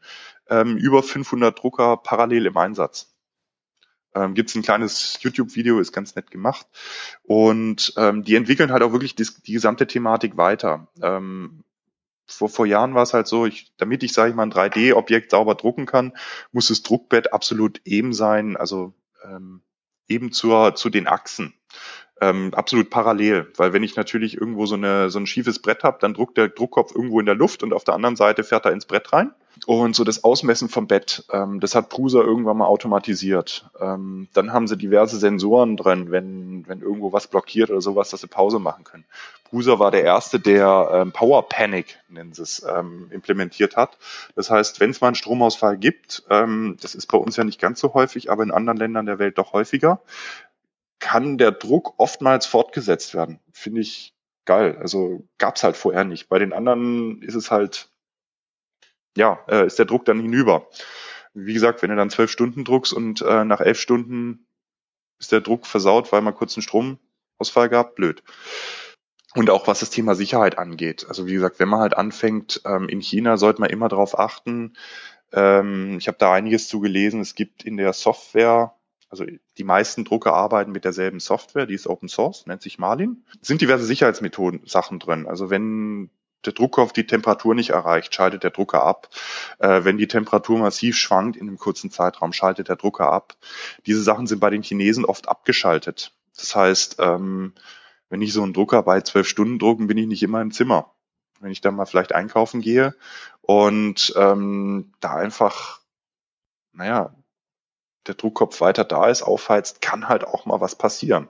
ähm, 0.48 0.76
über 0.76 1.02
500 1.02 1.56
Drucker 1.58 1.96
parallel 1.96 2.46
im 2.46 2.56
Einsatz. 2.56 3.14
Ähm, 4.14 4.34
Gibt 4.34 4.50
es 4.50 4.56
ein 4.56 4.62
kleines 4.62 5.18
YouTube-Video, 5.20 5.78
ist 5.78 5.92
ganz 5.92 6.16
nett 6.16 6.30
gemacht. 6.30 6.66
Und 7.22 7.92
ähm, 7.96 8.24
die 8.24 8.34
entwickeln 8.34 8.72
halt 8.72 8.82
auch 8.82 8.92
wirklich 8.92 9.14
die, 9.14 9.26
die 9.46 9.52
gesamte 9.52 9.86
Thematik 9.86 10.36
weiter. 10.36 10.88
Ähm, 11.00 11.62
vor, 12.30 12.48
vor 12.48 12.66
Jahren 12.66 12.94
war 12.94 13.02
es 13.02 13.14
halt 13.14 13.26
so, 13.26 13.46
ich, 13.46 13.72
damit 13.76 14.02
ich, 14.02 14.12
sage 14.12 14.30
ich 14.30 14.36
mal, 14.36 14.44
ein 14.44 14.52
3D-Objekt 14.52 15.30
sauber 15.30 15.54
drucken 15.54 15.86
kann, 15.86 16.12
muss 16.52 16.68
das 16.68 16.82
Druckbett 16.82 17.32
absolut 17.32 17.80
eben 17.84 18.12
sein, 18.12 18.56
also 18.56 18.94
ähm, 19.24 19.62
eben 20.08 20.32
zur, 20.32 20.74
zu 20.74 20.90
den 20.90 21.06
Achsen. 21.06 21.54
Ähm, 22.20 22.52
absolut 22.52 22.90
parallel, 22.90 23.50
weil 23.56 23.72
wenn 23.72 23.82
ich 23.82 23.96
natürlich 23.96 24.36
irgendwo 24.36 24.66
so, 24.66 24.74
eine, 24.74 25.08
so 25.08 25.18
ein 25.18 25.26
schiefes 25.26 25.62
Brett 25.62 25.84
habe, 25.84 25.98
dann 26.00 26.12
druckt 26.12 26.36
der 26.36 26.48
Druckkopf 26.48 26.94
irgendwo 26.94 27.18
in 27.18 27.26
der 27.26 27.34
Luft 27.34 27.62
und 27.62 27.72
auf 27.72 27.84
der 27.84 27.94
anderen 27.94 28.16
Seite 28.16 28.44
fährt 28.44 28.66
er 28.66 28.72
ins 28.72 28.84
Brett 28.84 29.12
rein. 29.12 29.32
Und 29.66 29.94
so 29.94 30.04
das 30.04 30.24
Ausmessen 30.24 30.68
vom 30.68 30.86
Bett, 30.86 31.24
ähm, 31.32 31.60
das 31.60 31.74
hat 31.74 31.88
Prusa 31.90 32.20
irgendwann 32.20 32.56
mal 32.56 32.66
automatisiert. 32.66 33.70
Ähm, 33.78 34.28
dann 34.32 34.52
haben 34.52 34.66
sie 34.66 34.76
diverse 34.76 35.18
Sensoren 35.18 35.76
drin, 35.76 36.10
wenn, 36.10 36.66
wenn 36.66 36.80
irgendwo 36.80 37.12
was 37.12 37.26
blockiert 37.26 37.70
oder 37.70 37.80
sowas, 37.80 38.10
dass 38.10 38.22
sie 38.22 38.26
Pause 38.26 38.58
machen 38.58 38.84
können. 38.84 39.04
Prusa 39.44 39.78
war 39.78 39.90
der 39.90 40.04
erste, 40.04 40.38
der 40.40 40.90
ähm, 40.92 41.12
Power 41.12 41.48
Panic, 41.48 41.98
nennen 42.08 42.32
sie 42.32 42.42
es, 42.42 42.64
ähm, 42.64 43.08
implementiert 43.10 43.76
hat. 43.76 43.98
Das 44.36 44.50
heißt, 44.50 44.80
wenn 44.80 44.90
es 44.90 45.00
mal 45.00 45.08
einen 45.08 45.16
Stromausfall 45.16 45.76
gibt, 45.76 46.22
ähm, 46.30 46.76
das 46.80 46.94
ist 46.94 47.06
bei 47.06 47.18
uns 47.18 47.36
ja 47.36 47.44
nicht 47.44 47.60
ganz 47.60 47.80
so 47.80 47.92
häufig, 47.92 48.30
aber 48.30 48.42
in 48.44 48.52
anderen 48.52 48.78
Ländern 48.78 49.06
der 49.06 49.18
Welt 49.18 49.38
doch 49.38 49.52
häufiger, 49.52 50.00
kann 51.00 51.38
der 51.38 51.50
Druck 51.50 51.94
oftmals 51.98 52.46
fortgesetzt 52.46 53.14
werden. 53.14 53.40
Finde 53.52 53.80
ich 53.80 54.14
geil. 54.44 54.78
Also 54.80 55.24
gab's 55.38 55.62
halt 55.62 55.76
vorher 55.76 56.04
nicht. 56.04 56.28
Bei 56.28 56.38
den 56.38 56.52
anderen 56.52 57.22
ist 57.22 57.34
es 57.34 57.50
halt, 57.50 57.89
ja, 59.16 59.38
äh, 59.48 59.66
ist 59.66 59.78
der 59.78 59.86
Druck 59.86 60.04
dann 60.04 60.20
hinüber. 60.20 60.68
Wie 61.34 61.54
gesagt, 61.54 61.82
wenn 61.82 61.90
du 61.90 61.96
dann 61.96 62.10
zwölf 62.10 62.30
Stunden 62.30 62.64
druckst 62.64 62.92
und 62.92 63.22
äh, 63.22 63.44
nach 63.44 63.60
elf 63.60 63.78
Stunden 63.78 64.46
ist 65.18 65.32
der 65.32 65.40
Druck 65.40 65.66
versaut, 65.66 66.12
weil 66.12 66.22
man 66.22 66.34
kurz 66.34 66.56
einen 66.56 66.62
Stromausfall 66.62 67.68
gab, 67.68 67.94
blöd. 67.94 68.22
Und 69.34 69.48
auch 69.50 69.68
was 69.68 69.80
das 69.80 69.90
Thema 69.90 70.14
Sicherheit 70.16 70.58
angeht. 70.58 71.06
Also 71.08 71.26
wie 71.26 71.34
gesagt, 71.34 71.60
wenn 71.60 71.68
man 71.68 71.80
halt 71.80 71.96
anfängt, 71.96 72.62
ähm, 72.64 72.88
in 72.88 73.00
China 73.00 73.36
sollte 73.36 73.60
man 73.60 73.70
immer 73.70 73.88
darauf 73.88 74.18
achten. 74.18 74.72
Ähm, 75.32 75.98
ich 75.98 76.08
habe 76.08 76.18
da 76.18 76.32
einiges 76.32 76.68
zu 76.68 76.80
gelesen. 76.80 77.20
Es 77.20 77.36
gibt 77.36 77.62
in 77.62 77.76
der 77.76 77.92
Software 77.92 78.74
also 79.10 79.26
die 79.58 79.64
meisten 79.64 80.04
Drucker 80.04 80.34
arbeiten 80.34 80.70
mit 80.70 80.84
derselben 80.84 81.18
Software, 81.18 81.66
die 81.66 81.74
ist 81.74 81.88
Open 81.88 82.08
Source, 82.08 82.46
nennt 82.46 82.62
sich 82.62 82.78
Marlin. 82.78 83.24
Es 83.42 83.48
sind 83.48 83.60
diverse 83.60 83.84
Sicherheitsmethoden, 83.84 84.62
Sachen 84.66 85.00
drin. 85.00 85.26
Also 85.26 85.50
wenn 85.50 86.10
der 86.44 86.52
Druckkopf 86.52 86.92
die 86.92 87.06
Temperatur 87.06 87.54
nicht 87.54 87.70
erreicht, 87.70 88.14
schaltet 88.14 88.42
der 88.42 88.50
Drucker 88.50 88.82
ab. 88.82 89.08
Äh, 89.58 89.84
wenn 89.84 89.98
die 89.98 90.08
Temperatur 90.08 90.58
massiv 90.58 90.96
schwankt 90.96 91.36
in 91.36 91.48
einem 91.48 91.58
kurzen 91.58 91.90
Zeitraum, 91.90 92.32
schaltet 92.32 92.68
der 92.68 92.76
Drucker 92.76 93.12
ab. 93.12 93.36
Diese 93.86 94.02
Sachen 94.02 94.26
sind 94.26 94.40
bei 94.40 94.50
den 94.50 94.62
Chinesen 94.62 95.04
oft 95.04 95.28
abgeschaltet. 95.28 96.12
Das 96.36 96.54
heißt, 96.56 96.96
ähm, 97.00 97.54
wenn 98.08 98.22
ich 98.22 98.32
so 98.32 98.42
einen 98.42 98.52
Drucker 98.52 98.82
bei 98.82 99.00
zwölf 99.02 99.28
Stunden 99.28 99.58
drucken, 99.58 99.86
bin 99.86 99.98
ich 99.98 100.06
nicht 100.06 100.22
immer 100.22 100.40
im 100.40 100.50
Zimmer. 100.50 100.92
Wenn 101.40 101.52
ich 101.52 101.60
dann 101.60 101.74
mal 101.74 101.86
vielleicht 101.86 102.14
einkaufen 102.14 102.60
gehe 102.60 102.94
und 103.40 104.12
ähm, 104.16 104.92
da 105.00 105.14
einfach, 105.14 105.80
naja, 106.72 107.14
der 108.06 108.14
Druckkopf 108.14 108.60
weiter 108.60 108.84
da 108.84 109.08
ist, 109.08 109.22
aufheizt, 109.22 109.80
kann 109.80 110.08
halt 110.08 110.24
auch 110.24 110.46
mal 110.46 110.60
was 110.60 110.74
passieren. 110.74 111.28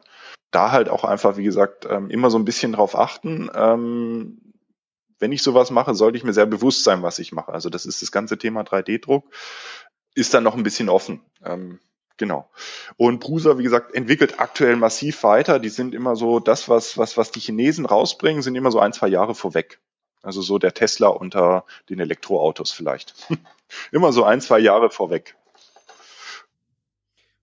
Da 0.51 0.73
halt 0.73 0.89
auch 0.89 1.05
einfach, 1.05 1.37
wie 1.37 1.45
gesagt, 1.45 1.87
ähm, 1.89 2.11
immer 2.11 2.31
so 2.31 2.39
ein 2.39 2.45
bisschen 2.45 2.73
drauf 2.73 2.99
achten. 2.99 3.51
Wenn 5.21 5.33
ich 5.33 5.43
sowas 5.43 5.71
mache, 5.71 5.95
sollte 5.95 6.19
ich 6.19 6.25
mir 6.25 6.33
sehr 6.33 6.47
bewusst 6.47 6.83
sein, 6.83 7.03
was 7.03 7.19
ich 7.19 7.31
mache. 7.31 7.53
Also 7.53 7.71
das 7.71 7.87
ist 7.87 8.03
das 8.03 8.11
ganze 8.11 8.39
Thema 8.39 8.63
3D-Druck, 8.63 9.25
ist 10.15 10.35
dann 10.35 10.43
noch 10.43 10.57
ein 10.57 10.63
bisschen 10.63 10.89
offen. 10.89 11.21
Ähm, 11.45 11.79
genau. 12.17 12.51
Und 12.97 13.21
Prusa, 13.21 13.59
wie 13.59 13.63
gesagt, 13.63 13.95
entwickelt 13.95 14.41
aktuell 14.41 14.77
massiv 14.77 15.23
weiter. 15.23 15.59
Die 15.59 15.69
sind 15.69 15.95
immer 15.95 16.17
so, 16.17 16.41
das, 16.41 16.69
was, 16.69 16.99
was, 16.99 17.17
was 17.17 17.31
die 17.31 17.41
Chinesen 17.41 17.87
rausbringen, 17.87 18.43
sind 18.43 18.57
immer 18.57 18.73
so 18.73 18.81
ein, 18.81 18.93
zwei 18.93 19.09
Jahre 19.09 19.35
vorweg. 19.35 19.79
Also 20.23 20.43
so 20.43 20.59
der 20.59 20.75
Tesla 20.75 21.09
unter 21.09 21.65
den 21.89 22.01
Elektroautos 22.01 22.73
vielleicht. 22.73 23.15
immer 23.93 24.13
so 24.13 24.25
ein, 24.25 24.41
zwei 24.41 24.59
Jahre 24.59 24.91
vorweg. 24.91 25.37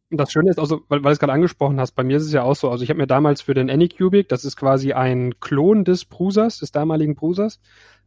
Das 0.09 0.31
Schöne 0.31 0.49
ist 0.49 0.59
also, 0.59 0.83
weil, 0.87 1.03
weil 1.03 1.09
du 1.09 1.13
es 1.13 1.19
gerade 1.19 1.33
angesprochen 1.33 1.81
hast, 1.81 1.91
bei 1.91 2.03
mir 2.03 2.15
ist 2.15 2.23
es 2.23 2.31
ja 2.31 2.43
auch 2.43 2.55
so, 2.55 2.71
also 2.71 2.81
ich 2.81 2.89
habe 2.89 2.99
mir 2.99 3.07
damals 3.07 3.41
für 3.41 3.53
den 3.53 3.69
Anycubic, 3.69 4.29
das 4.29 4.45
ist 4.45 4.55
quasi 4.55 4.93
ein 4.93 5.37
Klon 5.41 5.83
des 5.83 6.05
Prusers, 6.05 6.59
des 6.59 6.71
damaligen 6.71 7.15
Prusers, 7.15 7.59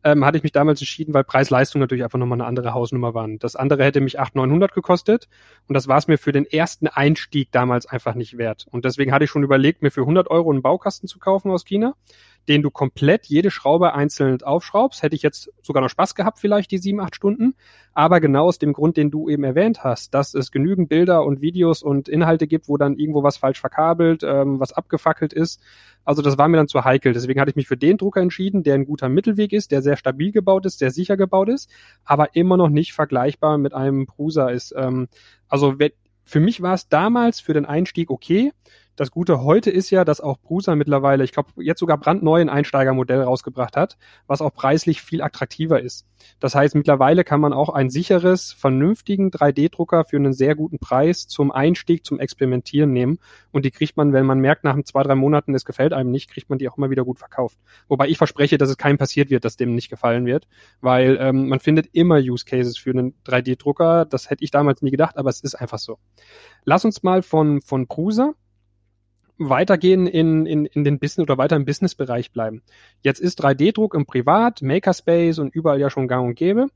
ähm, 0.03 0.25
hatte 0.25 0.39
ich 0.39 0.43
mich 0.43 0.53
damals 0.53 0.81
entschieden, 0.81 1.13
weil 1.13 1.25
Preis-Leistung 1.25 1.79
natürlich 1.79 2.03
einfach 2.03 2.19
nochmal 2.19 2.41
eine 2.41 2.47
andere 2.47 2.73
Hausnummer 2.73 3.13
waren. 3.13 3.39
Das 3.39 3.55
andere 3.55 3.85
hätte 3.85 4.01
mich 4.01 4.19
800, 4.19 4.47
900 4.47 4.73
gekostet 4.73 5.29
und 5.69 5.75
das 5.75 5.89
war 5.89 5.99
es 5.99 6.09
mir 6.09 6.17
für 6.17 6.33
den 6.33 6.47
ersten 6.47 6.89
Einstieg 6.89 7.53
damals 7.53 7.85
einfach 7.85 8.15
nicht 8.15 8.39
wert. 8.39 8.67
Und 8.71 8.87
deswegen 8.87 9.13
hatte 9.13 9.27
ich 9.27 9.31
schon 9.31 9.43
überlegt, 9.43 9.83
mir 9.83 9.91
für 9.91 10.01
100 10.01 10.31
Euro 10.31 10.51
einen 10.51 10.63
Baukasten 10.63 11.07
zu 11.07 11.19
kaufen 11.19 11.51
aus 11.51 11.67
China 11.67 11.97
den 12.51 12.63
du 12.63 12.71
komplett 12.71 13.27
jede 13.27 13.53
Schraube 13.53 13.95
einzeln 13.95 14.43
aufschraubst. 14.43 15.05
Hätte 15.05 15.15
ich 15.15 15.23
jetzt 15.23 15.53
sogar 15.63 15.85
noch 15.85 15.89
Spaß 15.89 16.17
gehabt, 16.17 16.41
vielleicht 16.41 16.73
die 16.73 16.79
sieben, 16.79 16.99
acht 16.99 17.15
Stunden. 17.15 17.55
Aber 17.93 18.19
genau 18.19 18.47
aus 18.47 18.59
dem 18.59 18.73
Grund, 18.73 18.97
den 18.97 19.13
du 19.13 19.29
eben 19.29 19.45
erwähnt 19.45 19.85
hast, 19.85 20.15
dass 20.15 20.35
es 20.35 20.51
genügend 20.51 20.89
Bilder 20.89 21.25
und 21.25 21.41
Videos 21.41 21.81
und 21.81 22.09
Inhalte 22.09 22.49
gibt, 22.49 22.69
wo 22.69 22.77
dann 22.77 22.97
irgendwo 22.97 23.23
was 23.23 23.37
falsch 23.37 23.61
verkabelt, 23.61 24.25
ähm, 24.25 24.59
was 24.59 24.73
abgefackelt 24.73 25.33
ist. 25.33 25.63
Also 26.05 26.23
das 26.23 26.39
war 26.39 26.49
mir 26.49 26.57
dann 26.57 26.67
zu 26.67 26.85
heikel. 26.85 27.13
Deswegen 27.13 27.41
hatte 27.41 27.51
ich 27.51 27.57
mich 27.57 27.69
für 27.69 27.77
den 27.77 27.99
Drucker 27.99 28.21
entschieden, 28.21 28.65
der 28.65 28.75
ein 28.75 28.85
guter 28.85 29.09
Mittelweg 29.09 29.53
ist, 29.53 29.71
der 29.71 29.81
sehr 29.81 29.97
stabil 29.97 30.33
gebaut 30.33 30.67
ist, 30.67 30.81
sehr 30.81 30.91
sicher 30.91 31.17
gebaut 31.17 31.51
ist, 31.51 31.71
aber 32.05 32.35
immer 32.35 32.57
noch 32.57 32.69
nicht 32.69 32.95
vergleichbar 32.95 33.59
mit 33.59 33.75
einem 33.75 34.07
Prusa 34.07 34.49
ist. 34.49 34.75
Ähm, 34.77 35.07
also 35.47 35.77
für 36.25 36.41
mich 36.41 36.63
war 36.63 36.75
es 36.75 36.89
damals 36.89 37.39
für 37.39 37.55
den 37.55 37.65
Einstieg 37.65 38.11
okay. 38.11 38.51
Das 39.01 39.11
Gute 39.11 39.43
heute 39.43 39.71
ist 39.71 39.89
ja, 39.89 40.05
dass 40.05 40.21
auch 40.21 40.39
Prusa 40.43 40.77
mittlerweile, 40.77 41.25
ich 41.25 41.33
glaube, 41.33 41.53
jetzt 41.57 41.81
sogar 41.81 41.97
brandneu 41.97 42.39
ein 42.39 42.51
Einsteigermodell 42.51 43.23
rausgebracht 43.23 43.75
hat, 43.75 43.97
was 44.27 44.43
auch 44.43 44.53
preislich 44.53 45.01
viel 45.01 45.23
attraktiver 45.23 45.81
ist. 45.81 46.05
Das 46.39 46.55
heißt, 46.55 46.75
mittlerweile 46.75 47.25
kann 47.25 47.41
man 47.41 47.55
auch 47.55 47.71
ein 47.71 47.89
sicheres, 47.89 48.53
vernünftigen 48.53 49.31
3D-Drucker 49.31 50.05
für 50.05 50.19
einen 50.19 50.35
sehr 50.35 50.55
guten 50.55 50.79
Preis 50.79 51.27
zum 51.29 51.51
Einstieg, 51.51 52.05
zum 52.05 52.21
Experimentieren 52.21 52.93
nehmen. 52.93 53.21
Und 53.53 53.65
die 53.65 53.71
kriegt 53.71 53.97
man, 53.97 54.13
wenn 54.13 54.27
man 54.27 54.39
merkt, 54.39 54.65
nach 54.65 54.77
zwei, 54.85 55.03
drei 55.03 55.15
Monaten, 55.15 55.55
es 55.55 55.65
gefällt 55.65 55.95
einem 55.95 56.11
nicht, 56.11 56.31
kriegt 56.31 56.51
man 56.51 56.59
die 56.59 56.69
auch 56.69 56.77
immer 56.77 56.91
wieder 56.91 57.07
gut 57.07 57.19
verkauft. 57.19 57.59
Wobei 57.89 58.07
ich 58.07 58.19
verspreche, 58.19 58.59
dass 58.59 58.69
es 58.69 58.77
keinem 58.77 58.99
passiert 58.99 59.31
wird, 59.31 59.47
dass 59.47 59.57
dem 59.57 59.75
nicht 59.75 59.89
gefallen 59.89 60.27
wird, 60.27 60.47
weil 60.83 61.17
ähm, 61.19 61.49
man 61.49 61.61
findet 61.61 61.87
immer 61.95 62.19
Use 62.19 62.45
Cases 62.45 62.77
für 62.77 62.91
einen 62.91 63.15
3D-Drucker. 63.25 64.05
Das 64.05 64.29
hätte 64.29 64.45
ich 64.45 64.51
damals 64.51 64.83
nie 64.83 64.91
gedacht, 64.91 65.17
aber 65.17 65.31
es 65.31 65.41
ist 65.41 65.55
einfach 65.55 65.79
so. 65.79 65.97
Lass 66.65 66.85
uns 66.85 67.03
mal 67.03 67.23
von, 67.23 67.63
von 67.63 67.87
Prusa 67.87 68.35
weitergehen 69.41 70.07
in, 70.07 70.45
in, 70.45 70.67
in 70.67 70.85
den 70.85 70.99
Business 70.99 71.25
oder 71.25 71.39
weiter 71.39 71.57
im 71.57 71.65
Businessbereich 71.65 72.31
bleiben. 72.31 72.63
Jetzt 73.03 73.21
ist 73.21 73.43
3D-Druck 73.43 73.95
im 73.95 74.05
Privat, 74.05 74.61
Makerspace 74.63 75.39
und 75.39 75.55
überall 75.55 75.81
ja 75.81 75.89
schon 75.89 76.09
gang 76.09 76.29
und 76.29 76.35
gäbe. 76.35 76.67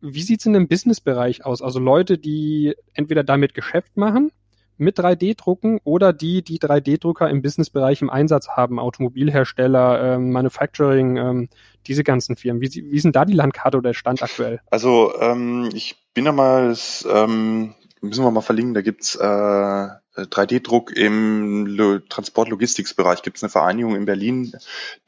Wie 0.00 0.22
sieht's 0.22 0.44
in 0.44 0.52
dem 0.52 0.68
Businessbereich 0.68 1.46
aus? 1.46 1.62
Also 1.62 1.78
Leute, 1.78 2.18
die 2.18 2.74
entweder 2.92 3.22
damit 3.22 3.54
Geschäft 3.54 3.96
machen, 3.96 4.32
mit 4.76 4.98
3D-Drucken 4.98 5.78
oder 5.84 6.12
die, 6.12 6.42
die 6.42 6.58
3D-Drucker 6.58 7.30
im 7.30 7.42
Businessbereich 7.42 8.02
im 8.02 8.10
Einsatz 8.10 8.48
haben, 8.48 8.80
Automobilhersteller, 8.80 10.14
ähm, 10.14 10.32
Manufacturing, 10.32 11.16
ähm, 11.16 11.48
diese 11.86 12.02
ganzen 12.02 12.34
Firmen. 12.34 12.60
Wie, 12.60 12.90
wie 12.90 12.98
sind 12.98 13.14
da 13.14 13.24
die 13.24 13.34
Landkarte 13.34 13.78
oder 13.78 13.90
der 13.90 13.94
Stand 13.94 14.20
aktuell? 14.20 14.60
Also 14.68 15.12
ähm, 15.20 15.70
ich 15.72 15.94
bin 16.12 16.24
da 16.24 16.32
mal, 16.32 16.76
ähm, 17.08 17.74
müssen 18.00 18.24
wir 18.24 18.30
mal 18.32 18.40
verlinken, 18.40 18.74
da 18.74 18.82
gibt's 18.82 19.14
äh, 19.14 19.88
3D-Druck 20.16 20.92
im 20.92 22.02
Transportlogistiksbereich 22.08 23.22
gibt 23.22 23.36
es 23.36 23.42
eine 23.42 23.50
Vereinigung 23.50 23.96
in 23.96 24.04
Berlin, 24.04 24.52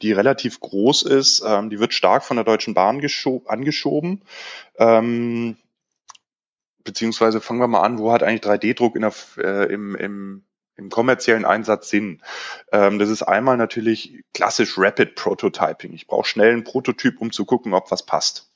die 0.01 0.11
relativ 0.11 0.59
groß 0.59 1.03
ist. 1.03 1.43
Ähm, 1.45 1.69
die 1.69 1.79
wird 1.79 1.93
stark 1.93 2.23
von 2.23 2.37
der 2.37 2.43
Deutschen 2.43 2.73
Bahn 2.73 3.01
angeschoben. 3.45 4.21
Ähm, 4.77 5.57
beziehungsweise 6.83 7.41
fangen 7.41 7.59
wir 7.59 7.67
mal 7.67 7.81
an, 7.81 7.99
wo 7.99 8.11
hat 8.11 8.23
eigentlich 8.23 8.41
3D-Druck 8.41 8.95
in 8.95 9.01
der, 9.01 9.13
äh, 9.37 9.71
im, 9.71 9.95
im, 9.95 10.43
im 10.75 10.89
kommerziellen 10.89 11.45
Einsatz 11.45 11.89
Sinn? 11.89 12.21
Ähm, 12.71 12.99
das 12.99 13.09
ist 13.09 13.23
einmal 13.23 13.57
natürlich 13.57 14.23
klassisch 14.33 14.77
Rapid 14.77 15.15
Prototyping. 15.15 15.93
Ich 15.93 16.07
brauche 16.07 16.27
schnell 16.27 16.51
einen 16.51 16.63
Prototyp, 16.63 17.21
um 17.21 17.31
zu 17.31 17.45
gucken, 17.45 17.73
ob 17.73 17.91
was 17.91 18.05
passt. 18.05 18.51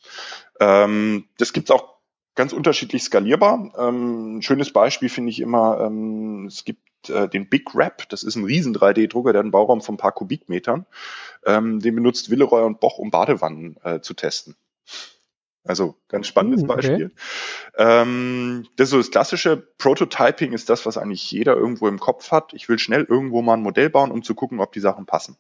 Ähm, 0.60 1.30
das 1.38 1.54
gibt's 1.54 1.72
auch 1.72 1.91
ganz 2.36 2.54
unterschiedlich 2.54 3.04
skalierbar. 3.04 3.74
Ähm, 3.78 4.38
ein 4.38 4.42
schönes 4.42 4.72
Beispiel 4.74 5.10
finde 5.10 5.32
ich 5.32 5.40
immer, 5.40 5.82
ähm, 5.82 6.46
es 6.48 6.64
gibt 6.64 7.10
äh, 7.10 7.28
den 7.28 7.50
Big 7.50 7.74
Wrap, 7.76 8.08
das 8.10 8.24
ist 8.24 8.36
ein 8.36 8.46
riesen 8.46 8.76
3D-Drucker, 8.76 9.34
der 9.34 9.40
hat 9.40 9.46
einen 9.46 9.52
Bauraum 9.52 9.82
von 9.82 9.96
ein 9.96 9.98
paar 9.98 10.12
Kubikmetern. 10.12 10.86
Ähm, 11.46 11.80
den 11.80 11.96
benutzt 11.96 12.30
Willeroy 12.30 12.64
und 12.64 12.80
Boch, 12.80 12.98
um 12.98 13.12
Badewannen 13.12 13.78
äh, 13.84 14.02
zu 14.02 14.14
testen. 14.14 14.56
Also 15.64 15.96
ganz 16.08 16.28
spannendes 16.28 16.64
hm, 16.64 16.70
okay. 16.70 16.76
Beispiel. 16.76 17.12
Ähm, 17.78 18.68
das 18.78 18.88
ist 18.88 18.92
so 18.92 18.98
das 18.98 19.12
klassische 19.12 19.58
Prototyping 19.78 20.54
ist 20.54 20.70
das, 20.70 20.86
was 20.86 20.98
eigentlich 20.98 21.30
jeder 21.32 21.56
irgendwo 21.56 21.88
im 21.88 22.00
Kopf 22.00 22.32
hat. 22.32 22.54
Ich 22.54 22.68
will 22.68 22.80
schnell 22.80 23.06
irgendwo 23.08 23.42
mal 23.44 23.54
ein 23.54 23.62
Modell 23.62 23.90
bauen, 23.90 24.12
um 24.12 24.24
zu 24.24 24.34
gucken, 24.34 24.60
ob 24.60 24.72
die 24.72 24.80
Sachen 24.80 25.06
passen. 25.06 25.38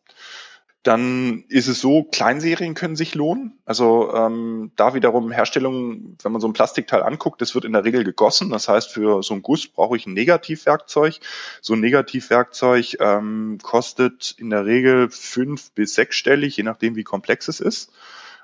Dann 0.83 1.43
ist 1.47 1.67
es 1.67 1.79
so, 1.79 2.03
Kleinserien 2.03 2.73
können 2.73 2.95
sich 2.95 3.13
lohnen. 3.13 3.59
Also 3.65 4.11
ähm, 4.15 4.71
da 4.75 4.95
wiederum 4.95 5.31
Herstellung, 5.31 6.17
wenn 6.23 6.31
man 6.31 6.41
so 6.41 6.47
ein 6.47 6.53
Plastikteil 6.53 7.03
anguckt, 7.03 7.39
das 7.39 7.53
wird 7.53 7.65
in 7.65 7.73
der 7.73 7.83
Regel 7.83 8.03
gegossen. 8.03 8.49
Das 8.49 8.67
heißt, 8.67 8.91
für 8.91 9.21
so 9.21 9.35
einen 9.35 9.43
Guss 9.43 9.67
brauche 9.67 9.95
ich 9.95 10.07
ein 10.07 10.13
Negativwerkzeug. 10.13 11.19
So 11.61 11.73
ein 11.73 11.81
Negativwerkzeug 11.81 12.97
ähm, 12.99 13.59
kostet 13.61 14.33
in 14.39 14.49
der 14.49 14.65
Regel 14.65 15.11
fünf 15.11 15.71
bis 15.73 15.93
sechsstellig, 15.93 16.57
je 16.57 16.63
nachdem 16.63 16.95
wie 16.95 17.03
komplex 17.03 17.47
es 17.47 17.59
ist. 17.59 17.91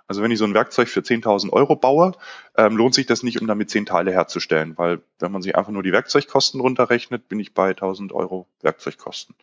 Also 0.08 0.22
wenn 0.22 0.32
ich 0.32 0.39
so 0.39 0.45
ein 0.45 0.53
Werkzeug 0.53 0.88
für 0.88 1.01
10.000 1.01 1.51
Euro 1.51 1.76
baue, 1.76 2.14
ähm, 2.55 2.78
lohnt 2.78 2.93
sich 2.93 3.05
das 3.05 3.24
nicht, 3.24 3.41
um 3.41 3.47
damit 3.47 3.70
zehn 3.70 3.86
Teile 3.86 4.12
herzustellen, 4.12 4.78
weil 4.78 5.01
wenn 5.20 5.32
man 5.32 5.41
sich 5.41 5.55
einfach 5.55 5.72
nur 5.72 5.84
die 5.84 5.91
Werkzeugkosten 5.91 6.62
runterrechnet, 6.62 7.28
bin 7.28 7.39
ich 7.39 7.53
bei 7.53 7.72
1.000 7.72 8.14
Euro 8.14 8.47
Werkzeugkosten. 8.62 9.36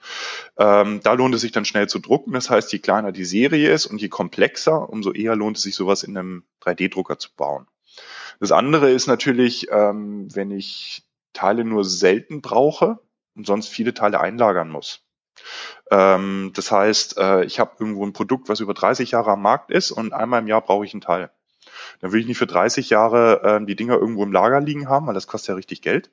Ähm, 0.56 1.00
da 1.02 1.12
lohnt 1.12 1.34
es 1.34 1.42
sich 1.42 1.52
dann 1.52 1.66
schnell 1.66 1.88
zu 1.88 1.98
drucken. 1.98 2.32
Das 2.32 2.48
heißt, 2.48 2.72
je 2.72 2.78
kleiner 2.78 3.12
die 3.12 3.26
Serie 3.26 3.72
ist 3.72 3.86
und 3.86 4.00
je 4.00 4.08
komplexer, 4.08 4.88
umso 4.88 5.12
eher 5.12 5.36
lohnt 5.36 5.58
es 5.58 5.64
sich, 5.64 5.74
sowas 5.74 6.02
in 6.02 6.16
einem 6.16 6.44
3D-Drucker 6.62 7.18
zu 7.18 7.28
bauen. 7.36 7.66
Das 8.40 8.50
andere 8.50 8.90
ist 8.90 9.06
natürlich, 9.06 9.68
ähm, 9.70 10.34
wenn 10.34 10.50
ich 10.50 11.04
Teile 11.34 11.64
nur 11.64 11.84
selten 11.84 12.40
brauche 12.40 13.00
und 13.36 13.46
sonst 13.46 13.68
viele 13.68 13.92
Teile 13.92 14.20
einlagern 14.20 14.70
muss. 14.70 15.03
Ähm, 15.90 16.52
das 16.54 16.70
heißt, 16.70 17.18
äh, 17.18 17.44
ich 17.44 17.60
habe 17.60 17.76
irgendwo 17.78 18.04
ein 18.04 18.12
Produkt, 18.12 18.48
was 18.48 18.60
über 18.60 18.74
30 18.74 19.10
Jahre 19.12 19.32
am 19.32 19.42
Markt 19.42 19.70
ist 19.70 19.90
und 19.90 20.12
einmal 20.12 20.40
im 20.40 20.48
Jahr 20.48 20.60
brauche 20.60 20.84
ich 20.84 20.94
einen 20.94 21.00
Teil. 21.00 21.30
Dann 22.00 22.12
will 22.12 22.20
ich 22.20 22.26
nicht 22.26 22.38
für 22.38 22.46
30 22.46 22.90
Jahre 22.90 23.42
ähm, 23.44 23.66
die 23.66 23.76
Dinger 23.76 23.94
irgendwo 23.94 24.22
im 24.22 24.32
Lager 24.32 24.60
liegen 24.60 24.88
haben, 24.88 25.06
weil 25.06 25.14
das 25.14 25.26
kostet 25.26 25.48
ja 25.48 25.54
richtig 25.54 25.82
Geld, 25.82 26.10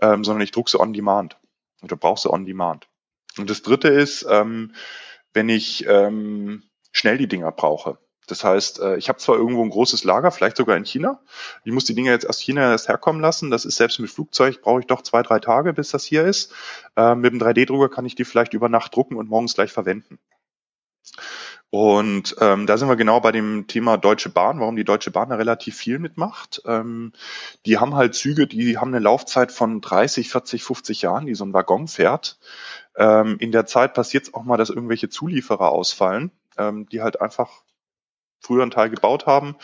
ähm, 0.00 0.24
sondern 0.24 0.42
ich 0.42 0.50
drucke 0.50 0.70
sie 0.70 0.80
on 0.80 0.92
demand. 0.92 1.38
Oder 1.82 1.96
brauche 1.96 2.20
sie 2.20 2.30
on 2.30 2.44
demand. 2.44 2.88
Und 3.38 3.48
das 3.48 3.62
dritte 3.62 3.88
ist, 3.88 4.26
ähm, 4.28 4.74
wenn 5.32 5.48
ich 5.48 5.86
ähm, 5.86 6.64
schnell 6.92 7.18
die 7.18 7.28
Dinger 7.28 7.52
brauche. 7.52 7.98
Das 8.30 8.44
heißt, 8.44 8.80
äh, 8.80 8.96
ich 8.96 9.08
habe 9.08 9.18
zwar 9.18 9.36
irgendwo 9.36 9.62
ein 9.62 9.70
großes 9.70 10.04
Lager, 10.04 10.30
vielleicht 10.30 10.56
sogar 10.56 10.76
in 10.76 10.84
China. 10.84 11.20
Ich 11.64 11.72
muss 11.72 11.84
die 11.84 11.94
Dinge 11.94 12.10
jetzt 12.10 12.28
aus 12.28 12.38
China 12.38 12.70
erst 12.70 12.88
herkommen 12.88 13.20
lassen. 13.20 13.50
Das 13.50 13.64
ist 13.64 13.76
selbst 13.76 13.98
mit 13.98 14.10
Flugzeug 14.10 14.62
brauche 14.62 14.80
ich 14.80 14.86
doch 14.86 15.02
zwei, 15.02 15.22
drei 15.22 15.38
Tage, 15.40 15.72
bis 15.72 15.90
das 15.90 16.04
hier 16.04 16.24
ist. 16.24 16.52
Äh, 16.96 17.14
mit 17.14 17.32
dem 17.32 17.40
3D-Drucker 17.40 17.88
kann 17.88 18.06
ich 18.06 18.14
die 18.14 18.24
vielleicht 18.24 18.54
über 18.54 18.68
Nacht 18.68 18.94
drucken 18.94 19.16
und 19.16 19.28
morgens 19.28 19.54
gleich 19.54 19.72
verwenden. 19.72 20.18
Und 21.70 22.34
ähm, 22.40 22.66
da 22.66 22.76
sind 22.76 22.88
wir 22.88 22.96
genau 22.96 23.20
bei 23.20 23.30
dem 23.30 23.68
Thema 23.68 23.96
Deutsche 23.96 24.28
Bahn, 24.28 24.58
warum 24.58 24.74
die 24.74 24.84
Deutsche 24.84 25.12
Bahn 25.12 25.28
da 25.28 25.36
relativ 25.36 25.76
viel 25.76 26.00
mitmacht. 26.00 26.62
Ähm, 26.66 27.12
die 27.64 27.78
haben 27.78 27.94
halt 27.94 28.16
Züge, 28.16 28.48
die 28.48 28.76
haben 28.76 28.88
eine 28.88 28.98
Laufzeit 28.98 29.52
von 29.52 29.80
30, 29.80 30.30
40, 30.30 30.64
50 30.64 31.02
Jahren, 31.02 31.26
die 31.26 31.34
so 31.36 31.44
ein 31.44 31.52
Waggon 31.52 31.86
fährt. 31.86 32.38
Ähm, 32.96 33.36
in 33.38 33.52
der 33.52 33.66
Zeit 33.66 33.94
passiert 33.94 34.24
es 34.24 34.34
auch 34.34 34.42
mal, 34.42 34.56
dass 34.56 34.70
irgendwelche 34.70 35.08
Zulieferer 35.08 35.70
ausfallen, 35.70 36.32
ähm, 36.58 36.88
die 36.88 37.02
halt 37.02 37.20
einfach 37.20 37.62
früher 38.40 38.62
einen 38.62 38.70
Teil 38.70 38.90
gebaut 38.90 39.26
haben, 39.26 39.56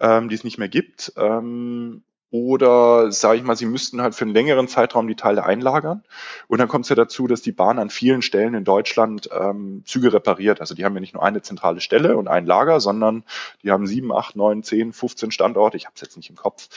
ähm, 0.00 0.28
die 0.28 0.34
es 0.34 0.44
nicht 0.44 0.58
mehr 0.58 0.68
gibt. 0.68 1.12
Ähm, 1.16 2.02
oder 2.32 3.12
sage 3.12 3.36
ich 3.36 3.44
mal, 3.44 3.56
sie 3.56 3.66
müssten 3.66 4.00
halt 4.00 4.14
für 4.14 4.24
einen 4.24 4.32
längeren 4.32 4.66
Zeitraum 4.66 5.06
die 5.06 5.16
Teile 5.16 5.44
einlagern. 5.44 6.02
Und 6.48 6.60
dann 6.60 6.66
kommt 6.66 6.86
es 6.86 6.88
ja 6.88 6.96
dazu, 6.96 7.26
dass 7.26 7.42
die 7.42 7.52
Bahn 7.52 7.78
an 7.78 7.90
vielen 7.90 8.22
Stellen 8.22 8.54
in 8.54 8.64
Deutschland 8.64 9.28
ähm, 9.38 9.82
Züge 9.84 10.14
repariert. 10.14 10.62
Also 10.62 10.74
die 10.74 10.86
haben 10.86 10.94
ja 10.94 11.00
nicht 11.00 11.12
nur 11.12 11.22
eine 11.22 11.42
zentrale 11.42 11.82
Stelle 11.82 12.16
und 12.16 12.28
ein 12.28 12.46
Lager, 12.46 12.80
sondern 12.80 13.24
die 13.62 13.70
haben 13.70 13.86
sieben, 13.86 14.14
acht, 14.14 14.34
neun, 14.34 14.62
zehn, 14.62 14.94
15 14.94 15.30
Standorte, 15.30 15.76
ich 15.76 15.84
habe 15.84 15.92
es 15.94 16.00
jetzt 16.00 16.16
nicht 16.16 16.30
im 16.30 16.36
Kopf, 16.36 16.70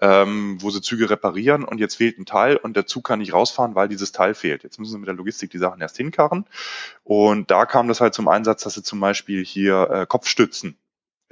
ähm, 0.00 0.58
wo 0.60 0.70
sie 0.70 0.80
Züge 0.80 1.10
reparieren 1.10 1.64
und 1.64 1.78
jetzt 1.78 1.96
fehlt 1.96 2.20
ein 2.20 2.24
Teil 2.24 2.56
und 2.56 2.76
der 2.76 2.86
Zug 2.86 3.02
kann 3.02 3.18
nicht 3.18 3.32
rausfahren, 3.32 3.74
weil 3.74 3.88
dieses 3.88 4.12
Teil 4.12 4.34
fehlt. 4.34 4.62
Jetzt 4.62 4.78
müssen 4.78 4.92
sie 4.92 4.98
mit 4.98 5.08
der 5.08 5.16
Logistik 5.16 5.50
die 5.50 5.58
Sachen 5.58 5.80
erst 5.80 5.96
hinkarren. 5.96 6.46
Und 7.02 7.50
da 7.50 7.66
kam 7.66 7.88
das 7.88 8.00
halt 8.00 8.14
zum 8.14 8.28
Einsatz, 8.28 8.62
dass 8.62 8.74
sie 8.74 8.84
zum 8.84 9.00
Beispiel 9.00 9.44
hier 9.44 9.90
äh, 9.90 10.06
Kopfstützen 10.06 10.78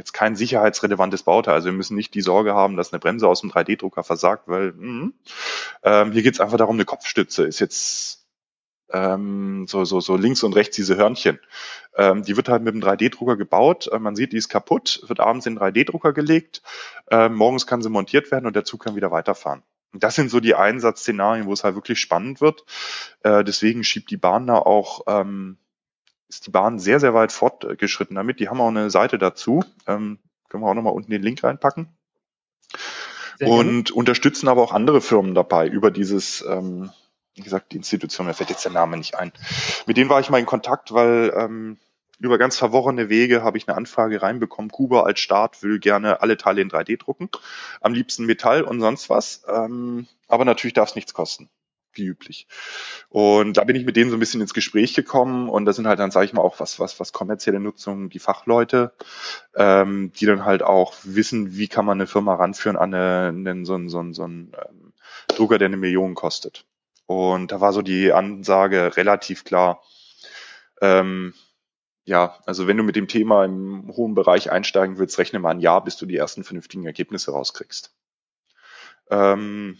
jetzt 0.01 0.12
kein 0.12 0.34
sicherheitsrelevantes 0.34 1.22
Bauteil. 1.22 1.55
Also 1.55 1.66
wir 1.66 1.72
müssen 1.72 1.94
nicht 1.94 2.14
die 2.14 2.22
Sorge 2.22 2.55
haben, 2.55 2.76
dass 2.76 2.92
eine 2.92 3.01
Bremse 3.01 3.28
aus 3.28 3.42
dem 3.42 3.51
3D-Drucker 3.51 4.03
versagt, 4.03 4.48
weil 4.48 4.72
mh, 4.72 5.11
ähm, 5.84 6.12
hier 6.12 6.22
geht 6.22 6.34
es 6.34 6.40
einfach 6.40 6.57
darum, 6.57 6.76
eine 6.76 6.84
Kopfstütze 6.84 7.44
ist 7.44 7.61
jetzt 7.61 8.26
ähm, 8.92 9.66
so, 9.68 9.84
so, 9.84 10.01
so 10.01 10.16
links 10.16 10.42
und 10.42 10.55
rechts 10.55 10.76
diese 10.76 10.96
Hörnchen. 10.96 11.38
Ähm, 11.96 12.22
die 12.24 12.36
wird 12.36 12.48
halt 12.48 12.62
mit 12.62 12.74
dem 12.74 12.82
3D-Drucker 12.82 13.36
gebaut. 13.36 13.88
Äh, 13.92 13.98
man 13.98 14.16
sieht, 14.16 14.32
die 14.32 14.38
ist 14.38 14.48
kaputt, 14.48 15.03
wird 15.07 15.20
abends 15.20 15.46
in 15.46 15.57
den 15.57 15.62
3D-Drucker 15.62 16.12
gelegt. 16.12 16.62
Äh, 17.11 17.28
morgens 17.28 17.66
kann 17.66 17.82
sie 17.82 17.90
montiert 17.90 18.30
werden 18.30 18.46
und 18.46 18.57
der 18.57 18.64
Zug 18.64 18.82
kann 18.82 18.96
wieder 18.96 19.11
weiterfahren. 19.11 19.62
Das 19.92 20.14
sind 20.14 20.30
so 20.30 20.40
die 20.40 20.55
Einsatzszenarien, 20.55 21.46
wo 21.46 21.53
es 21.53 21.64
halt 21.64 21.74
wirklich 21.74 22.01
spannend 22.01 22.40
wird. 22.40 22.64
Äh, 23.22 23.44
deswegen 23.44 23.84
schiebt 23.84 24.11
die 24.11 24.16
Bahn 24.16 24.46
da 24.46 24.55
auch 24.55 25.03
ähm, 25.09 25.59
ist 26.31 26.47
die 26.47 26.51
Bahn 26.51 26.78
sehr, 26.78 27.01
sehr 27.01 27.12
weit 27.12 27.33
fortgeschritten 27.33 28.14
damit. 28.14 28.41
Die 28.41 28.49
haben 28.49 28.61
auch 28.61 28.68
eine 28.68 28.89
Seite 28.89 29.18
dazu. 29.18 29.64
Ähm, 29.87 30.18
können 30.49 30.62
wir 30.62 30.70
auch 30.70 30.74
nochmal 30.74 30.93
unten 30.93 31.11
den 31.11 31.22
Link 31.22 31.43
reinpacken. 31.43 31.89
Sehr 33.39 33.49
und 33.49 33.87
gerne. 33.87 33.97
unterstützen 33.97 34.49
aber 34.49 34.62
auch 34.62 34.72
andere 34.72 35.01
Firmen 35.01 35.35
dabei 35.35 35.66
über 35.66 35.91
dieses, 35.91 36.45
ähm, 36.49 36.91
wie 37.35 37.43
gesagt, 37.43 37.72
die 37.72 37.76
Institution, 37.76 38.26
mir 38.26 38.35
fällt 38.35 38.51
jetzt 38.51 38.64
der 38.64 38.72
Name 38.72 38.97
nicht 38.97 39.16
ein. 39.16 39.33
Mit 39.87 39.97
denen 39.97 40.09
war 40.09 40.20
ich 40.20 40.31
mal 40.31 40.39
in 40.39 40.47
Kontakt, 40.47 40.93
weil 40.93 41.33
ähm, 41.37 41.78
über 42.20 42.39
ganz 42.39 42.57
verworrene 42.57 43.09
Wege 43.09 43.43
habe 43.43 43.59
ich 43.59 43.66
eine 43.66 43.76
Anfrage 43.76 44.22
reinbekommen. 44.22 44.70
Kuba 44.70 45.03
als 45.03 45.20
Staat 45.20 45.62
will 45.62 45.81
gerne 45.81 46.20
alle 46.20 46.37
Teile 46.37 46.61
in 46.61 46.70
3D 46.70 46.99
drucken. 46.99 47.28
Am 47.81 47.93
liebsten 47.93 48.26
Metall 48.26 48.62
und 48.62 48.81
sonst 48.81 49.11
was. 49.11 49.43
Ähm, 49.49 50.07
aber 50.28 50.45
natürlich 50.45 50.74
darf 50.74 50.91
es 50.91 50.95
nichts 50.95 51.14
kosten 51.14 51.49
wie 51.95 52.07
üblich. 52.07 52.47
Und 53.09 53.57
da 53.57 53.64
bin 53.64 53.76
ich 53.76 53.84
mit 53.84 53.97
denen 53.97 54.11
so 54.11 54.16
ein 54.16 54.20
bisschen 54.20 54.41
ins 54.41 54.55
Gespräch 54.55 54.95
gekommen 54.95 55.49
und 55.49 55.64
da 55.64 55.72
sind 55.72 55.86
halt 55.86 55.99
dann, 55.99 56.11
sage 56.11 56.26
ich 56.26 56.32
mal, 56.32 56.43
auch 56.43 56.61
was, 56.61 56.78
was, 56.78 57.01
was 57.01 57.12
kommerzielle 57.12 57.61
Nutzung, 57.61 58.11
die 58.11 58.18
Fachleute, 58.18 58.93
ähm, 59.55 60.12
die 60.12 60.26
dann 60.26 60.45
halt 60.45 60.62
auch 60.62 60.95
wissen, 61.03 61.57
wie 61.57 61.68
kann 61.68 61.84
man 61.84 61.99
eine 61.99 62.07
Firma 62.07 62.34
ranführen 62.34 62.76
an 62.76 62.95
einen, 62.95 63.64
so 63.64 63.74
einen, 63.74 63.88
so 63.88 63.99
einen, 63.99 64.14
so 64.14 64.24
einen 64.24 64.53
ähm, 64.55 64.93
Drucker, 65.28 65.59
der 65.59 65.66
eine 65.66 65.76
Million 65.76 66.14
kostet. 66.14 66.64
Und 67.07 67.53
da 67.53 67.61
war 67.61 67.72
so 67.72 67.82
die 67.82 68.12
Ansage 68.12 68.97
relativ 68.97 69.45
klar, 69.45 69.82
ähm, 70.80 71.34
ja, 72.05 72.38
also 72.47 72.66
wenn 72.66 72.76
du 72.76 72.82
mit 72.82 72.97
dem 72.97 73.09
Thema 73.09 73.45
im 73.45 73.93
hohen 73.95 74.14
Bereich 74.14 74.51
einsteigen 74.51 74.99
willst, 74.99 75.18
rechne 75.18 75.38
mal 75.38 75.51
ein 75.51 75.61
Jahr, 75.61 75.84
bis 75.84 75.97
du 75.97 76.07
die 76.07 76.16
ersten 76.16 76.45
vernünftigen 76.45 76.86
Ergebnisse 76.86 77.30
rauskriegst. 77.30 77.95
Ähm, 79.11 79.78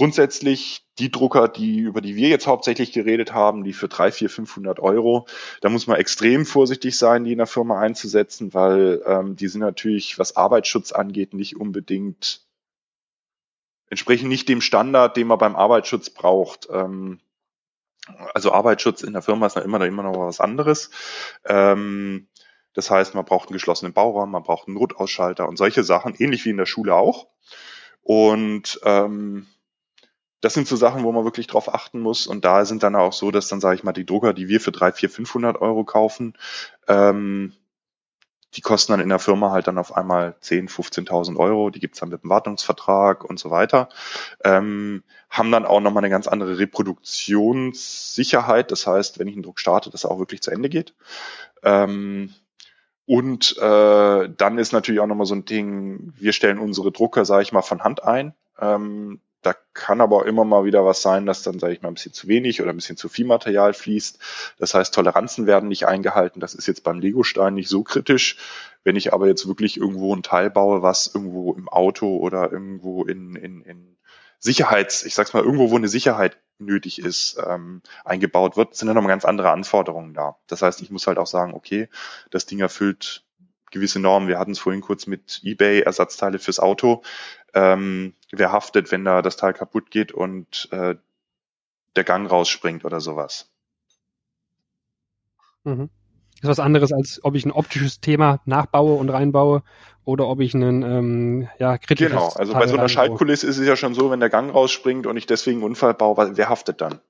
Grundsätzlich 0.00 0.86
die 0.98 1.10
Drucker, 1.10 1.46
die, 1.46 1.80
über 1.80 2.00
die 2.00 2.16
wir 2.16 2.30
jetzt 2.30 2.46
hauptsächlich 2.46 2.90
geredet 2.90 3.34
haben, 3.34 3.64
die 3.64 3.74
für 3.74 3.86
drei, 3.86 4.10
vier, 4.10 4.30
500 4.30 4.80
Euro, 4.80 5.26
da 5.60 5.68
muss 5.68 5.86
man 5.86 5.98
extrem 5.98 6.46
vorsichtig 6.46 6.96
sein, 6.96 7.24
die 7.24 7.32
in 7.32 7.36
der 7.36 7.46
Firma 7.46 7.78
einzusetzen, 7.78 8.54
weil 8.54 9.02
ähm, 9.04 9.36
die 9.36 9.46
sind 9.46 9.60
natürlich, 9.60 10.18
was 10.18 10.36
Arbeitsschutz 10.36 10.92
angeht, 10.92 11.34
nicht 11.34 11.60
unbedingt, 11.60 12.46
entsprechen 13.90 14.30
nicht 14.30 14.48
dem 14.48 14.62
Standard, 14.62 15.18
den 15.18 15.26
man 15.26 15.36
beim 15.36 15.54
Arbeitsschutz 15.54 16.08
braucht. 16.08 16.66
Ähm, 16.72 17.20
also 18.32 18.52
Arbeitsschutz 18.52 19.02
in 19.02 19.12
der 19.12 19.20
Firma 19.20 19.48
ist 19.48 19.58
immer, 19.58 19.84
immer 19.84 20.02
noch 20.02 20.18
was 20.18 20.40
anderes. 20.40 20.88
Ähm, 21.44 22.26
das 22.72 22.90
heißt, 22.90 23.14
man 23.14 23.26
braucht 23.26 23.50
einen 23.50 23.58
geschlossenen 23.58 23.92
Bauraum, 23.92 24.30
man 24.30 24.44
braucht 24.44 24.66
einen 24.66 24.78
Notausschalter 24.78 25.46
und 25.46 25.58
solche 25.58 25.84
Sachen, 25.84 26.14
ähnlich 26.16 26.46
wie 26.46 26.50
in 26.50 26.56
der 26.56 26.64
Schule 26.64 26.94
auch. 26.94 27.28
Und 28.00 28.80
ähm, 28.84 29.46
das 30.40 30.54
sind 30.54 30.66
so 30.66 30.76
Sachen, 30.76 31.04
wo 31.04 31.12
man 31.12 31.24
wirklich 31.24 31.46
drauf 31.46 31.72
achten 31.72 32.00
muss. 32.00 32.26
Und 32.26 32.44
da 32.44 32.64
sind 32.64 32.82
dann 32.82 32.96
auch 32.96 33.12
so, 33.12 33.30
dass 33.30 33.48
dann, 33.48 33.60
sage 33.60 33.76
ich 33.76 33.84
mal, 33.84 33.92
die 33.92 34.06
Drucker, 34.06 34.32
die 34.32 34.48
wir 34.48 34.60
für 34.60 34.72
drei, 34.72 34.92
vier, 34.92 35.10
500 35.10 35.60
Euro 35.60 35.84
kaufen, 35.84 36.34
ähm, 36.88 37.52
die 38.54 38.62
kosten 38.62 38.92
dann 38.92 39.00
in 39.00 39.08
der 39.08 39.20
Firma 39.20 39.52
halt 39.52 39.68
dann 39.68 39.78
auf 39.78 39.96
einmal 39.96 40.34
10, 40.40 40.68
15.000 40.68 41.36
Euro. 41.36 41.70
Die 41.70 41.78
gibt's 41.78 42.00
dann 42.00 42.08
mit 42.08 42.24
dem 42.24 42.30
Wartungsvertrag 42.30 43.24
und 43.24 43.38
so 43.38 43.50
weiter. 43.50 43.88
Ähm, 44.42 45.04
haben 45.28 45.52
dann 45.52 45.66
auch 45.66 45.80
nochmal 45.80 46.02
eine 46.02 46.10
ganz 46.10 46.26
andere 46.26 46.58
Reproduktionssicherheit. 46.58 48.72
Das 48.72 48.86
heißt, 48.86 49.18
wenn 49.18 49.28
ich 49.28 49.34
einen 49.34 49.44
Druck 49.44 49.60
starte, 49.60 49.90
dass 49.90 50.04
er 50.04 50.10
auch 50.10 50.18
wirklich 50.18 50.42
zu 50.42 50.50
Ende 50.50 50.68
geht. 50.68 50.94
Ähm, 51.62 52.34
und 53.06 53.56
äh, 53.58 54.28
dann 54.36 54.58
ist 54.58 54.72
natürlich 54.72 55.00
auch 55.00 55.06
nochmal 55.06 55.26
so 55.26 55.34
ein 55.34 55.44
Ding, 55.44 56.12
wir 56.16 56.32
stellen 56.32 56.58
unsere 56.58 56.90
Drucker, 56.90 57.24
sage 57.24 57.42
ich 57.42 57.52
mal, 57.52 57.62
von 57.62 57.84
Hand 57.84 58.02
ein. 58.02 58.34
Ähm, 58.60 59.20
da 59.42 59.54
kann 59.72 60.00
aber 60.00 60.26
immer 60.26 60.44
mal 60.44 60.64
wieder 60.64 60.84
was 60.84 61.02
sein, 61.02 61.26
dass 61.26 61.42
dann, 61.42 61.58
sage 61.58 61.72
ich 61.72 61.82
mal, 61.82 61.88
ein 61.88 61.94
bisschen 61.94 62.12
zu 62.12 62.28
wenig 62.28 62.60
oder 62.60 62.70
ein 62.70 62.76
bisschen 62.76 62.96
zu 62.96 63.08
viel 63.08 63.26
Material 63.26 63.72
fließt. 63.72 64.18
Das 64.58 64.74
heißt, 64.74 64.94
Toleranzen 64.94 65.46
werden 65.46 65.68
nicht 65.68 65.86
eingehalten. 65.86 66.40
Das 66.40 66.54
ist 66.54 66.66
jetzt 66.66 66.84
beim 66.84 67.00
Legostein 67.00 67.54
nicht 67.54 67.68
so 67.68 67.82
kritisch. 67.82 68.36
Wenn 68.84 68.96
ich 68.96 69.12
aber 69.12 69.26
jetzt 69.26 69.46
wirklich 69.46 69.78
irgendwo 69.78 70.14
ein 70.14 70.22
Teil 70.22 70.50
baue, 70.50 70.82
was 70.82 71.10
irgendwo 71.14 71.54
im 71.54 71.68
Auto 71.68 72.18
oder 72.18 72.52
irgendwo 72.52 73.04
in, 73.04 73.34
in, 73.36 73.62
in 73.62 73.96
Sicherheits, 74.38 75.04
ich 75.04 75.14
sag's 75.14 75.32
mal, 75.32 75.42
irgendwo, 75.42 75.70
wo 75.70 75.76
eine 75.76 75.88
Sicherheit 75.88 76.38
nötig 76.58 76.98
ist, 77.00 77.38
ähm, 77.46 77.82
eingebaut 78.04 78.56
wird, 78.56 78.74
sind 78.74 78.88
dann 78.88 78.94
nochmal 78.94 79.12
ganz 79.12 79.24
andere 79.24 79.50
Anforderungen 79.50 80.14
da. 80.14 80.36
Das 80.46 80.62
heißt, 80.62 80.80
ich 80.82 80.90
muss 80.90 81.06
halt 81.06 81.18
auch 81.18 81.26
sagen, 81.26 81.54
okay, 81.54 81.88
das 82.30 82.46
Ding 82.46 82.60
erfüllt 82.60 83.24
gewisse 83.70 84.00
Normen. 84.00 84.28
Wir 84.28 84.38
hatten 84.38 84.52
es 84.52 84.58
vorhin 84.58 84.80
kurz 84.80 85.06
mit 85.06 85.40
eBay, 85.44 85.80
Ersatzteile 85.80 86.38
fürs 86.38 86.58
Auto. 86.58 87.02
Ähm, 87.54 88.14
wer 88.32 88.52
haftet, 88.52 88.90
wenn 88.90 89.04
da 89.04 89.22
das 89.22 89.36
Teil 89.36 89.52
kaputt 89.52 89.90
geht 89.90 90.12
und 90.12 90.68
äh, 90.72 90.96
der 91.96 92.04
Gang 92.04 92.30
rausspringt 92.30 92.84
oder 92.84 93.00
sowas. 93.00 93.50
Mhm. 95.64 95.90
ist 96.40 96.48
was 96.48 96.60
anderes, 96.60 96.92
als 96.92 97.20
ob 97.22 97.34
ich 97.34 97.44
ein 97.44 97.52
optisches 97.52 98.00
Thema 98.00 98.40
nachbaue 98.44 98.94
und 98.94 99.10
reinbaue 99.10 99.62
oder 100.04 100.26
ob 100.26 100.40
ich 100.40 100.54
einen 100.54 100.82
ähm, 100.82 101.48
ja, 101.58 101.76
kritisches 101.76 102.12
Genau, 102.12 102.28
also 102.28 102.52
Teil 102.52 102.62
bei 102.62 102.68
so 102.68 102.76
einer 102.76 102.88
Schaltkulisse 102.88 103.46
ist 103.46 103.58
es 103.58 103.66
ja 103.66 103.76
schon 103.76 103.94
so, 103.94 104.10
wenn 104.10 104.20
der 104.20 104.30
Gang 104.30 104.54
rausspringt 104.54 105.06
und 105.06 105.16
ich 105.16 105.26
deswegen 105.26 105.58
einen 105.58 105.66
Unfall 105.66 105.94
baue, 105.94 106.36
wer 106.36 106.48
haftet 106.48 106.80
dann? 106.80 107.00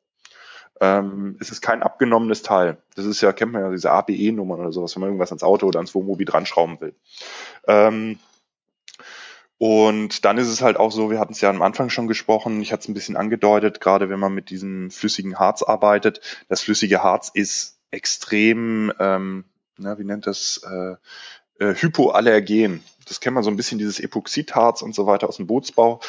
Ähm, 0.81 1.37
es 1.39 1.51
ist 1.51 1.61
kein 1.61 1.83
abgenommenes 1.83 2.43
Teil. 2.43 2.79
Das 2.97 3.05
ist 3.05 3.21
ja, 3.21 3.33
kennt 3.33 3.53
man 3.53 3.63
ja 3.63 3.71
diese 3.71 3.91
ABE-Nummern 3.91 4.61
oder 4.61 4.73
sowas, 4.73 4.97
wenn 4.97 5.03
man 5.03 5.11
irgendwas 5.11 5.31
ans 5.31 5.43
Auto 5.43 5.67
oder 5.67 5.79
ans 5.79 5.95
Wohnmobil 5.95 6.25
dran 6.25 6.47
schrauben 6.47 6.81
will. 6.81 6.95
Ähm, 7.69 8.19
und 9.63 10.25
dann 10.25 10.39
ist 10.39 10.49
es 10.49 10.63
halt 10.63 10.79
auch 10.79 10.91
so, 10.91 11.11
wir 11.11 11.21
hatten 11.21 11.35
es 11.35 11.43
ja 11.43 11.51
am 11.51 11.61
Anfang 11.61 11.91
schon 11.91 12.09
gesprochen, 12.09 12.63
ich 12.63 12.73
hatte 12.73 12.81
es 12.81 12.89
ein 12.89 12.95
bisschen 12.95 13.19
angedeutet, 13.19 13.79
gerade 13.79 14.09
wenn 14.09 14.19
man 14.19 14.33
mit 14.33 14.49
diesem 14.49 14.91
flüssigen 14.91 15.39
Harz 15.39 15.63
arbeitet. 15.63 16.23
Das 16.49 16.63
flüssige 16.63 17.03
Harz 17.03 17.31
ist 17.35 17.77
extrem, 17.91 18.91
ähm, 18.99 19.45
na, 19.77 19.99
wie 19.99 20.05
nennt 20.05 20.27
das, 20.27 20.63
äh, 20.65 20.95
äh, 21.63 21.75
hypoallergen. 21.75 22.83
Das 23.07 23.21
kennt 23.21 23.35
man 23.35 23.45
so 23.45 23.51
ein 23.51 23.57
bisschen, 23.59 23.77
dieses 23.77 24.01
Epoxidharz 24.01 24.81
und 24.81 24.95
so 24.95 25.05
weiter 25.05 25.29
aus 25.29 25.37
dem 25.37 25.47
Bootsbau. 25.47 26.01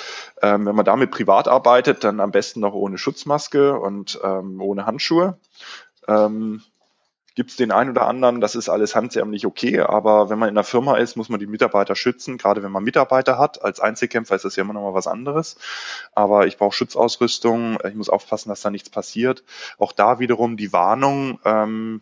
Ähm, 0.41 0.65
wenn 0.65 0.75
man 0.75 0.85
damit 0.85 1.11
privat 1.11 1.49
arbeitet, 1.49 2.05
dann 2.05 2.21
am 2.21 2.31
besten 2.31 2.61
noch 2.61 2.73
ohne 2.73 2.97
Schutzmaske 2.97 3.77
und 3.77 4.17
ähm, 4.23 4.61
ohne 4.61 4.85
Handschuhe. 4.85 5.37
Ähm, 6.07 6.61
Gibt 7.33 7.51
es 7.51 7.55
den 7.55 7.71
einen 7.71 7.91
oder 7.91 8.07
anderen, 8.07 8.41
das 8.41 8.55
ist 8.55 8.67
alles 8.67 8.93
handsämlich 8.93 9.45
okay, 9.45 9.79
aber 9.79 10.29
wenn 10.29 10.37
man 10.37 10.49
in 10.49 10.57
einer 10.57 10.65
Firma 10.65 10.97
ist, 10.97 11.15
muss 11.15 11.29
man 11.29 11.39
die 11.39 11.47
Mitarbeiter 11.47 11.95
schützen, 11.95 12.37
gerade 12.37 12.61
wenn 12.61 12.71
man 12.71 12.83
Mitarbeiter 12.83 13.37
hat. 13.37 13.63
Als 13.63 13.79
Einzelkämpfer 13.79 14.35
ist 14.35 14.43
das 14.43 14.57
ja 14.57 14.63
immer 14.63 14.73
noch 14.73 14.81
mal 14.81 14.93
was 14.93 15.07
anderes. 15.07 15.55
Aber 16.13 16.45
ich 16.47 16.57
brauche 16.57 16.75
Schutzausrüstung, 16.75 17.77
ich 17.87 17.95
muss 17.95 18.09
aufpassen, 18.09 18.49
dass 18.49 18.61
da 18.61 18.69
nichts 18.69 18.89
passiert. 18.89 19.45
Auch 19.77 19.93
da 19.93 20.19
wiederum 20.19 20.57
die 20.57 20.73
Warnung, 20.73 21.39
ähm, 21.45 22.01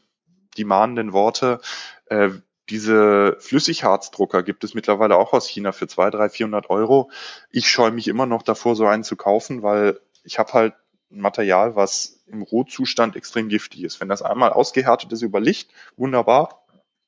die 0.57 0.65
mahnenden 0.65 1.13
Worte, 1.13 1.61
äh, 2.07 2.29
diese 2.69 3.37
Flüssigharzdrucker 3.39 4.43
gibt 4.43 4.63
es 4.63 4.73
mittlerweile 4.73 5.15
auch 5.15 5.33
aus 5.33 5.47
China 5.47 5.71
für 5.71 5.87
200, 5.87 6.13
300, 6.15 6.31
400 6.31 6.69
Euro. 6.69 7.11
Ich 7.51 7.67
scheue 7.67 7.91
mich 7.91 8.07
immer 8.07 8.25
noch 8.25 8.43
davor, 8.43 8.75
so 8.75 8.85
einen 8.85 9.03
zu 9.03 9.15
kaufen, 9.15 9.63
weil 9.63 9.99
ich 10.23 10.39
habe 10.39 10.53
halt 10.53 10.73
ein 11.11 11.21
Material, 11.21 11.75
was 11.75 12.23
im 12.27 12.41
Rohzustand 12.41 13.15
extrem 13.15 13.49
giftig 13.49 13.83
ist. 13.83 13.99
Wenn 13.99 14.09
das 14.09 14.21
einmal 14.21 14.51
ausgehärtet 14.51 15.11
ist 15.11 15.21
über 15.21 15.39
Licht, 15.39 15.71
wunderbar, 15.97 16.65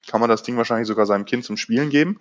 kann 0.07 0.19
man 0.21 0.29
das 0.29 0.43
Ding 0.43 0.57
wahrscheinlich 0.57 0.87
sogar 0.87 1.05
seinem 1.05 1.25
Kind 1.25 1.45
zum 1.45 1.57
Spielen 1.57 1.89
geben. 1.89 2.19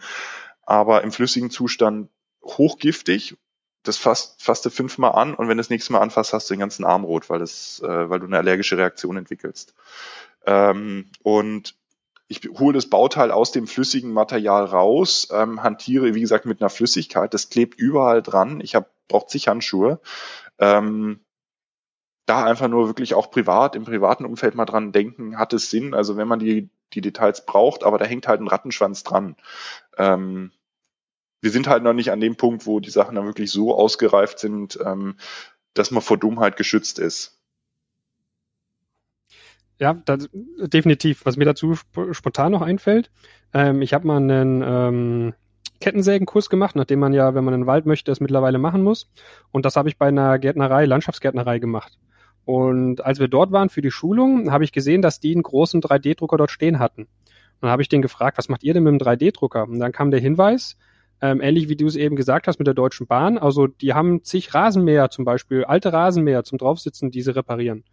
Aber 0.64 1.02
im 1.02 1.12
flüssigen 1.12 1.50
Zustand 1.50 2.10
hochgiftig. 2.44 3.36
Das 3.82 3.96
fasst, 3.96 4.42
fasst 4.42 4.66
du 4.66 4.70
fünfmal 4.70 5.12
an 5.12 5.34
und 5.34 5.48
wenn 5.48 5.56
du 5.56 5.62
das 5.62 5.70
nächste 5.70 5.92
Mal 5.94 6.00
anfasst, 6.00 6.34
hast 6.34 6.50
du 6.50 6.54
den 6.54 6.60
ganzen 6.60 6.84
Arm 6.84 7.02
rot, 7.04 7.30
weil, 7.30 7.38
das, 7.38 7.80
äh, 7.82 8.10
weil 8.10 8.20
du 8.20 8.26
eine 8.26 8.36
allergische 8.36 8.76
Reaktion 8.76 9.16
entwickelst. 9.16 9.72
Ähm, 10.44 11.10
und 11.22 11.76
ich 12.28 12.42
hole 12.58 12.74
das 12.74 12.90
Bauteil 12.90 13.30
aus 13.30 13.52
dem 13.52 13.66
flüssigen 13.66 14.12
Material 14.12 14.66
raus, 14.66 15.28
ähm, 15.32 15.62
hantiere, 15.62 16.14
wie 16.14 16.20
gesagt, 16.20 16.44
mit 16.44 16.60
einer 16.60 16.68
Flüssigkeit. 16.68 17.32
Das 17.32 17.48
klebt 17.48 17.80
überall 17.80 18.22
dran. 18.22 18.60
Ich 18.60 18.74
habe 18.74 18.86
braucht 19.08 19.30
sich 19.30 19.48
Handschuhe. 19.48 20.00
Ähm, 20.58 21.20
da 22.30 22.44
einfach 22.44 22.68
nur 22.68 22.86
wirklich 22.86 23.14
auch 23.14 23.32
privat, 23.32 23.74
im 23.74 23.84
privaten 23.84 24.24
Umfeld 24.24 24.54
mal 24.54 24.64
dran 24.64 24.92
denken, 24.92 25.36
hat 25.36 25.52
es 25.52 25.68
Sinn. 25.68 25.94
Also 25.94 26.16
wenn 26.16 26.28
man 26.28 26.38
die, 26.38 26.70
die 26.92 27.00
Details 27.00 27.44
braucht, 27.44 27.82
aber 27.82 27.98
da 27.98 28.04
hängt 28.04 28.28
halt 28.28 28.40
ein 28.40 28.46
Rattenschwanz 28.46 29.02
dran. 29.02 29.34
Ähm, 29.98 30.52
wir 31.40 31.50
sind 31.50 31.66
halt 31.66 31.82
noch 31.82 31.92
nicht 31.92 32.12
an 32.12 32.20
dem 32.20 32.36
Punkt, 32.36 32.66
wo 32.66 32.78
die 32.78 32.90
Sachen 32.90 33.16
dann 33.16 33.26
wirklich 33.26 33.50
so 33.50 33.74
ausgereift 33.74 34.38
sind, 34.38 34.78
ähm, 34.84 35.16
dass 35.74 35.90
man 35.90 36.02
vor 36.02 36.18
Dummheit 36.18 36.56
geschützt 36.56 37.00
ist. 37.00 37.36
Ja, 39.78 39.94
das, 40.04 40.28
definitiv. 40.32 41.26
Was 41.26 41.36
mir 41.36 41.46
dazu 41.46 41.72
sp 41.74 42.12
spontan 42.12 42.52
noch 42.52 42.62
einfällt, 42.62 43.10
ähm, 43.52 43.82
ich 43.82 43.92
habe 43.92 44.06
mal 44.06 44.18
einen 44.18 44.62
ähm, 44.64 45.34
Kettensägenkurs 45.80 46.48
gemacht, 46.48 46.76
nachdem 46.76 47.00
man 47.00 47.12
ja, 47.12 47.34
wenn 47.34 47.42
man 47.42 47.54
in 47.54 47.62
den 47.62 47.66
Wald 47.66 47.86
möchte, 47.86 48.12
das 48.12 48.20
mittlerweile 48.20 48.58
machen 48.58 48.84
muss. 48.84 49.10
Und 49.50 49.64
das 49.64 49.74
habe 49.74 49.88
ich 49.88 49.98
bei 49.98 50.06
einer 50.06 50.38
Gärtnerei, 50.38 50.84
Landschaftsgärtnerei 50.84 51.58
gemacht. 51.58 51.98
Und 52.44 53.04
als 53.04 53.20
wir 53.20 53.28
dort 53.28 53.52
waren 53.52 53.68
für 53.68 53.82
die 53.82 53.90
Schulung, 53.90 54.50
habe 54.50 54.64
ich 54.64 54.72
gesehen, 54.72 55.02
dass 55.02 55.20
die 55.20 55.32
einen 55.32 55.42
großen 55.42 55.80
3D-Drucker 55.80 56.36
dort 56.36 56.50
stehen 56.50 56.78
hatten. 56.78 57.02
Und 57.02 57.62
dann 57.62 57.70
habe 57.70 57.82
ich 57.82 57.88
den 57.88 58.02
gefragt, 58.02 58.38
was 58.38 58.48
macht 58.48 58.64
ihr 58.64 58.74
denn 58.74 58.82
mit 58.82 58.92
dem 58.92 58.98
3D-Drucker? 58.98 59.64
Und 59.64 59.78
dann 59.78 59.92
kam 59.92 60.10
der 60.10 60.20
Hinweis, 60.20 60.76
ähm, 61.20 61.40
ähnlich 61.40 61.68
wie 61.68 61.76
du 61.76 61.86
es 61.86 61.96
eben 61.96 62.16
gesagt 62.16 62.46
hast 62.46 62.58
mit 62.58 62.66
der 62.66 62.74
Deutschen 62.74 63.06
Bahn, 63.06 63.36
also 63.36 63.66
die 63.66 63.92
haben 63.92 64.24
zig 64.24 64.54
Rasenmäher 64.54 65.10
zum 65.10 65.24
Beispiel, 65.24 65.64
alte 65.64 65.92
Rasenmäher 65.92 66.44
zum 66.44 66.56
Draufsitzen, 66.58 67.10
die 67.10 67.20
sie 67.20 67.34
reparieren 67.34 67.84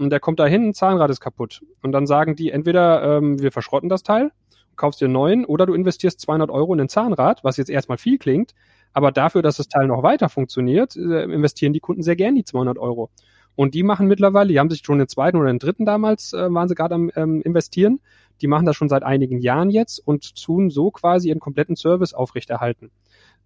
und 0.00 0.10
der 0.10 0.20
kommt 0.20 0.40
da 0.40 0.46
hin, 0.46 0.68
ein 0.68 0.74
Zahnrad 0.74 1.10
ist 1.10 1.20
kaputt. 1.20 1.60
Und 1.82 1.92
dann 1.92 2.06
sagen 2.06 2.34
die 2.34 2.50
entweder, 2.50 3.18
ähm, 3.18 3.40
wir 3.40 3.52
verschrotten 3.52 3.88
das 3.88 4.02
Teil, 4.02 4.32
kaufst 4.76 5.00
dir 5.00 5.06
einen 5.06 5.12
neuen, 5.12 5.44
oder 5.44 5.66
du 5.66 5.74
investierst 5.74 6.20
200 6.20 6.50
Euro 6.50 6.72
in 6.72 6.80
ein 6.80 6.88
Zahnrad, 6.88 7.44
was 7.44 7.58
jetzt 7.58 7.70
erstmal 7.70 7.98
viel 7.98 8.18
klingt, 8.18 8.54
aber 8.92 9.12
dafür, 9.12 9.42
dass 9.42 9.58
das 9.58 9.68
Teil 9.68 9.86
noch 9.86 10.02
weiter 10.02 10.28
funktioniert, 10.28 10.96
äh, 10.96 11.24
investieren 11.24 11.72
die 11.72 11.80
Kunden 11.80 12.02
sehr 12.02 12.16
gern 12.16 12.34
die 12.34 12.44
200 12.44 12.78
Euro. 12.78 13.10
Und 13.56 13.74
die 13.74 13.82
machen 13.82 14.06
mittlerweile, 14.06 14.48
die 14.48 14.58
haben 14.58 14.70
sich 14.70 14.82
schon 14.84 14.98
den 14.98 15.08
zweiten 15.08 15.36
oder 15.36 15.48
den 15.48 15.58
dritten 15.58 15.84
damals, 15.84 16.32
äh, 16.32 16.52
waren 16.52 16.68
sie 16.68 16.74
gerade 16.74 16.94
am 16.94 17.10
ähm, 17.14 17.42
investieren, 17.42 18.00
die 18.40 18.46
machen 18.46 18.64
das 18.64 18.76
schon 18.76 18.88
seit 18.88 19.02
einigen 19.02 19.38
Jahren 19.38 19.70
jetzt 19.70 19.98
und 19.98 20.34
tun 20.42 20.70
so 20.70 20.90
quasi 20.90 21.28
ihren 21.28 21.40
kompletten 21.40 21.76
Service 21.76 22.14
aufrechterhalten. 22.14 22.90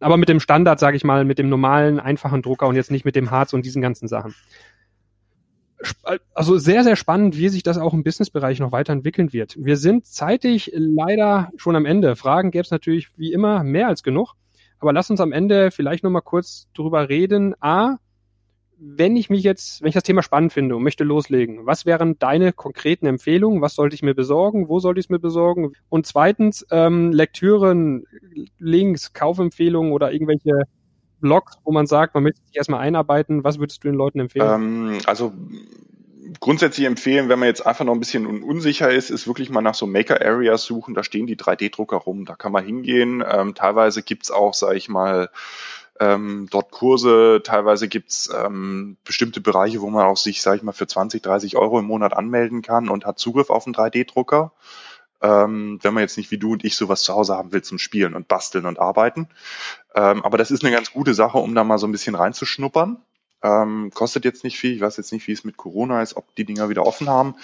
Aber 0.00 0.16
mit 0.16 0.28
dem 0.28 0.40
Standard, 0.40 0.78
sage 0.78 0.96
ich 0.96 1.05
mal, 1.05 1.24
mit 1.24 1.38
dem 1.38 1.48
normalen, 1.48 1.98
einfachen 1.98 2.42
Drucker 2.42 2.68
und 2.68 2.76
jetzt 2.76 2.90
nicht 2.90 3.05
mit 3.05 3.16
dem 3.16 3.30
Harz 3.30 3.52
und 3.52 3.64
diesen 3.64 3.82
ganzen 3.82 4.09
Sachen 4.09 4.34
also 6.34 6.59
sehr, 6.59 6.84
sehr 6.84 6.96
spannend, 6.96 7.36
wie 7.36 7.48
sich 7.48 7.62
das 7.62 7.78
auch 7.78 7.94
im 7.94 8.05
Businessbereich 8.05 8.61
noch 8.61 8.72
weiterentwickeln 8.72 9.32
wird. 9.32 9.57
Wir 9.59 9.76
sind 9.76 10.07
zeitig 10.07 10.70
leider 10.74 11.50
schon 11.57 11.76
am 11.76 11.86
Ende. 11.86 12.16
Fragen 12.16 12.50
gäbe 12.50 12.62
es 12.62 12.70
natürlich 12.70 13.09
wie 13.16 13.32
immer 13.32 13.62
mehr 13.64 13.88
als 13.88 14.02
genug. 14.02 14.34
Aber 14.78 14.92
lass 14.92 15.11
uns 15.11 15.20
am 15.20 15.32
Ende 15.32 15.70
vielleicht 15.70 16.05
nochmal 16.05 16.22
kurz 16.22 16.68
drüber 16.74 17.09
reden. 17.09 17.55
A, 17.61 17.96
wenn 18.78 19.16
ich 19.16 19.30
mich 19.30 19.42
jetzt, 19.42 19.82
wenn 19.82 19.88
ich 19.88 19.94
das 19.94 20.02
Thema 20.02 20.22
spannend 20.22 20.52
finde 20.52 20.76
und 20.76 20.82
möchte 20.82 21.04
loslegen, 21.04 21.66
was 21.66 21.86
wären 21.86 22.18
deine 22.18 22.52
konkreten 22.52 23.06
Empfehlungen? 23.06 23.62
Was 23.62 23.74
sollte 23.74 23.94
ich 23.94 24.02
mir 24.02 24.14
besorgen? 24.14 24.68
Wo 24.68 24.80
sollte 24.80 25.00
ich 25.00 25.06
es 25.06 25.10
mir 25.10 25.18
besorgen? 25.18 25.72
Und 25.88 26.06
zweitens, 26.06 26.66
ähm, 26.70 27.12
Lektüren, 27.12 28.04
Links, 28.58 29.12
Kaufempfehlungen 29.12 29.92
oder 29.92 30.12
irgendwelche 30.12 30.64
Blogs, 31.20 31.56
wo 31.64 31.72
man 31.72 31.86
sagt, 31.86 32.14
man 32.14 32.24
möchte 32.24 32.42
sich 32.46 32.56
erstmal 32.56 32.80
einarbeiten? 32.80 33.44
Was 33.44 33.58
würdest 33.58 33.82
du 33.82 33.88
den 33.88 33.96
Leuten 33.96 34.20
empfehlen? 34.20 34.52
Ähm, 34.52 34.98
also 35.06 35.32
grundsätzlich 36.40 36.86
empfehlen, 36.86 37.28
wenn 37.28 37.38
man 37.38 37.48
jetzt 37.48 37.66
einfach 37.66 37.84
noch 37.84 37.94
ein 37.94 38.00
bisschen 38.00 38.42
unsicher 38.42 38.90
ist, 38.90 39.10
ist 39.10 39.26
wirklich 39.26 39.50
mal 39.50 39.60
nach 39.62 39.74
so 39.74 39.86
Maker-Areas 39.86 40.64
suchen. 40.64 40.94
Da 40.94 41.02
stehen 41.02 41.26
die 41.26 41.36
3D-Drucker 41.36 41.96
rum, 41.96 42.24
da 42.24 42.34
kann 42.34 42.52
man 42.52 42.64
hingehen. 42.64 43.24
Ähm, 43.26 43.54
teilweise 43.54 44.02
gibt's 44.02 44.30
auch, 44.30 44.54
sage 44.54 44.76
ich 44.76 44.88
mal, 44.88 45.30
ähm, 46.01 46.49
dort 46.51 46.70
Kurse, 46.70 47.40
teilweise 47.45 47.88
gibt's 47.88 48.30
ähm, 48.34 48.97
bestimmte 49.05 49.40
Bereiche, 49.40 49.80
wo 49.80 49.90
man 49.90 50.07
auch 50.07 50.16
sich, 50.16 50.42
sage 50.42 50.59
ich 50.59 50.62
mal, 50.62 50.72
für 50.72 50.86
20, 50.86 51.22
30 51.22 51.57
Euro 51.57 51.78
im 51.78 51.86
Monat 51.86 52.14
anmelden 52.14 52.62
kann 52.62 52.88
und 52.88 53.07
hat 53.07 53.18
Zugriff 53.18 53.51
auf 53.51 53.66
einen 53.66 53.74
3D-Drucker 53.74 54.53
ähm, 55.24 55.78
wenn 55.80 55.95
man 55.95 56.03
jetzt 56.03 56.18
nicht 56.18 56.30
wie 56.30 56.38
du 56.38 56.53
und 56.53 56.64
ich 56.64 56.76
sowas 56.76 57.03
zu 57.03 57.14
Hause 57.14 57.34
haben 57.34 57.53
will 57.53 57.62
zum 57.62 57.78
Spielen 57.78 58.14
und 58.14 58.28
basteln 58.28 58.66
und 58.66 58.78
arbeiten. 58.78 59.28
Ähm, 59.95 60.22
aber 60.22 60.36
das 60.36 60.51
ist 60.51 60.62
eine 60.62 60.74
ganz 60.74 60.92
gute 60.92 61.14
Sache, 61.14 61.38
um 61.38 61.55
da 61.55 61.64
mal 61.64 61.78
so 61.78 61.86
ein 61.86 61.92
bisschen 61.92 62.14
reinzuschnuppern. 62.14 62.99
Ähm, 63.42 63.90
kostet 63.95 64.24
jetzt 64.24 64.45
nicht 64.45 64.59
viel. 64.59 64.74
Ich 64.74 64.82
weiß 64.82 64.99
jetzt 64.99 65.12
nicht, 65.12 65.26
wie 65.26 65.32
es 65.32 65.45
mit 65.45 65.57
Corona 65.57 66.03
ist, 66.03 66.16
ob 66.16 66.34
die 66.34 66.45
Dinger 66.45 66.68
wieder 66.68 66.86
offen 66.86 67.09
haben. 67.09 67.36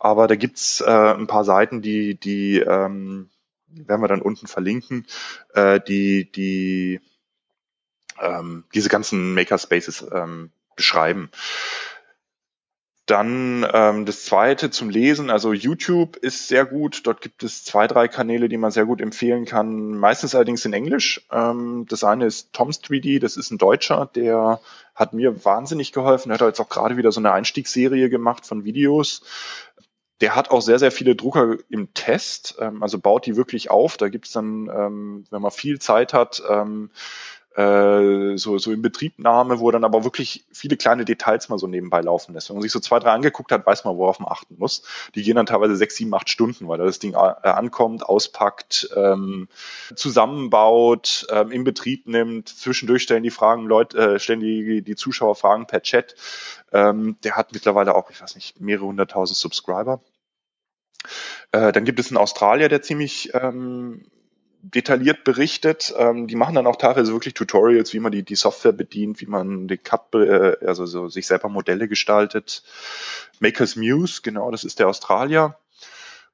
Aber 0.00 0.26
da 0.26 0.34
gibt's 0.34 0.80
äh, 0.80 1.14
ein 1.14 1.28
paar 1.28 1.44
Seiten, 1.44 1.80
die, 1.80 2.16
die 2.16 2.58
ähm, 2.58 3.30
werden 3.68 4.02
wir 4.02 4.08
dann 4.08 4.22
unten 4.22 4.48
verlinken, 4.48 5.06
äh, 5.54 5.80
die, 5.80 6.30
die 6.32 7.00
ähm, 8.20 8.64
diese 8.74 8.88
ganzen 8.88 9.34
Makerspaces 9.34 10.06
ähm, 10.12 10.50
beschreiben. 10.76 11.30
Dann 13.08 13.66
ähm, 13.72 14.04
das 14.04 14.26
zweite 14.26 14.70
zum 14.70 14.90
Lesen, 14.90 15.30
also 15.30 15.54
YouTube 15.54 16.16
ist 16.16 16.46
sehr 16.46 16.66
gut. 16.66 17.06
Dort 17.06 17.22
gibt 17.22 17.42
es 17.42 17.64
zwei, 17.64 17.86
drei 17.86 18.06
Kanäle, 18.06 18.50
die 18.50 18.58
man 18.58 18.70
sehr 18.70 18.84
gut 18.84 19.00
empfehlen 19.00 19.46
kann. 19.46 19.92
Meistens 19.96 20.34
allerdings 20.34 20.66
in 20.66 20.74
Englisch. 20.74 21.26
Ähm, 21.32 21.86
das 21.88 22.04
eine 22.04 22.26
ist 22.26 22.52
Tom's 22.52 22.82
3D, 22.82 23.18
das 23.18 23.38
ist 23.38 23.50
ein 23.50 23.56
Deutscher, 23.56 24.10
der 24.14 24.60
hat 24.94 25.14
mir 25.14 25.42
wahnsinnig 25.42 25.92
geholfen. 25.92 26.30
Er 26.30 26.34
hat 26.34 26.42
jetzt 26.42 26.60
auch 26.60 26.68
gerade 26.68 26.98
wieder 26.98 27.10
so 27.10 27.20
eine 27.20 27.32
Einstiegsserie 27.32 28.10
gemacht 28.10 28.44
von 28.44 28.64
Videos. 28.64 29.22
Der 30.20 30.36
hat 30.36 30.50
auch 30.50 30.60
sehr, 30.60 30.78
sehr 30.78 30.92
viele 30.92 31.16
Drucker 31.16 31.56
im 31.70 31.94
Test, 31.94 32.56
ähm, 32.60 32.82
also 32.82 32.98
baut 32.98 33.24
die 33.24 33.36
wirklich 33.36 33.70
auf. 33.70 33.96
Da 33.96 34.10
gibt's 34.10 34.32
dann, 34.32 34.68
ähm, 34.68 35.24
wenn 35.30 35.40
man 35.40 35.50
viel 35.50 35.78
Zeit 35.78 36.12
hat, 36.12 36.42
ähm, 36.46 36.90
äh, 37.58 38.38
so, 38.38 38.56
so 38.58 38.70
in 38.70 38.82
Betriebnahme, 38.82 39.58
wo 39.58 39.68
dann 39.72 39.82
aber 39.82 40.04
wirklich 40.04 40.44
viele 40.52 40.76
kleine 40.76 41.04
Details 41.04 41.48
mal 41.48 41.58
so 41.58 41.66
nebenbei 41.66 42.00
laufen 42.00 42.32
lässt. 42.32 42.48
Wenn 42.48 42.56
man 42.56 42.62
sich 42.62 42.70
so 42.70 42.78
zwei, 42.78 43.00
drei 43.00 43.10
angeguckt 43.10 43.50
hat, 43.50 43.66
weiß 43.66 43.84
man, 43.84 43.96
worauf 43.96 44.20
man 44.20 44.30
achten 44.30 44.54
muss. 44.58 44.84
Die 45.16 45.24
gehen 45.24 45.34
dann 45.34 45.46
teilweise 45.46 45.74
sechs, 45.74 45.96
sieben, 45.96 46.14
acht 46.14 46.28
Stunden, 46.28 46.68
weil 46.68 46.78
da 46.78 46.84
das 46.84 47.00
Ding 47.00 47.14
äh, 47.14 47.16
ankommt, 47.16 48.04
auspackt, 48.04 48.90
ähm, 48.94 49.48
zusammenbaut, 49.96 51.26
ähm, 51.30 51.50
in 51.50 51.64
Betrieb 51.64 52.06
nimmt. 52.06 52.48
Zwischendurch 52.48 53.02
stellen 53.02 53.24
die 53.24 53.30
Fragen, 53.30 53.66
Leute, 53.66 53.98
äh, 53.98 54.18
stellen 54.20 54.38
die, 54.38 54.82
die 54.82 54.94
Zuschauer 54.94 55.34
Fragen 55.34 55.66
per 55.66 55.82
Chat. 55.82 56.14
Ähm, 56.72 57.16
der 57.24 57.34
hat 57.34 57.52
mittlerweile 57.52 57.96
auch, 57.96 58.10
ich 58.10 58.22
weiß 58.22 58.36
nicht, 58.36 58.60
mehrere 58.60 58.86
hunderttausend 58.86 59.36
Subscriber. 59.36 60.00
Äh, 61.50 61.72
dann 61.72 61.84
gibt 61.84 61.98
es 61.98 62.08
einen 62.08 62.18
Australier, 62.18 62.68
der 62.68 62.82
ziemlich 62.82 63.34
ähm, 63.34 64.04
detailliert 64.62 65.24
berichtet. 65.24 65.94
Ähm, 65.96 66.26
die 66.26 66.36
machen 66.36 66.54
dann 66.54 66.66
auch 66.66 66.76
teilweise 66.76 67.12
wirklich 67.12 67.34
Tutorials, 67.34 67.92
wie 67.92 68.00
man 68.00 68.12
die, 68.12 68.22
die 68.22 68.34
Software 68.34 68.72
bedient, 68.72 69.20
wie 69.20 69.26
man 69.26 69.68
die 69.68 69.78
Cut, 69.78 70.14
äh, 70.14 70.56
also 70.66 70.86
so 70.86 71.08
sich 71.08 71.26
selber 71.26 71.48
Modelle 71.48 71.88
gestaltet. 71.88 72.62
Makers 73.40 73.76
Muse, 73.76 74.20
genau, 74.22 74.50
das 74.50 74.64
ist 74.64 74.78
der 74.78 74.88
Australier. 74.88 75.56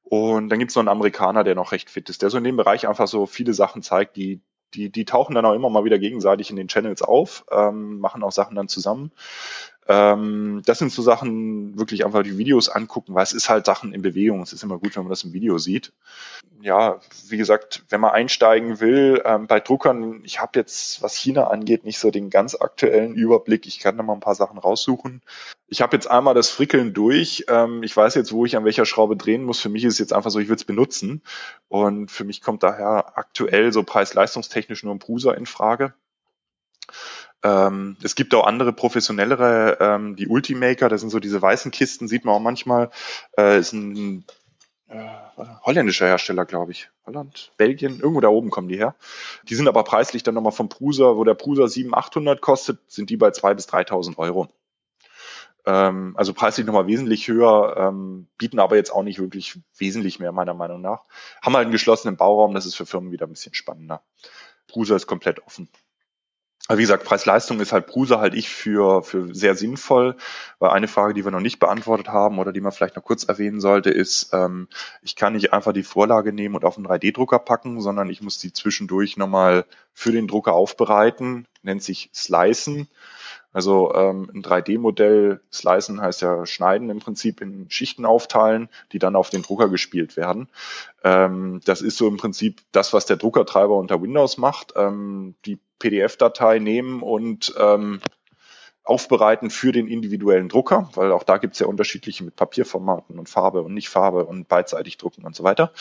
Und 0.03 0.51
dann 0.51 0.59
gibt 0.59 0.71
es 0.71 0.77
noch 0.77 0.83
einen 0.83 0.89
Amerikaner, 0.89 1.45
der 1.45 1.55
noch 1.55 1.73
recht 1.73 1.91
fit 1.91 2.11
ist, 2.11 2.23
der 2.23 2.31
so 2.31 2.39
in 2.39 2.45
dem 2.45 2.57
Bereich 2.57 2.87
einfach 2.87 3.09
so 3.09 3.27
viele 3.27 3.55
Sachen 3.55 3.83
zeigt, 3.83 4.17
die, 4.17 4.41
die, 4.75 4.91
die 4.91 5.05
tauchen 5.05 5.35
dann 5.35 5.47
auch 5.47 5.55
immer 5.55 5.71
mal 5.71 5.85
wieder 5.85 5.99
gegenseitig 5.99 6.51
in 6.51 6.57
den 6.57 6.69
Channels 6.69 7.03
auf, 7.03 7.45
ähm, 7.51 7.99
machen 7.99 8.23
auch 8.23 8.33
Sachen 8.33 8.57
dann 8.57 8.69
zusammen. 8.69 9.13
Ähm, 9.87 10.63
das 10.65 10.79
sind 10.79 10.93
so 10.93 11.03
Sachen, 11.03 11.79
wirklich 11.79 12.05
einfach 12.05 12.23
die 12.23 12.39
Videos 12.39 12.69
angucken, 12.69 13.15
weil 13.15 13.23
es 13.23 13.33
ist 13.33 13.51
halt 13.51 13.67
Sachen 13.67 13.93
in 13.93 14.03
Bewegung. 14.03 14.41
Es 14.41 14.53
ist 14.53 14.63
immer 14.63 14.79
gut, 14.79 14.97
wenn 14.97 15.03
man 15.03 15.11
das 15.11 15.25
im 15.25 15.33
Video 15.35 15.59
sieht. 15.59 15.93
Ja, 16.63 17.01
wie 17.29 17.37
gesagt, 17.37 17.85
wenn 17.91 18.01
man 18.01 18.13
einsteigen 18.13 18.81
will, 18.81 19.23
ähm, 19.27 19.47
bei 19.47 19.61
Druckern, 19.61 20.23
ich 20.25 20.41
habe 20.41 20.59
jetzt, 20.59 21.03
was 21.03 21.17
China 21.17 21.49
angeht, 21.49 21.85
nicht 21.85 21.99
so 21.99 22.11
den 22.11 22.31
ganz 22.31 22.55
aktuellen 22.55 23.15
Überblick. 23.15 23.67
Ich 23.67 23.79
kann 23.79 23.99
da 23.99 24.03
mal 24.03 24.15
ein 24.15 24.21
paar 24.21 24.35
Sachen 24.35 24.59
raussuchen. 24.59 25.21
Ich 25.67 25.81
habe 25.81 25.97
jetzt 25.97 26.11
einmal 26.11 26.35
das 26.35 26.51
Frickeln 26.51 26.93
durch. 26.93 27.45
Ähm, 27.49 27.83
ich 27.83 27.97
weiß 27.97 28.15
jetzt, 28.15 28.33
wo 28.33 28.45
ich 28.45 28.57
an 28.57 28.65
welcher 28.65 28.85
Schraube 28.85 29.17
drehen 29.17 29.45
muss. 29.45 29.61
Für 29.61 29.69
mich 29.71 29.85
ist 29.85 29.95
es 29.95 29.99
jetzt 29.99 30.13
einfach 30.13 30.31
so, 30.31 30.39
ich 30.39 30.49
will 30.49 30.57
es 30.57 30.65
benutzen. 30.65 31.23
Und 31.69 32.11
für 32.11 32.25
mich 32.25 32.43
kommt 32.43 32.63
daher 32.63 33.17
aktuell 33.17 33.73
so 33.73 33.83
preis-leistungstechnisch 33.83 34.83
nur 34.83 34.95
ein 34.95 34.99
Prusa 34.99 35.33
in 35.33 35.47
Frage. 35.47 35.95
Ähm, 37.43 37.97
es 38.03 38.15
gibt 38.15 38.35
auch 38.35 38.47
andere 38.47 38.73
professionellere, 38.73 39.79
ähm, 39.81 40.17
die 40.17 40.29
Ultimaker, 40.29 40.89
das 40.89 41.03
sind 41.03 41.11
so 41.11 41.21
diese 41.21 41.41
weißen 41.41 41.71
Kisten, 41.71 42.09
sieht 42.09 42.25
man 42.25 42.35
auch 42.35 42.41
manchmal. 42.41 42.91
Äh, 43.39 43.59
ist 43.59 43.73
ein 43.73 44.25
äh, 44.89 44.97
holländischer 45.63 46.07
Hersteller, 46.07 46.47
glaube 46.47 46.73
ich. 46.73 46.91
Holland, 47.07 47.53
Belgien, 47.59 48.01
irgendwo 48.01 48.21
da 48.21 48.29
oben 48.29 48.51
kommen 48.51 48.69
die 48.69 48.79
her. 48.79 48.95
Die 49.49 49.55
sind 49.55 49.69
aber 49.69 49.85
preislich 49.85 50.23
dann 50.23 50.35
nochmal 50.35 50.53
vom 50.53 50.69
Prusa, 50.69 51.17
wo 51.17 51.25
der 51.25 51.35
Prusa 51.35 51.69
700, 51.69 52.07
800 52.07 52.41
kostet, 52.41 52.79
sind 52.89 53.11
die 53.11 53.17
bei 53.17 53.29
2.000 53.29 53.55
bis 53.55 53.69
3.000 53.69 54.17
Euro. 54.19 54.49
Ähm, 55.67 56.15
also 56.17 56.35
preislich 56.35 56.67
nochmal 56.67 56.87
wesentlich 56.87 57.29
höher, 57.29 57.77
ähm, 57.79 58.29
bieten 58.39 58.59
aber 58.59 58.77
jetzt 58.77 58.91
auch 58.91 59.03
nicht 59.03 59.19
wirklich 59.19 59.59
wesentlich 59.77 60.19
mehr, 60.19 60.33
meiner 60.33 60.55
Meinung 60.55 60.81
nach. 60.81 61.05
Haben 61.43 61.55
halt 61.55 61.65
einen 61.65 61.73
geschlossenen 61.73 62.17
Bauraum, 62.17 62.55
das 62.55 62.67
ist 62.67 62.75
für 62.75 62.87
Firmen 62.87 63.13
wieder 63.13 63.27
ein 63.27 63.33
bisschen 63.33 63.55
spannender. 63.55 64.03
Prusa 64.69 64.97
ist 64.97 65.07
komplett 65.07 65.45
offen. 65.47 65.69
Aber 66.67 66.79
wie 66.79 66.83
gesagt, 66.83 67.05
Preis-Leistung 67.05 67.61
ist 67.61 67.73
halt 67.73 67.87
Prusa 67.87 68.21
halt 68.21 68.35
ich 68.35 68.49
für, 68.49 69.03
für 69.03 69.35
sehr 69.35 69.55
sinnvoll. 69.55 70.17
Weil 70.59 70.71
eine 70.71 70.89
Frage, 70.89 71.13
die 71.13 71.23
wir 71.23 71.31
noch 71.31 71.41
nicht 71.41 71.59
beantwortet 71.59 72.09
haben 72.09 72.39
oder 72.39 72.53
die 72.53 72.63
man 72.63 72.73
vielleicht 72.73 72.97
noch 72.97 73.05
kurz 73.05 73.25
erwähnen 73.25 73.61
sollte, 73.61 73.91
ist, 73.91 74.31
ähm, 74.33 74.69
ich 75.03 75.15
kann 75.15 75.35
nicht 75.35 75.53
einfach 75.53 75.75
die 75.75 75.83
Vorlage 75.83 76.33
nehmen 76.33 76.55
und 76.55 76.65
auf 76.65 76.79
einen 76.79 76.87
3D-Drucker 76.87 77.39
packen, 77.39 77.83
sondern 77.83 78.09
ich 78.09 78.23
muss 78.23 78.39
die 78.39 78.53
zwischendurch 78.53 79.19
nochmal 79.19 79.67
für 79.93 80.13
den 80.13 80.27
Drucker 80.27 80.55
aufbereiten, 80.55 81.47
nennt 81.63 81.83
sich 81.83 82.11
Slicen. 82.15 82.89
Also 83.55 83.95
ähm, 83.95 84.29
ein 84.35 84.43
3D-Modell 84.43 85.41
slicen 85.51 86.01
heißt 86.01 86.21
ja 86.23 86.45
schneiden 86.45 86.91
im 86.91 86.99
Prinzip 86.99 87.41
in 87.41 87.71
Schichten 87.71 88.05
aufteilen, 88.05 88.69
die 88.93 88.99
dann 88.99 89.17
auf 89.17 89.31
den 89.31 89.43
Drucker 89.43 89.69
gespielt 89.69 90.17
werden. 90.17 90.49
Ähm, 91.05 91.61
das 91.65 91.81
ist 91.81 91.97
so 91.97 92.09
im 92.09 92.17
Prinzip 92.17 92.61
das, 92.73 92.93
was 92.93 93.07
der 93.07 93.17
Druckertreiber 93.17 93.77
unter 93.77 94.03
Windows 94.03 94.39
macht. 94.39 94.75
Ähm, 94.77 95.37
die 95.47 95.59
PDF-Datei 95.79 96.59
nehmen 96.59 97.01
und 97.01 97.55
ähm, 97.59 98.01
aufbereiten 98.83 99.51
für 99.51 99.73
den 99.73 99.87
individuellen 99.87 100.49
Drucker, 100.49 100.91
weil 100.95 101.13
auch 101.13 101.23
da 101.23 101.39
gibt 101.39 101.55
es 101.55 101.61
ja 101.61 101.67
unterschiedliche 101.67 102.25
mit 102.25 102.37
Papierformaten 102.37 103.19
und 103.19 103.29
Farbe 103.29 103.63
und 103.63 103.73
nicht 103.73 103.89
Farbe 103.89 104.27
und 104.27 104.47
beidseitig 104.49 104.99
drucken 104.99 105.25
und 105.25 105.35
so 105.35 105.45
weiter. 105.45 105.73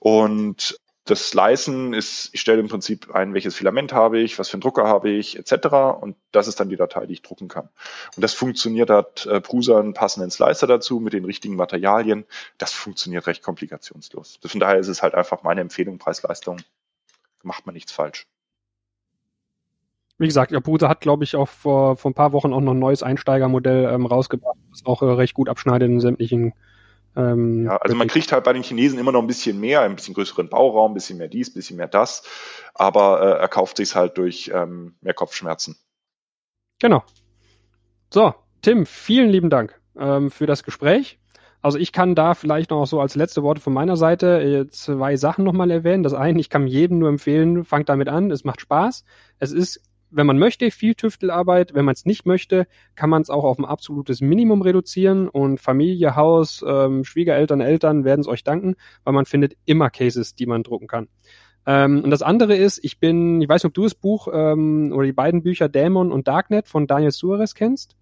Und 0.00 0.78
das 1.06 1.30
Slicen 1.30 1.94
ist, 1.94 2.30
ich 2.32 2.40
stelle 2.40 2.60
im 2.60 2.68
Prinzip 2.68 3.14
ein, 3.14 3.32
welches 3.32 3.54
Filament 3.54 3.92
habe 3.92 4.18
ich, 4.18 4.38
was 4.38 4.48
für 4.48 4.54
einen 4.54 4.60
Drucker 4.60 4.86
habe 4.86 5.08
ich, 5.08 5.38
etc. 5.38 5.66
Und 6.00 6.16
das 6.32 6.48
ist 6.48 6.58
dann 6.58 6.68
die 6.68 6.76
Datei, 6.76 7.06
die 7.06 7.14
ich 7.14 7.22
drucken 7.22 7.46
kann. 7.46 7.68
Und 8.16 8.22
das 8.22 8.34
funktioniert, 8.34 8.90
hat 8.90 9.24
äh, 9.26 9.40
Prusa 9.40 9.78
einen 9.78 9.94
passenden 9.94 10.30
Slicer 10.30 10.66
dazu 10.66 10.98
mit 10.98 11.12
den 11.12 11.24
richtigen 11.24 11.54
Materialien. 11.54 12.26
Das 12.58 12.72
funktioniert 12.72 13.26
recht 13.28 13.42
komplikationslos. 13.42 14.40
Von 14.44 14.60
daher 14.60 14.78
ist 14.78 14.88
es 14.88 15.02
halt 15.02 15.14
einfach 15.14 15.44
meine 15.44 15.60
Empfehlung, 15.60 15.98
Preis-Leistung, 15.98 16.60
macht 17.42 17.66
man 17.66 17.74
nichts 17.74 17.92
falsch. 17.92 18.26
Wie 20.18 20.26
gesagt, 20.26 20.50
ja, 20.50 20.60
Prusa 20.60 20.88
hat, 20.88 21.02
glaube 21.02 21.24
ich, 21.24 21.36
auch 21.36 21.48
vor, 21.48 21.96
vor 21.96 22.10
ein 22.10 22.14
paar 22.14 22.32
Wochen 22.32 22.52
auch 22.52 22.60
noch 22.60 22.72
ein 22.72 22.78
neues 22.78 23.02
Einsteigermodell 23.02 23.84
ähm, 23.92 24.06
rausgebracht, 24.06 24.56
das 24.70 24.84
auch 24.86 25.02
äh, 25.02 25.06
recht 25.06 25.34
gut 25.34 25.48
abschneidet 25.48 25.88
in 25.88 26.00
sämtlichen 26.00 26.54
ähm, 27.16 27.64
ja, 27.64 27.76
also 27.78 27.96
man 27.96 28.08
kriegt 28.08 28.30
halt 28.30 28.44
bei 28.44 28.52
den 28.52 28.62
Chinesen 28.62 28.98
immer 28.98 29.12
noch 29.12 29.22
ein 29.22 29.26
bisschen 29.26 29.58
mehr, 29.58 29.80
ein 29.80 29.96
bisschen 29.96 30.14
größeren 30.14 30.48
Bauraum, 30.48 30.92
ein 30.92 30.94
bisschen 30.94 31.18
mehr 31.18 31.28
dies, 31.28 31.50
ein 31.50 31.54
bisschen 31.54 31.76
mehr 31.78 31.88
das, 31.88 32.22
aber 32.74 33.20
äh, 33.22 33.40
er 33.40 33.48
kauft 33.48 33.78
sich 33.78 33.94
halt 33.94 34.18
durch 34.18 34.50
ähm, 34.54 34.94
mehr 35.00 35.14
Kopfschmerzen. 35.14 35.76
Genau. 36.78 37.02
So, 38.12 38.34
Tim, 38.60 38.84
vielen 38.84 39.30
lieben 39.30 39.50
Dank 39.50 39.80
ähm, 39.98 40.30
für 40.30 40.46
das 40.46 40.62
Gespräch. 40.62 41.18
Also 41.62 41.78
ich 41.78 41.90
kann 41.90 42.14
da 42.14 42.34
vielleicht 42.34 42.70
noch 42.70 42.86
so 42.86 43.00
als 43.00 43.16
letzte 43.16 43.42
Worte 43.42 43.60
von 43.60 43.72
meiner 43.72 43.96
Seite 43.96 44.40
äh, 44.40 44.68
zwei 44.68 45.16
Sachen 45.16 45.44
nochmal 45.44 45.70
erwähnen. 45.70 46.02
Das 46.02 46.12
eine, 46.12 46.38
ich 46.38 46.50
kann 46.50 46.66
jedem 46.66 46.98
nur 46.98 47.08
empfehlen, 47.08 47.64
fangt 47.64 47.88
damit 47.88 48.08
an, 48.08 48.30
es 48.30 48.44
macht 48.44 48.60
Spaß. 48.60 49.04
Es 49.38 49.52
ist 49.52 49.80
wenn 50.16 50.26
man 50.26 50.38
möchte, 50.38 50.70
viel 50.70 50.94
Tüftelarbeit. 50.94 51.74
Wenn 51.74 51.84
man 51.84 51.92
es 51.92 52.06
nicht 52.06 52.26
möchte, 52.26 52.66
kann 52.94 53.10
man 53.10 53.22
es 53.22 53.30
auch 53.30 53.44
auf 53.44 53.58
ein 53.58 53.64
absolutes 53.64 54.20
Minimum 54.20 54.62
reduzieren 54.62 55.28
und 55.28 55.60
Familie, 55.60 56.16
Haus, 56.16 56.64
ähm, 56.66 57.04
Schwiegereltern, 57.04 57.60
Eltern 57.60 58.04
werden 58.04 58.22
es 58.22 58.28
euch 58.28 58.42
danken, 58.42 58.76
weil 59.04 59.12
man 59.12 59.26
findet 59.26 59.56
immer 59.66 59.90
Cases, 59.90 60.34
die 60.34 60.46
man 60.46 60.62
drucken 60.62 60.86
kann. 60.86 61.08
Ähm, 61.66 62.02
und 62.02 62.10
das 62.10 62.22
andere 62.22 62.56
ist, 62.56 62.82
ich 62.82 62.98
bin, 62.98 63.42
ich 63.42 63.48
weiß 63.48 63.62
nicht, 63.62 63.70
ob 63.70 63.74
du 63.74 63.82
das 63.82 63.94
Buch 63.94 64.28
ähm, 64.32 64.92
oder 64.94 65.04
die 65.04 65.12
beiden 65.12 65.42
Bücher 65.42 65.68
Dämon 65.68 66.12
und 66.12 66.28
Darknet 66.28 66.68
von 66.68 66.86
Daniel 66.86 67.10
Suarez 67.10 67.54
kennst, 67.54 67.96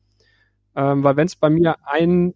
ähm, 0.76 1.02
weil 1.02 1.16
wenn 1.16 1.26
es 1.26 1.36
bei 1.36 1.50
mir 1.50 1.76
ein 1.84 2.34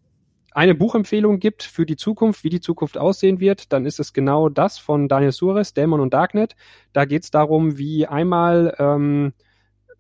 eine 0.51 0.75
Buchempfehlung 0.75 1.39
gibt 1.39 1.63
für 1.63 1.87
die 1.87 1.95
Zukunft, 1.95 2.43
wie 2.43 2.49
die 2.49 2.61
Zukunft 2.61 2.99
aussehen 2.99 3.39
wird, 3.39 3.73
dann 3.73 3.87
ist 3.87 4.01
es 4.01 4.13
genau 4.13 4.49
das 4.49 4.77
von 4.79 5.07
Daniel 5.07 5.31
Suarez, 5.31 5.73
Dämon 5.73 6.01
und 6.01 6.13
Darknet. 6.13 6.57
Da 6.93 7.05
geht 7.05 7.23
es 7.23 7.31
darum, 7.31 7.79
wie 7.79 8.07
einmal 8.07 8.75
ähm, 8.81 9.35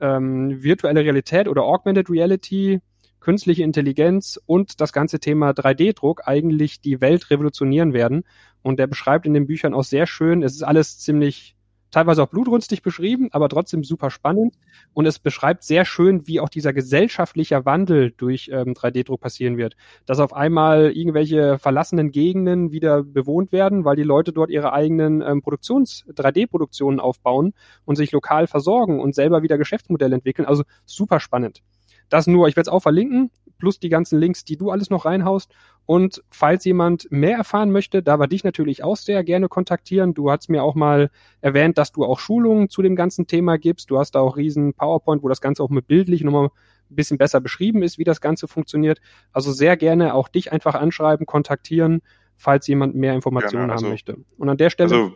ähm, 0.01 0.63
virtuelle 0.63 1.01
Realität 1.01 1.49
oder 1.49 1.65
Augmented 1.65 2.11
Reality, 2.11 2.81
künstliche 3.21 3.63
Intelligenz 3.63 4.41
und 4.47 4.81
das 4.81 4.93
ganze 4.93 5.21
Thema 5.21 5.51
3D-Druck 5.51 6.23
eigentlich 6.27 6.81
die 6.81 7.01
Welt 7.01 7.31
revolutionieren 7.31 7.93
werden. 7.93 8.25
Und 8.63 8.79
der 8.79 8.87
beschreibt 8.87 9.27
in 9.27 9.35
den 9.35 9.47
Büchern 9.47 9.75
auch 9.75 9.85
sehr 9.85 10.07
schön, 10.07 10.43
es 10.43 10.55
ist 10.55 10.63
alles 10.63 10.99
ziemlich 10.99 11.57
teilweise 11.91 12.23
auch 12.23 12.29
blutrünstig 12.29 12.83
beschrieben, 12.83 13.29
aber 13.33 13.49
trotzdem 13.49 13.85
super 13.85 14.11
spannend. 14.11 14.55
Und 14.95 15.07
es 15.07 15.19
beschreibt 15.19 15.65
sehr 15.65 15.85
schön, 15.85 16.27
wie 16.27 16.41
auch 16.41 16.49
dieser 16.49 16.73
gesellschaftliche 16.73 17.65
Wandel 17.65 18.13
durch 18.17 18.51
ähm, 18.53 18.75
3D-Druck 18.75 19.21
passieren 19.21 19.57
wird. 19.57 19.77
Dass 20.07 20.21
auf 20.21 20.33
einmal 20.33 20.91
irgendwelche 20.93 21.59
verlassenen 21.59 22.11
Gegenden 22.11 22.73
wieder 22.73 23.03
bewohnt 23.03 23.53
werden, 23.53 23.85
weil 23.85 23.97
die 23.97 24.03
Leute 24.03 24.33
dort 24.33 24.51
ihre 24.51 24.73
eigenen 24.73 25.23
ähm, 25.23 25.43
Produktions-, 25.43 26.05
3D-Produktionen 26.15 27.01
aufbauen 27.01 27.55
und 27.85 27.97
sich 27.97 28.13
lokal 28.13 28.47
versorgen 28.47 29.01
und 29.01 29.15
selber 29.15 29.43
wieder 29.43 29.59
Geschäftsmodelle 29.59 30.15
entwickeln. 30.15 30.47
Also 30.47 30.65
super 30.85 31.21
spannend. 31.21 31.63
Das 32.09 32.27
nur, 32.27 32.49
ich 32.49 32.57
werde 32.57 32.69
es 32.69 32.73
auch 32.73 32.81
verlinken, 32.81 33.31
plus 33.59 33.81
die 33.81 33.89
ganzen 33.89 34.19
Links, 34.19 34.45
die 34.45 34.57
du 34.57 34.71
alles 34.71 34.91
noch 34.91 35.05
reinhaust. 35.05 35.53
Und 35.85 36.23
falls 36.31 36.65
jemand 36.65 37.11
mehr 37.11 37.37
erfahren 37.37 37.71
möchte, 37.71 38.03
da 38.03 38.19
wir 38.19 38.27
dich 38.27 38.45
natürlich 38.45 38.85
auch 38.85 38.97
sehr 38.97 39.25
gerne 39.25 39.49
kontaktieren. 39.49 40.15
Du 40.15 40.31
hast 40.31 40.49
mir 40.49 40.63
auch 40.63 40.75
mal 40.75 41.11
erwähnt, 41.41 41.79
dass 41.79 41.93
du 41.93 42.05
auch 42.05 42.19
Schulungen 42.19 42.69
zu 42.69 42.83
dem 42.83 42.95
ganzen 42.95 43.27
Thema 43.27 43.57
gibst. 43.59 43.91
Du 43.91 43.99
hast 43.99 44.13
da 44.13 44.21
auch 44.21 44.37
riesen 44.37 44.75
PowerPoint, 44.75 45.23
wo 45.23 45.29
das 45.29 45.41
Ganze 45.41 45.63
auch 45.63 45.71
mit 45.71 45.87
bildlich 45.87 46.23
nochmal 46.23 46.51
ein 46.91 46.95
bisschen 46.95 47.19
besser 47.19 47.41
beschrieben 47.41 47.83
ist, 47.83 47.99
wie 47.99 48.05
das 48.05 48.21
Ganze 48.21 48.49
funktioniert. 48.49 49.01
Also 49.33 49.53
sehr 49.53 49.77
gerne 49.77 50.15
auch 50.15 50.29
dich 50.29 50.53
einfach 50.53 50.75
anschreiben, 50.75 51.27
kontaktieren, 51.27 52.03
falls 52.37 52.67
jemand 52.67 52.95
mehr 52.95 53.15
Informationen 53.15 53.63
gerne, 53.63 53.73
also, 53.73 53.87
haben 53.87 53.93
möchte. 53.93 54.17
Und 54.37 54.49
an 54.49 54.57
der 54.57 54.71
Stelle 54.71 54.95
also, 54.95 55.13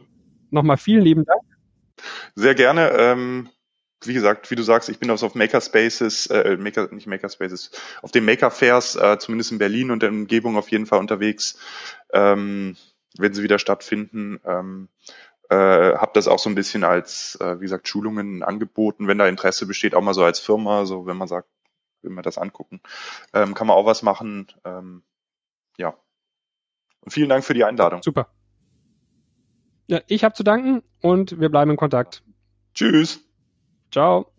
nochmal 0.51 0.78
vielen 0.78 1.03
lieben 1.03 1.24
Dank. 1.24 1.43
Sehr 2.34 2.55
gerne. 2.55 2.90
Ähm 2.97 3.49
wie 4.07 4.14
gesagt, 4.14 4.50
wie 4.50 4.57
du 4.57 4.62
sagst, 4.62 4.88
ich 4.88 4.98
bin 4.98 5.11
auf 5.11 5.34
Makerspaces, 5.34 6.26
äh, 6.26 6.57
Maker, 6.57 6.88
nicht 6.92 7.07
Makerspaces, 7.07 7.70
auf 8.03 8.12
den 8.12 8.24
Maker-Fairs, 8.24 8.96
äh, 8.96 9.18
zumindest 9.18 9.53
in 9.53 9.59
Berlin 9.59 9.90
und 9.90 10.03
der 10.03 10.11
Umgebung 10.11 10.57
auf 10.57 10.70
jeden 10.70 10.86
Fall 10.86 10.98
unterwegs, 10.98 11.59
ähm, 12.12 12.76
wenn 13.16 13.34
sie 13.34 13.42
wieder 13.42 13.59
stattfinden. 13.59 14.40
Ähm, 14.44 14.88
äh, 15.50 15.96
habe 15.96 16.12
das 16.14 16.28
auch 16.28 16.38
so 16.38 16.48
ein 16.48 16.55
bisschen 16.55 16.82
als, 16.84 17.36
äh, 17.40 17.59
wie 17.61 17.64
gesagt, 17.64 17.88
Schulungen 17.88 18.42
angeboten, 18.42 19.07
wenn 19.07 19.18
da 19.18 19.28
Interesse 19.28 19.66
besteht, 19.66 19.94
auch 19.94 20.00
mal 20.00 20.14
so 20.14 20.24
als 20.24 20.40
Firma, 20.40 20.86
so 20.86 21.07
wenn 21.07 21.16
man 21.16 21.28
sagt, 21.28 21.48
wenn 22.00 22.14
wir 22.14 22.22
das 22.22 22.38
angucken, 22.38 22.80
ähm, 23.32 23.55
kann 23.55 23.66
man 23.66 23.76
auch 23.76 23.86
was 23.86 24.03
machen. 24.03 24.46
Ähm, 24.64 25.03
ja. 25.76 25.94
Und 27.00 27.12
vielen 27.12 27.28
Dank 27.28 27.44
für 27.44 27.55
die 27.55 27.64
Einladung. 27.64 28.03
Super. 28.03 28.28
Ja, 29.88 30.00
ich 30.07 30.24
habe 30.24 30.34
zu 30.34 30.42
danken 30.42 30.82
und 31.00 31.38
wir 31.38 31.48
bleiben 31.48 31.70
in 31.70 31.76
Kontakt. 31.76 32.22
Tschüss. 32.74 33.20
Ciao. 33.93 34.32